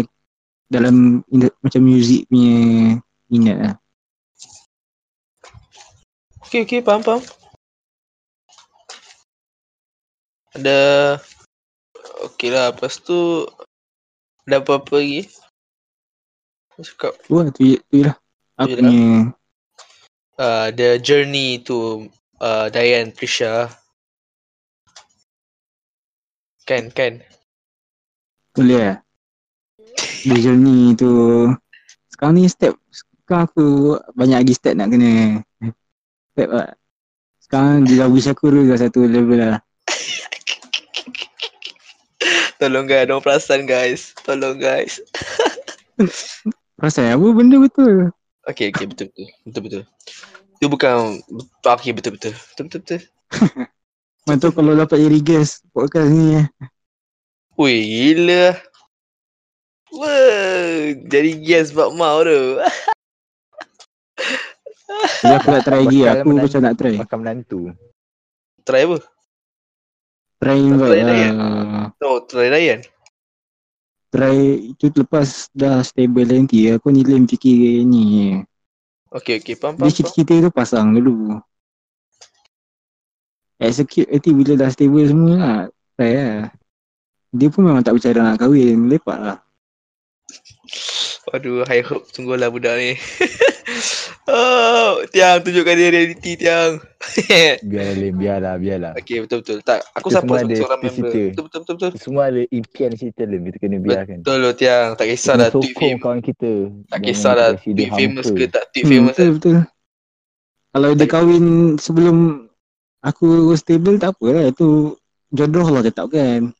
[0.69, 2.57] Dalam in- macam music punya
[3.29, 3.75] Minat lah
[6.49, 7.21] Okay, okay, faham, faham.
[10.57, 10.77] Ada...
[12.25, 13.45] Okay lah, lepas tu...
[14.49, 15.29] Ada apa-apa lagi?
[16.73, 18.15] Aku Cakap Tu lah tu, je- tu je lah
[18.57, 18.81] Aku Tu lah.
[18.81, 19.05] punya
[20.41, 22.09] uh, The journey to
[22.41, 23.69] uh, Diane Prisha
[26.65, 27.21] Kan, kan?
[28.57, 28.97] Boleh lah
[30.25, 31.11] The journey tu
[32.11, 32.75] Sekarang ni step
[33.23, 33.67] Sekarang aku
[34.17, 35.43] banyak lagi step nak kena
[36.35, 36.69] Step lah
[37.39, 39.61] Sekarang dia wish aku dah satu level lah
[42.59, 44.99] Tolong guys, don't perasan guys Tolong guys
[46.75, 48.11] Pasal apa benda betul
[48.49, 49.27] Okay, okay, betul betul.
[49.45, 49.83] Betul betul.
[50.57, 51.21] Itu bukan
[51.61, 52.33] okay, betul betul.
[52.33, 52.99] Betul betul betul.
[54.25, 56.41] Mana tahu kalau dapat jadi guest podcast ni.
[57.61, 58.57] Weh, gila.
[59.89, 62.61] Wah, jadi guest Bak Mau tu.
[65.21, 66.43] Jadi aku nak try lagi Aku menantu.
[66.45, 67.59] macam nak try Makan menantu.
[68.65, 68.97] Try apa?
[70.39, 72.79] Try invite try lagi, lah Oh, try Ryan.
[74.09, 74.37] Try
[74.73, 78.37] itu lepas dah stable nanti Aku ni lain fikir ni
[79.09, 79.93] Okay, okay, faham, Dia faham, faham.
[79.93, 81.37] cerita-cerita tu pasang dulu
[83.59, 85.59] Execute nanti bila dah stable semua lah
[85.97, 86.37] Try lah
[87.33, 89.37] Dia pun memang tak bercara nak kahwin Lepak lah
[91.29, 92.97] Aduh, high hope tunggulah budak ni.
[94.31, 96.81] oh, Tiang, tunjukkan dia reality, Tiang.
[97.61, 98.91] Biarlah Lim, biarlah, biarlah.
[98.97, 99.61] okay, betul-betul.
[99.61, 100.95] Tak, aku Kita ada seorang member.
[100.95, 101.29] cita-cita.
[101.29, 101.91] Betul, betul, betul, betul.
[102.01, 104.17] Semua ada impian cerita Lim, kita kena biarkan.
[104.25, 104.89] Betul loh, Tiang.
[104.97, 106.01] Tak kisahlah tweet famous.
[106.01, 106.51] kawan kita.
[106.89, 109.15] Tak kisahlah tweet famous ke tak tweet hmm, famous.
[109.15, 109.55] Betul betul
[110.69, 111.45] Kalau dia kahwin
[111.77, 112.17] sebelum
[112.99, 114.99] Aku stable tak apa lah Itu
[115.31, 116.51] jodoh lah tetapkan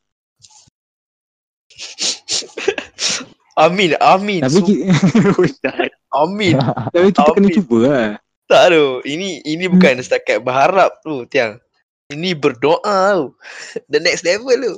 [3.58, 4.42] Amin, amin.
[4.46, 4.84] Tapi kita,
[6.22, 6.58] Amin.
[6.94, 7.58] tapi kita kena Amin.
[7.58, 8.10] cuba lah
[8.50, 8.86] Tak tu.
[9.06, 11.62] Ini ini bukan setakat berharap tu, Tiang.
[12.10, 13.26] Ini berdoa tu.
[13.92, 14.76] The next level tu.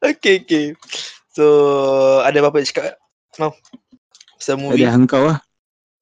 [0.00, 0.66] okay, okay.
[1.36, 1.44] So,
[2.24, 2.96] ada apa-apa nak cakap?
[3.36, 3.52] Mau?
[4.40, 4.88] Pasal movie?
[4.88, 5.38] Ada engkau lah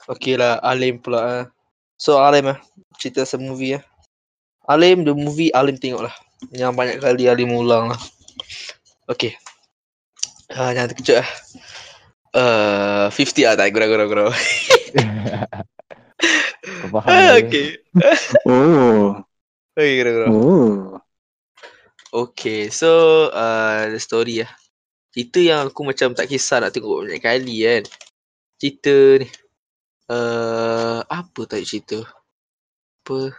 [0.07, 1.45] Okay lah, Alim pula ah.
[1.99, 2.59] So, Alim ah.
[3.03, 3.83] Cerita pasal movie ah.
[4.71, 6.15] Alim, the movie Alim tengok lah.
[6.55, 8.01] Yang banyak kali Alim ulang lah.
[9.11, 9.35] Okay.
[10.55, 11.29] Ah, jangan terkejut lah.
[12.35, 14.31] Uh, 50 lah tak, gurau, gurau, gurau.
[16.95, 17.83] Faham Ah, okay.
[18.47, 19.19] Oh
[19.75, 20.29] Okay, gurau, gurau.
[20.31, 20.75] Oh
[22.15, 24.51] Okay, so uh, the story lah.
[25.11, 27.83] Cerita yang aku macam tak kisah nak tengok banyak kali kan.
[28.63, 29.27] Cerita ni.
[30.07, 31.99] Uh, apa tajuk cerita?
[33.03, 33.35] Apa?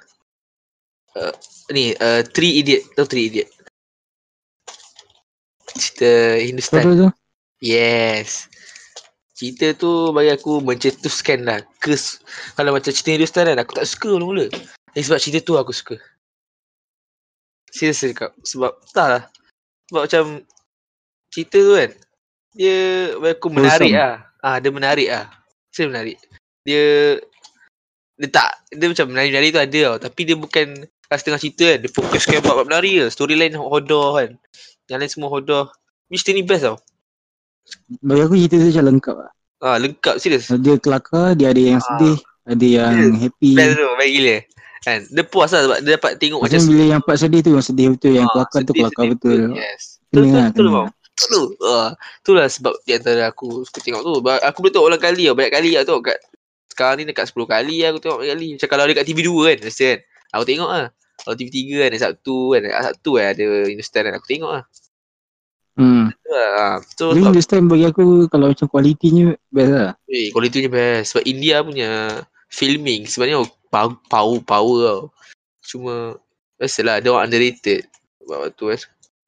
[1.15, 1.33] Uh,
[1.71, 2.83] ni, uh, Three Idiot.
[2.99, 3.54] Tahu Three Idiot?
[5.75, 6.83] Cerita Hindustan.
[6.83, 7.09] Betul tu
[7.63, 8.47] Yes.
[9.35, 11.59] Cerita tu bagi aku mencetuskan lah.
[11.83, 12.23] Kes,
[12.55, 14.47] kalau macam cerita Hindustan kan, aku tak suka mula-mula.
[14.95, 15.99] Eh, sebab cerita tu aku suka.
[17.67, 18.31] Serius cakap.
[18.47, 19.23] Sebab, tak lah.
[19.91, 20.23] Sebab macam,
[21.27, 21.91] cerita tu kan,
[22.55, 22.77] dia
[23.19, 24.23] bagi aku menarik lah.
[24.39, 25.27] Ah, dia menarik lah.
[25.75, 26.17] Serius menarik.
[26.63, 27.19] Dia,
[28.15, 29.97] dia tak, dia macam menari-menari tu ada tau.
[30.07, 33.05] Tapi dia bukan, kalau setengah cerita kan, dia fokuskan buat buat menari je.
[33.11, 34.39] Storyline hodoh kan.
[34.87, 35.65] Yang lain semua hodoh.
[36.07, 36.77] Cerita ni best tau.
[37.99, 40.45] Bagi aku cerita tu macam lengkap lah Ah, lengkap serius.
[40.53, 41.85] Dia kelakar Dia ada yang Ah.
[41.87, 43.17] sedih Ada yang Yes.
[43.19, 44.37] happy Best tu, baik gila.
[44.85, 44.99] Kan?
[45.09, 47.65] Dia puas lah sebab dia dapat tengok macam Maksudnya bila yang part sedih tu Yang
[47.65, 49.81] sedih betul Yang Ah, kelakar tu sedih, kelakar sedih betul Yes.
[50.05, 50.75] Betul Kena betul lah, betul kena.
[50.77, 50.87] bang.
[51.15, 51.41] Betul tu.
[51.65, 51.89] Ah,
[52.19, 54.13] itulah sebab di antara aku suka tengok tu.
[54.21, 55.33] Aku boleh tengok ulang kali tau.
[55.33, 56.17] Banyak kali lah tengok kat
[56.67, 58.47] sekarang ni dekat 10 kali aku tengok banyak kali.
[58.53, 59.99] Macam kalau dekat TV 2 kan, rasa kan.
[60.29, 60.87] Aku tengok lah.
[61.25, 62.61] Kalau TV 3 kan, ada Sabtu kan.
[62.69, 64.13] Sabtu kan ada Hindustan kan.
[64.21, 64.63] Aku tengok lah.
[65.75, 66.07] Hmm.
[66.31, 69.93] Ah, So, sebab Hindustan bagi aku kalau macam kualitinya best lah.
[70.05, 71.17] Eh, kualitinya best.
[71.17, 72.21] Sebab India punya
[72.53, 73.41] filming sebenarnya
[73.73, 75.03] power, power, power tau.
[75.65, 76.15] Cuma,
[76.61, 77.89] biasalah, dia orang underrated.
[78.21, 78.79] Sebab tu kan.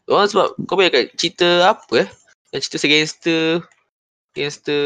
[0.08, 2.10] Orang sebab, kau bayangkan cerita apa eh?
[2.54, 3.44] Yang cerita si gangster,
[4.38, 4.86] gangster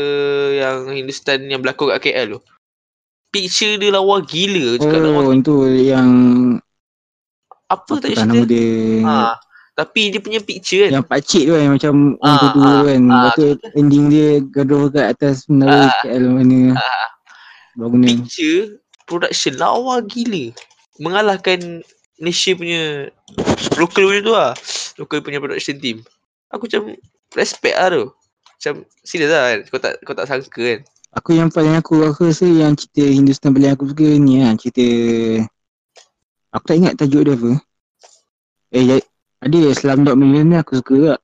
[0.57, 2.41] yang Hindustan yang berlakon kat KL tu.
[3.31, 4.79] Picture dia lawa gila.
[4.79, 5.55] Cakap Oh, itu
[5.87, 6.09] yang
[7.71, 8.51] apa tak tak nama cerita?
[8.51, 9.15] dia Ha,
[9.73, 10.91] tapi dia punya picture kan.
[10.93, 13.01] yang pakcik tu kan macam orang Ah, kedua ah, kan.
[13.01, 16.59] ah, Lepas tu ending dia gaduh kat atas menara Ah, KL mana.
[16.75, 17.07] Ah,
[17.73, 18.03] Bangunan.
[18.05, 18.61] picture
[19.03, 20.51] production lawa gila.
[20.97, 21.81] Mengalahkan
[22.17, 23.09] Malaysia punya
[23.75, 24.51] local punya tu lah.
[24.95, 25.97] Local punya production team.
[26.49, 26.93] Aku macam
[27.33, 28.05] respect lah tu.
[28.53, 29.59] Macam serius lah kan.
[29.65, 30.79] Kau tak kau tak sangka kan.
[31.11, 34.85] Aku yang paling aku aku rasa yang cerita Hindustan paling aku suka ni lah cerita
[36.51, 37.51] Aku tak ingat tajuk dia apa
[38.71, 39.07] Eh ya-
[39.41, 41.19] ada Slumdog Millionaire aku suka tak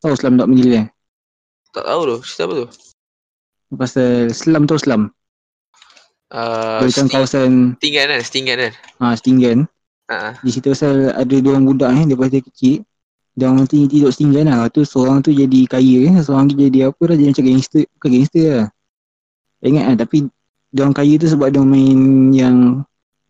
[0.00, 0.88] Tahu Slumdog Millionaire
[1.70, 2.16] Tak tahu tu.
[2.24, 2.66] Cerita apa tu?
[3.72, 5.02] Pasal Slum tu Slum
[6.30, 8.20] Uh, macam sting, kawasan stingan kan.
[8.22, 8.72] Stingan kan.
[9.02, 9.58] ha, Stinggan
[10.06, 10.38] Ha.
[10.38, 12.82] Di situ pasal ada dua orang budak ni Daripada dia kecil
[13.34, 16.14] Dia orang nanti tidur Stinggan lah Lepas tu seorang tu jadi kaya eh.
[16.18, 18.66] Seorang tu jadi apa lah Jadi macam gangster Bukan gangster lah
[19.62, 20.16] ingat lah Tapi
[20.70, 21.98] Dia orang kaya tu sebab dia main
[22.30, 22.56] yang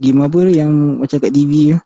[0.00, 1.78] Game apa tu yang macam kat TV tu?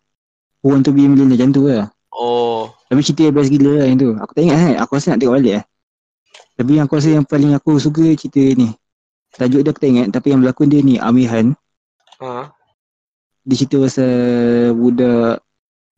[0.65, 1.91] Orang tu biar million macam tu lah.
[2.15, 2.71] Oh.
[2.87, 4.15] Tapi cerita dia best gila lah yang tu.
[4.15, 4.77] Aku tak ingat sangat.
[4.87, 5.65] Aku rasa nak tengok balik lah.
[6.55, 8.71] Tapi yang aku rasa yang paling aku suka cerita ni
[9.35, 11.47] Tajuk dia aku tak ingat Tapi yang berlakon dia ni Amir Han.
[12.23, 12.55] Ha.
[13.43, 14.15] Dia cerita pasal
[14.79, 15.43] budak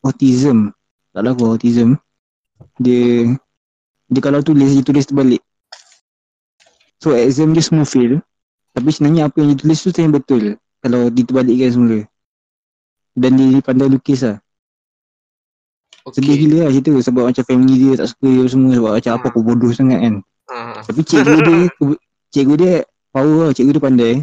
[0.00, 0.72] autism.
[1.12, 2.00] Tak tahu apa autism.
[2.80, 3.28] Dia
[4.08, 5.42] Dia kalau tulis dia tulis terbalik.
[6.96, 8.24] So exam dia semua fail.
[8.72, 12.00] Tapi sebenarnya apa yang dia tulis tu yang betul Kalau diterbalikkan semula
[13.12, 14.38] Dan dia pandai lukis lah
[16.06, 16.38] Sedih Okay.
[16.38, 19.34] gila lah cerita Sebab macam family dia tak suka dia semua Sebab macam apa Hmm.
[19.34, 20.14] kau bodoh sangat kan
[20.46, 20.78] Ha.
[20.78, 21.58] Tapi cikgu dia
[22.32, 22.74] Cikgu dia
[23.10, 24.14] power lah Cikgu dia pandai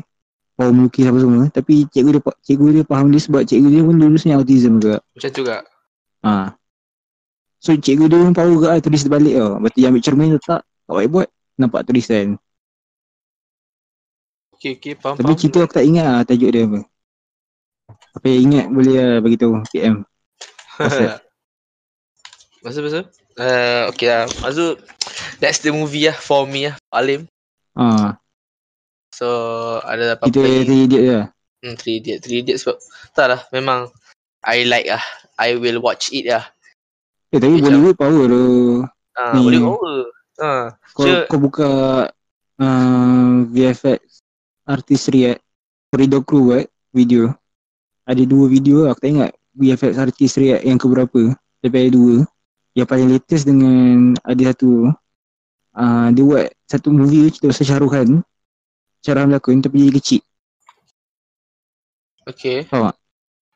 [0.55, 3.95] Power melukis apa semua Tapi cikgu dia Cikgu dia faham dia sebab cikgu dia pun
[3.99, 5.63] lulus ni autism juga Macam tu kak.
[6.23, 6.55] Ha.
[7.59, 9.59] So cikgu dia pun power juga lah tulis terbalik tau.
[9.59, 12.39] Lepas tu dia ambil cermin letak kat whiteboard nampak tulisan.
[14.63, 14.93] Okay, okay.
[14.95, 15.39] Faham, Tapi faham.
[15.43, 16.79] cerita aku tak ingat lah tajuk dia apa.
[18.15, 20.07] Apa yang ingat boleh lah beritahu PM.
[20.79, 21.19] WhatsApp.
[22.63, 22.99] Masa masa.
[23.35, 24.23] Uh, okay lah.
[24.39, 24.79] Maksud
[25.37, 26.79] that's the movie lah for me lah.
[26.95, 27.27] Alim.
[27.75, 28.15] Ha.
[29.11, 29.27] So
[29.83, 31.25] ada apa-apa Kita tadi dia lah.
[31.59, 32.17] Hmm, 3 Idiot.
[32.23, 32.77] 3 Idiot sebab
[33.11, 33.41] tak lah.
[33.51, 33.91] Memang
[34.47, 35.03] I like lah.
[35.35, 36.47] I will watch it lah.
[37.35, 38.43] Eh tapi Macam- Bollywood power tu.
[39.11, 39.43] Ah, Hmm.
[39.43, 39.97] boleh over.
[40.39, 41.69] Ah, Kau, kau buka
[42.57, 44.22] uh, VFX
[44.67, 45.39] artis Riyadh.
[45.93, 47.31] Corridor Crew buat video.
[48.07, 48.89] Ada dua video.
[48.89, 51.35] Aku tak ingat VFX artis Riyadh yang keberapa.
[51.61, 52.15] Daripada dua.
[52.73, 54.89] Yang paling latest dengan ada satu
[55.77, 58.21] uh, dia buat satu movie cerita pasal Shah Rukh Khan
[59.03, 60.21] berlakon tapi dia kecil.
[62.23, 62.57] okay.
[62.63, 62.97] Faham tak?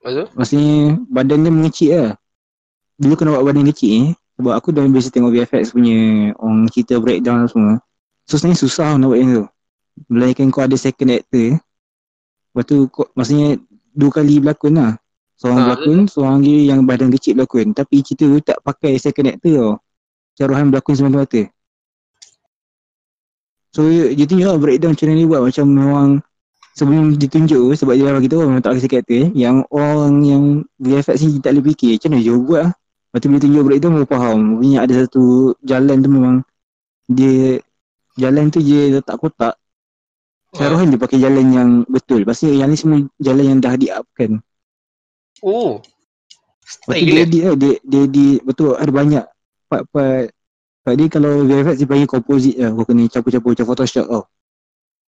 [0.04, 0.26] Maksud?
[0.36, 0.72] Maksudnya
[1.08, 2.14] badan dia mengecil lah.
[3.00, 4.04] Dulu kena buat badan kecil ni.
[4.38, 7.82] Sebab aku dah biasa tengok VFX punya orang cerita breakdown semua.
[8.28, 9.46] So sebenarnya susah nak buat yang tu.
[10.06, 11.58] Melainkan kau ada second actor.
[11.58, 13.58] Lepas tu kau, maksudnya
[13.98, 14.94] dua kali berlakon lah.
[15.38, 17.74] Seorang Ha, berlakon, seorang lagi yang badan kecil berlakon.
[17.74, 19.74] Tapi cerita tu tak pakai second actor tau.
[20.38, 21.42] Caruhan berlakon semata-mata.
[23.74, 25.42] So dia tunjuk lah breakdown macam dia buat.
[25.50, 26.08] Macam memang
[26.78, 30.44] sebelum ditunjuk sebab dia dah bagi tahu memang tak kasi karakter yang orang yang
[30.78, 33.94] VFX ni tak boleh fikir macam mana dia buat lah lepas tu bila tunjuk breakdown
[33.98, 35.24] baru faham punya ada satu
[35.66, 36.36] jalan tu memang
[37.10, 37.58] dia
[38.22, 39.58] jalan tu je letak kotak
[40.58, 42.26] Syarohan dia pakai jalan yang betul.
[42.26, 44.42] Pasal yang ni semua jalan yang dah di upkan
[45.46, 45.86] Oh.
[46.66, 47.56] Style tu dia edit lah.
[47.56, 49.24] Dia, dia edit betul ada banyak
[49.70, 50.34] part-part.
[50.82, 52.70] Sebab dia kalau VFX dia panggil composite lah.
[52.74, 54.24] Kau kena campur-campur macam Photoshop tau.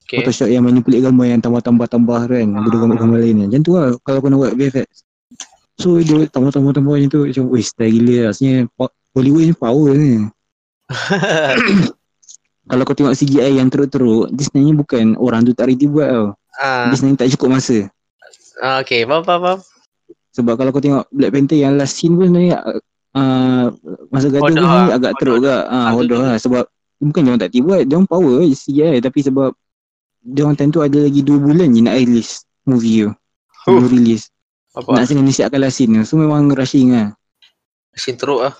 [0.07, 0.19] Okay.
[0.23, 2.47] Photoshop yang manipulate gambar yang tambah-tambah-tambah kan.
[2.59, 2.65] Ah.
[2.67, 3.37] Ada gambar-gambar lain.
[3.39, 4.89] Kan Macam tu lah kalau kau nak buat VFX
[5.77, 7.21] So dia tambah-tambah-tambah macam tu.
[7.31, 8.25] Macam weh style gila lah.
[8.35, 8.57] Rasanya
[9.15, 10.13] Hollywood ni power ni
[12.67, 16.27] Kalau kau tengok CGI yang teruk-teruk Dia sebenarnya bukan orang tu tak ready buat tau
[16.59, 17.79] ah, Dia sebenarnya tak cukup masa
[18.59, 19.07] ah, okay.
[19.07, 19.59] Faham, faham, faham.
[20.33, 22.59] Sebab kalau kau tengok Black Panther yang last scene pun sebenarnya
[23.15, 23.65] uh,
[24.11, 25.21] Masa gaduh Hodoh pun lah, agak hodoh.
[25.23, 26.27] teruk juga uh, Ah, Hodoh betul.
[26.27, 26.65] lah Sebab
[26.97, 29.51] Bukan dia orang tak tiba Dia orang power CGI Tapi sebab
[30.21, 32.33] Dia orang tentu ada lagi 2 bulan je nak release
[32.63, 33.11] Movie tu
[33.67, 33.79] Huh.
[33.79, 34.31] Baru release
[34.73, 34.95] Apa?
[34.95, 37.15] Nak sengaja siapkan last scene tu So memang rushing lah
[37.91, 38.55] Mesin teruk lah.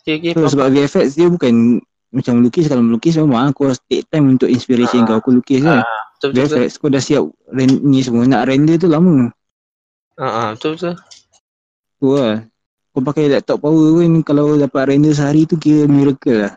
[0.00, 0.32] Okay, okay.
[0.32, 1.82] So, sebab VFX dia bukan
[2.16, 5.06] macam melukis kalau melukis memang aku harus take time untuk inspiration Ah.
[5.06, 5.84] kau aku lukis kan.
[6.16, 6.56] Betul, betul, betul.
[6.56, 9.28] VFX kau dah siap ren- ni semua nak render tu lama.
[10.16, 10.94] Ah, ah, betul, betul.
[11.96, 12.36] Tu lah.
[12.90, 16.56] Kau pakai laptop power pun kalau dapat render sehari tu kira miracle lah.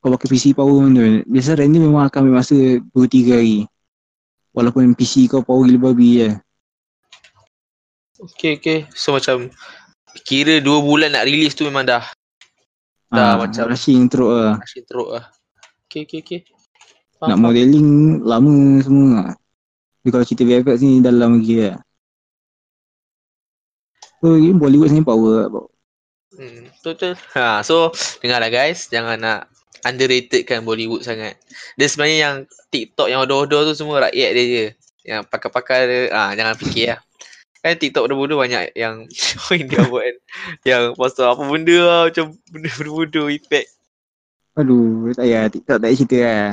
[0.00, 1.04] Kau pakai PC power pun tu.
[1.28, 3.68] Biasa render memang akan ambil masa 2-3 hari.
[4.50, 6.30] Walaupun PC kau power gila babi je.
[8.20, 8.78] Okay, okay.
[8.92, 9.52] So macam
[10.24, 12.02] kira dua bulan nak release tu memang dah
[13.10, 14.54] Dah macam- Rushing teruk lah.
[14.62, 15.24] asyik teruk lah.
[15.90, 16.40] Okay, okay, okay.
[17.20, 19.34] Nak modeling lama semua.
[20.00, 21.76] Tapi kalau cerita VFX ni dalam lagi lah.
[24.22, 25.66] So ini Bollywood ni power lah.
[26.30, 27.18] Hmm, betul.
[27.34, 27.90] Ha, so
[28.22, 29.50] dengarlah guys, jangan nak
[29.82, 31.36] underrated kan Bollywood sangat.
[31.74, 32.36] Dia sebenarnya yang
[32.70, 34.64] TikTok yang odoh-odoh tu semua rakyat dia je.
[35.02, 37.00] Yang pakar-pakar dia, ah jangan fikir lah.
[37.60, 39.04] Kan TikTok bodoh-bodoh banyak yang
[39.52, 40.16] yang dia buat kan.
[40.64, 43.68] Yang pasal apa benda lah macam benda bodoh efek.
[44.56, 46.50] Aduh, tak payah TikTok tak cerita lah.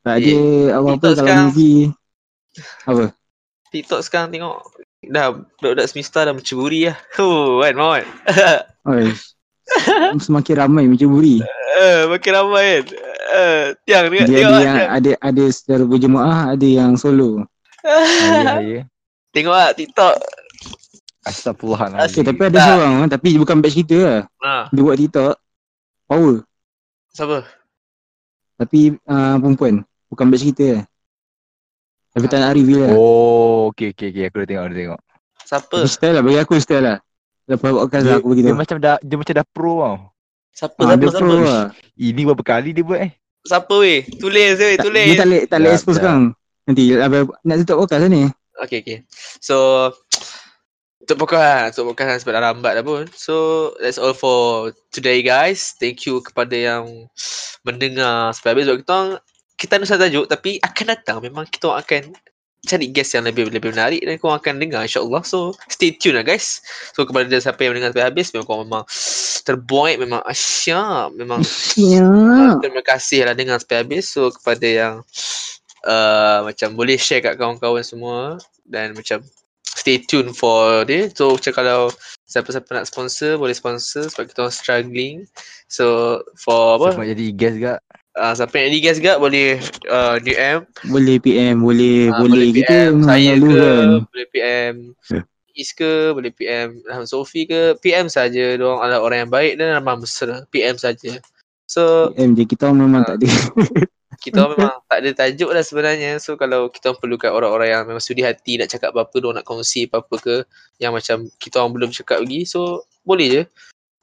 [0.00, 1.82] Tak ada Eh, apa-apa TikTok kalau sekarang- movie.
[2.84, 3.04] Apa?
[3.68, 4.56] TikTok sekarang tengok
[5.02, 6.96] dah budak-budak semesta dah menceburi lah.
[7.20, 7.74] Oh, kan?
[8.92, 9.08] Oi.
[10.16, 11.42] Semakin ramai macam buri.
[11.76, 12.84] Eh, makin ramai kan.
[13.26, 14.88] Eh, tiang Dia ada lah, yang tiang.
[14.94, 17.42] ada ada secara berjemaah, ada yang solo.
[17.82, 18.82] Ya, ya.
[19.36, 20.16] Tengok lah TikTok.
[20.16, 22.24] Okay, Astagfirullahaladzim.
[22.24, 22.64] tapi ada Tak.
[22.70, 24.20] seorang ah, tapi bukan batch kita lah.
[24.40, 25.34] Ha, Dia buat TikTok
[26.06, 26.34] power
[27.10, 27.38] siapa?
[28.56, 30.84] tapi uh, perempuan, bukan batch kita lah.
[32.16, 32.92] Tapi tak nak reveal lah.
[32.96, 35.00] Oh, okey okey okey aku dah tengok dah tengok.
[35.44, 35.76] Siapa?
[35.84, 36.98] Tapi style lah bagi aku style lah.
[37.44, 39.96] Lepas podcast Dia, lah aku bagi dia macam dah dia macam dah pro tau.
[40.56, 40.80] Siapa?
[40.80, 40.96] Ah, Siapa?
[40.96, 41.20] dia Siapa?
[41.20, 41.64] pro lah.
[42.00, 43.12] Ini berapa kali dia buat eh?
[43.44, 44.00] Siapa weh?
[44.16, 45.06] Tulis weh, tulis.
[45.12, 46.22] dia tak boleh tak boleh Jap, expose sekarang.
[46.64, 48.22] Nanti apa nak tutup podcast lah ni.
[48.64, 48.98] Okay, okay.
[49.38, 49.90] So,
[51.04, 53.04] untuk podcast, untuk podcast sebab dah lambat dah pun.
[53.12, 55.76] So, that's all for today guys.
[55.76, 57.10] Thank you kepada yang
[57.66, 58.64] mendengar sampai habis.
[58.68, 59.12] Sebab kita orang,
[59.56, 61.18] kita nusa tajuk tapi akan datang.
[61.24, 62.16] Memang kita akan
[62.66, 65.22] cari guest yang lebih lebih menarik dan korang akan dengar insyaAllah.
[65.22, 66.64] So, stay tune lah guys.
[66.96, 68.84] So, kepada siapa yang mendengar sampai habis, memang korang memang
[69.46, 71.40] terbaik, memang asyik, memang.
[71.44, 74.10] Uh, terima kasih lah dengar sampai habis.
[74.10, 74.94] So kepada yang
[75.86, 78.36] uh, macam boleh share kat kawan-kawan semua
[78.66, 79.22] dan macam
[79.62, 81.06] stay tune for dia.
[81.14, 81.80] So macam kalau
[82.26, 85.16] siapa-siapa nak sponsor boleh sponsor sebab kita orang struggling.
[85.70, 87.00] So for Siapa apa?
[87.06, 87.80] nak jadi guest gak?
[88.16, 89.60] Uh, siapa yang ni guys gak boleh
[89.92, 93.86] uh, DM, Boleh PM, boleh uh, boleh kita PM saya ke, mengalukan.
[94.08, 94.74] boleh PM
[95.12, 95.22] Ya.
[95.56, 98.60] Is ke, boleh PM Rahman Sofi ke, PM saja.
[98.60, 100.44] Diorang adalah orang yang baik dan ramah mesra.
[100.52, 101.16] PM saja.
[101.64, 103.28] So PM je kita memang tak ada.
[104.22, 106.10] kita orang memang tak ada tajuk lah sebenarnya.
[106.22, 109.44] So kalau kita orang perlukan orang-orang yang memang sudi hati nak cakap apa-apa dia nak
[109.44, 110.36] kongsi apa-apa ke
[110.78, 113.42] yang macam kita orang belum cakap lagi so boleh je.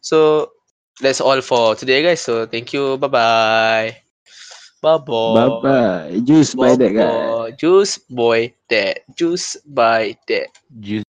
[0.03, 0.51] So
[0.99, 2.21] that's all for today guys.
[2.21, 2.99] So thank you.
[2.99, 3.87] Bye bye
[4.83, 6.03] bye bye Bye bye.
[6.27, 7.55] Juice by that guy.
[7.55, 9.07] juice boy that.
[9.15, 10.51] Juice by that.
[10.83, 11.07] Juice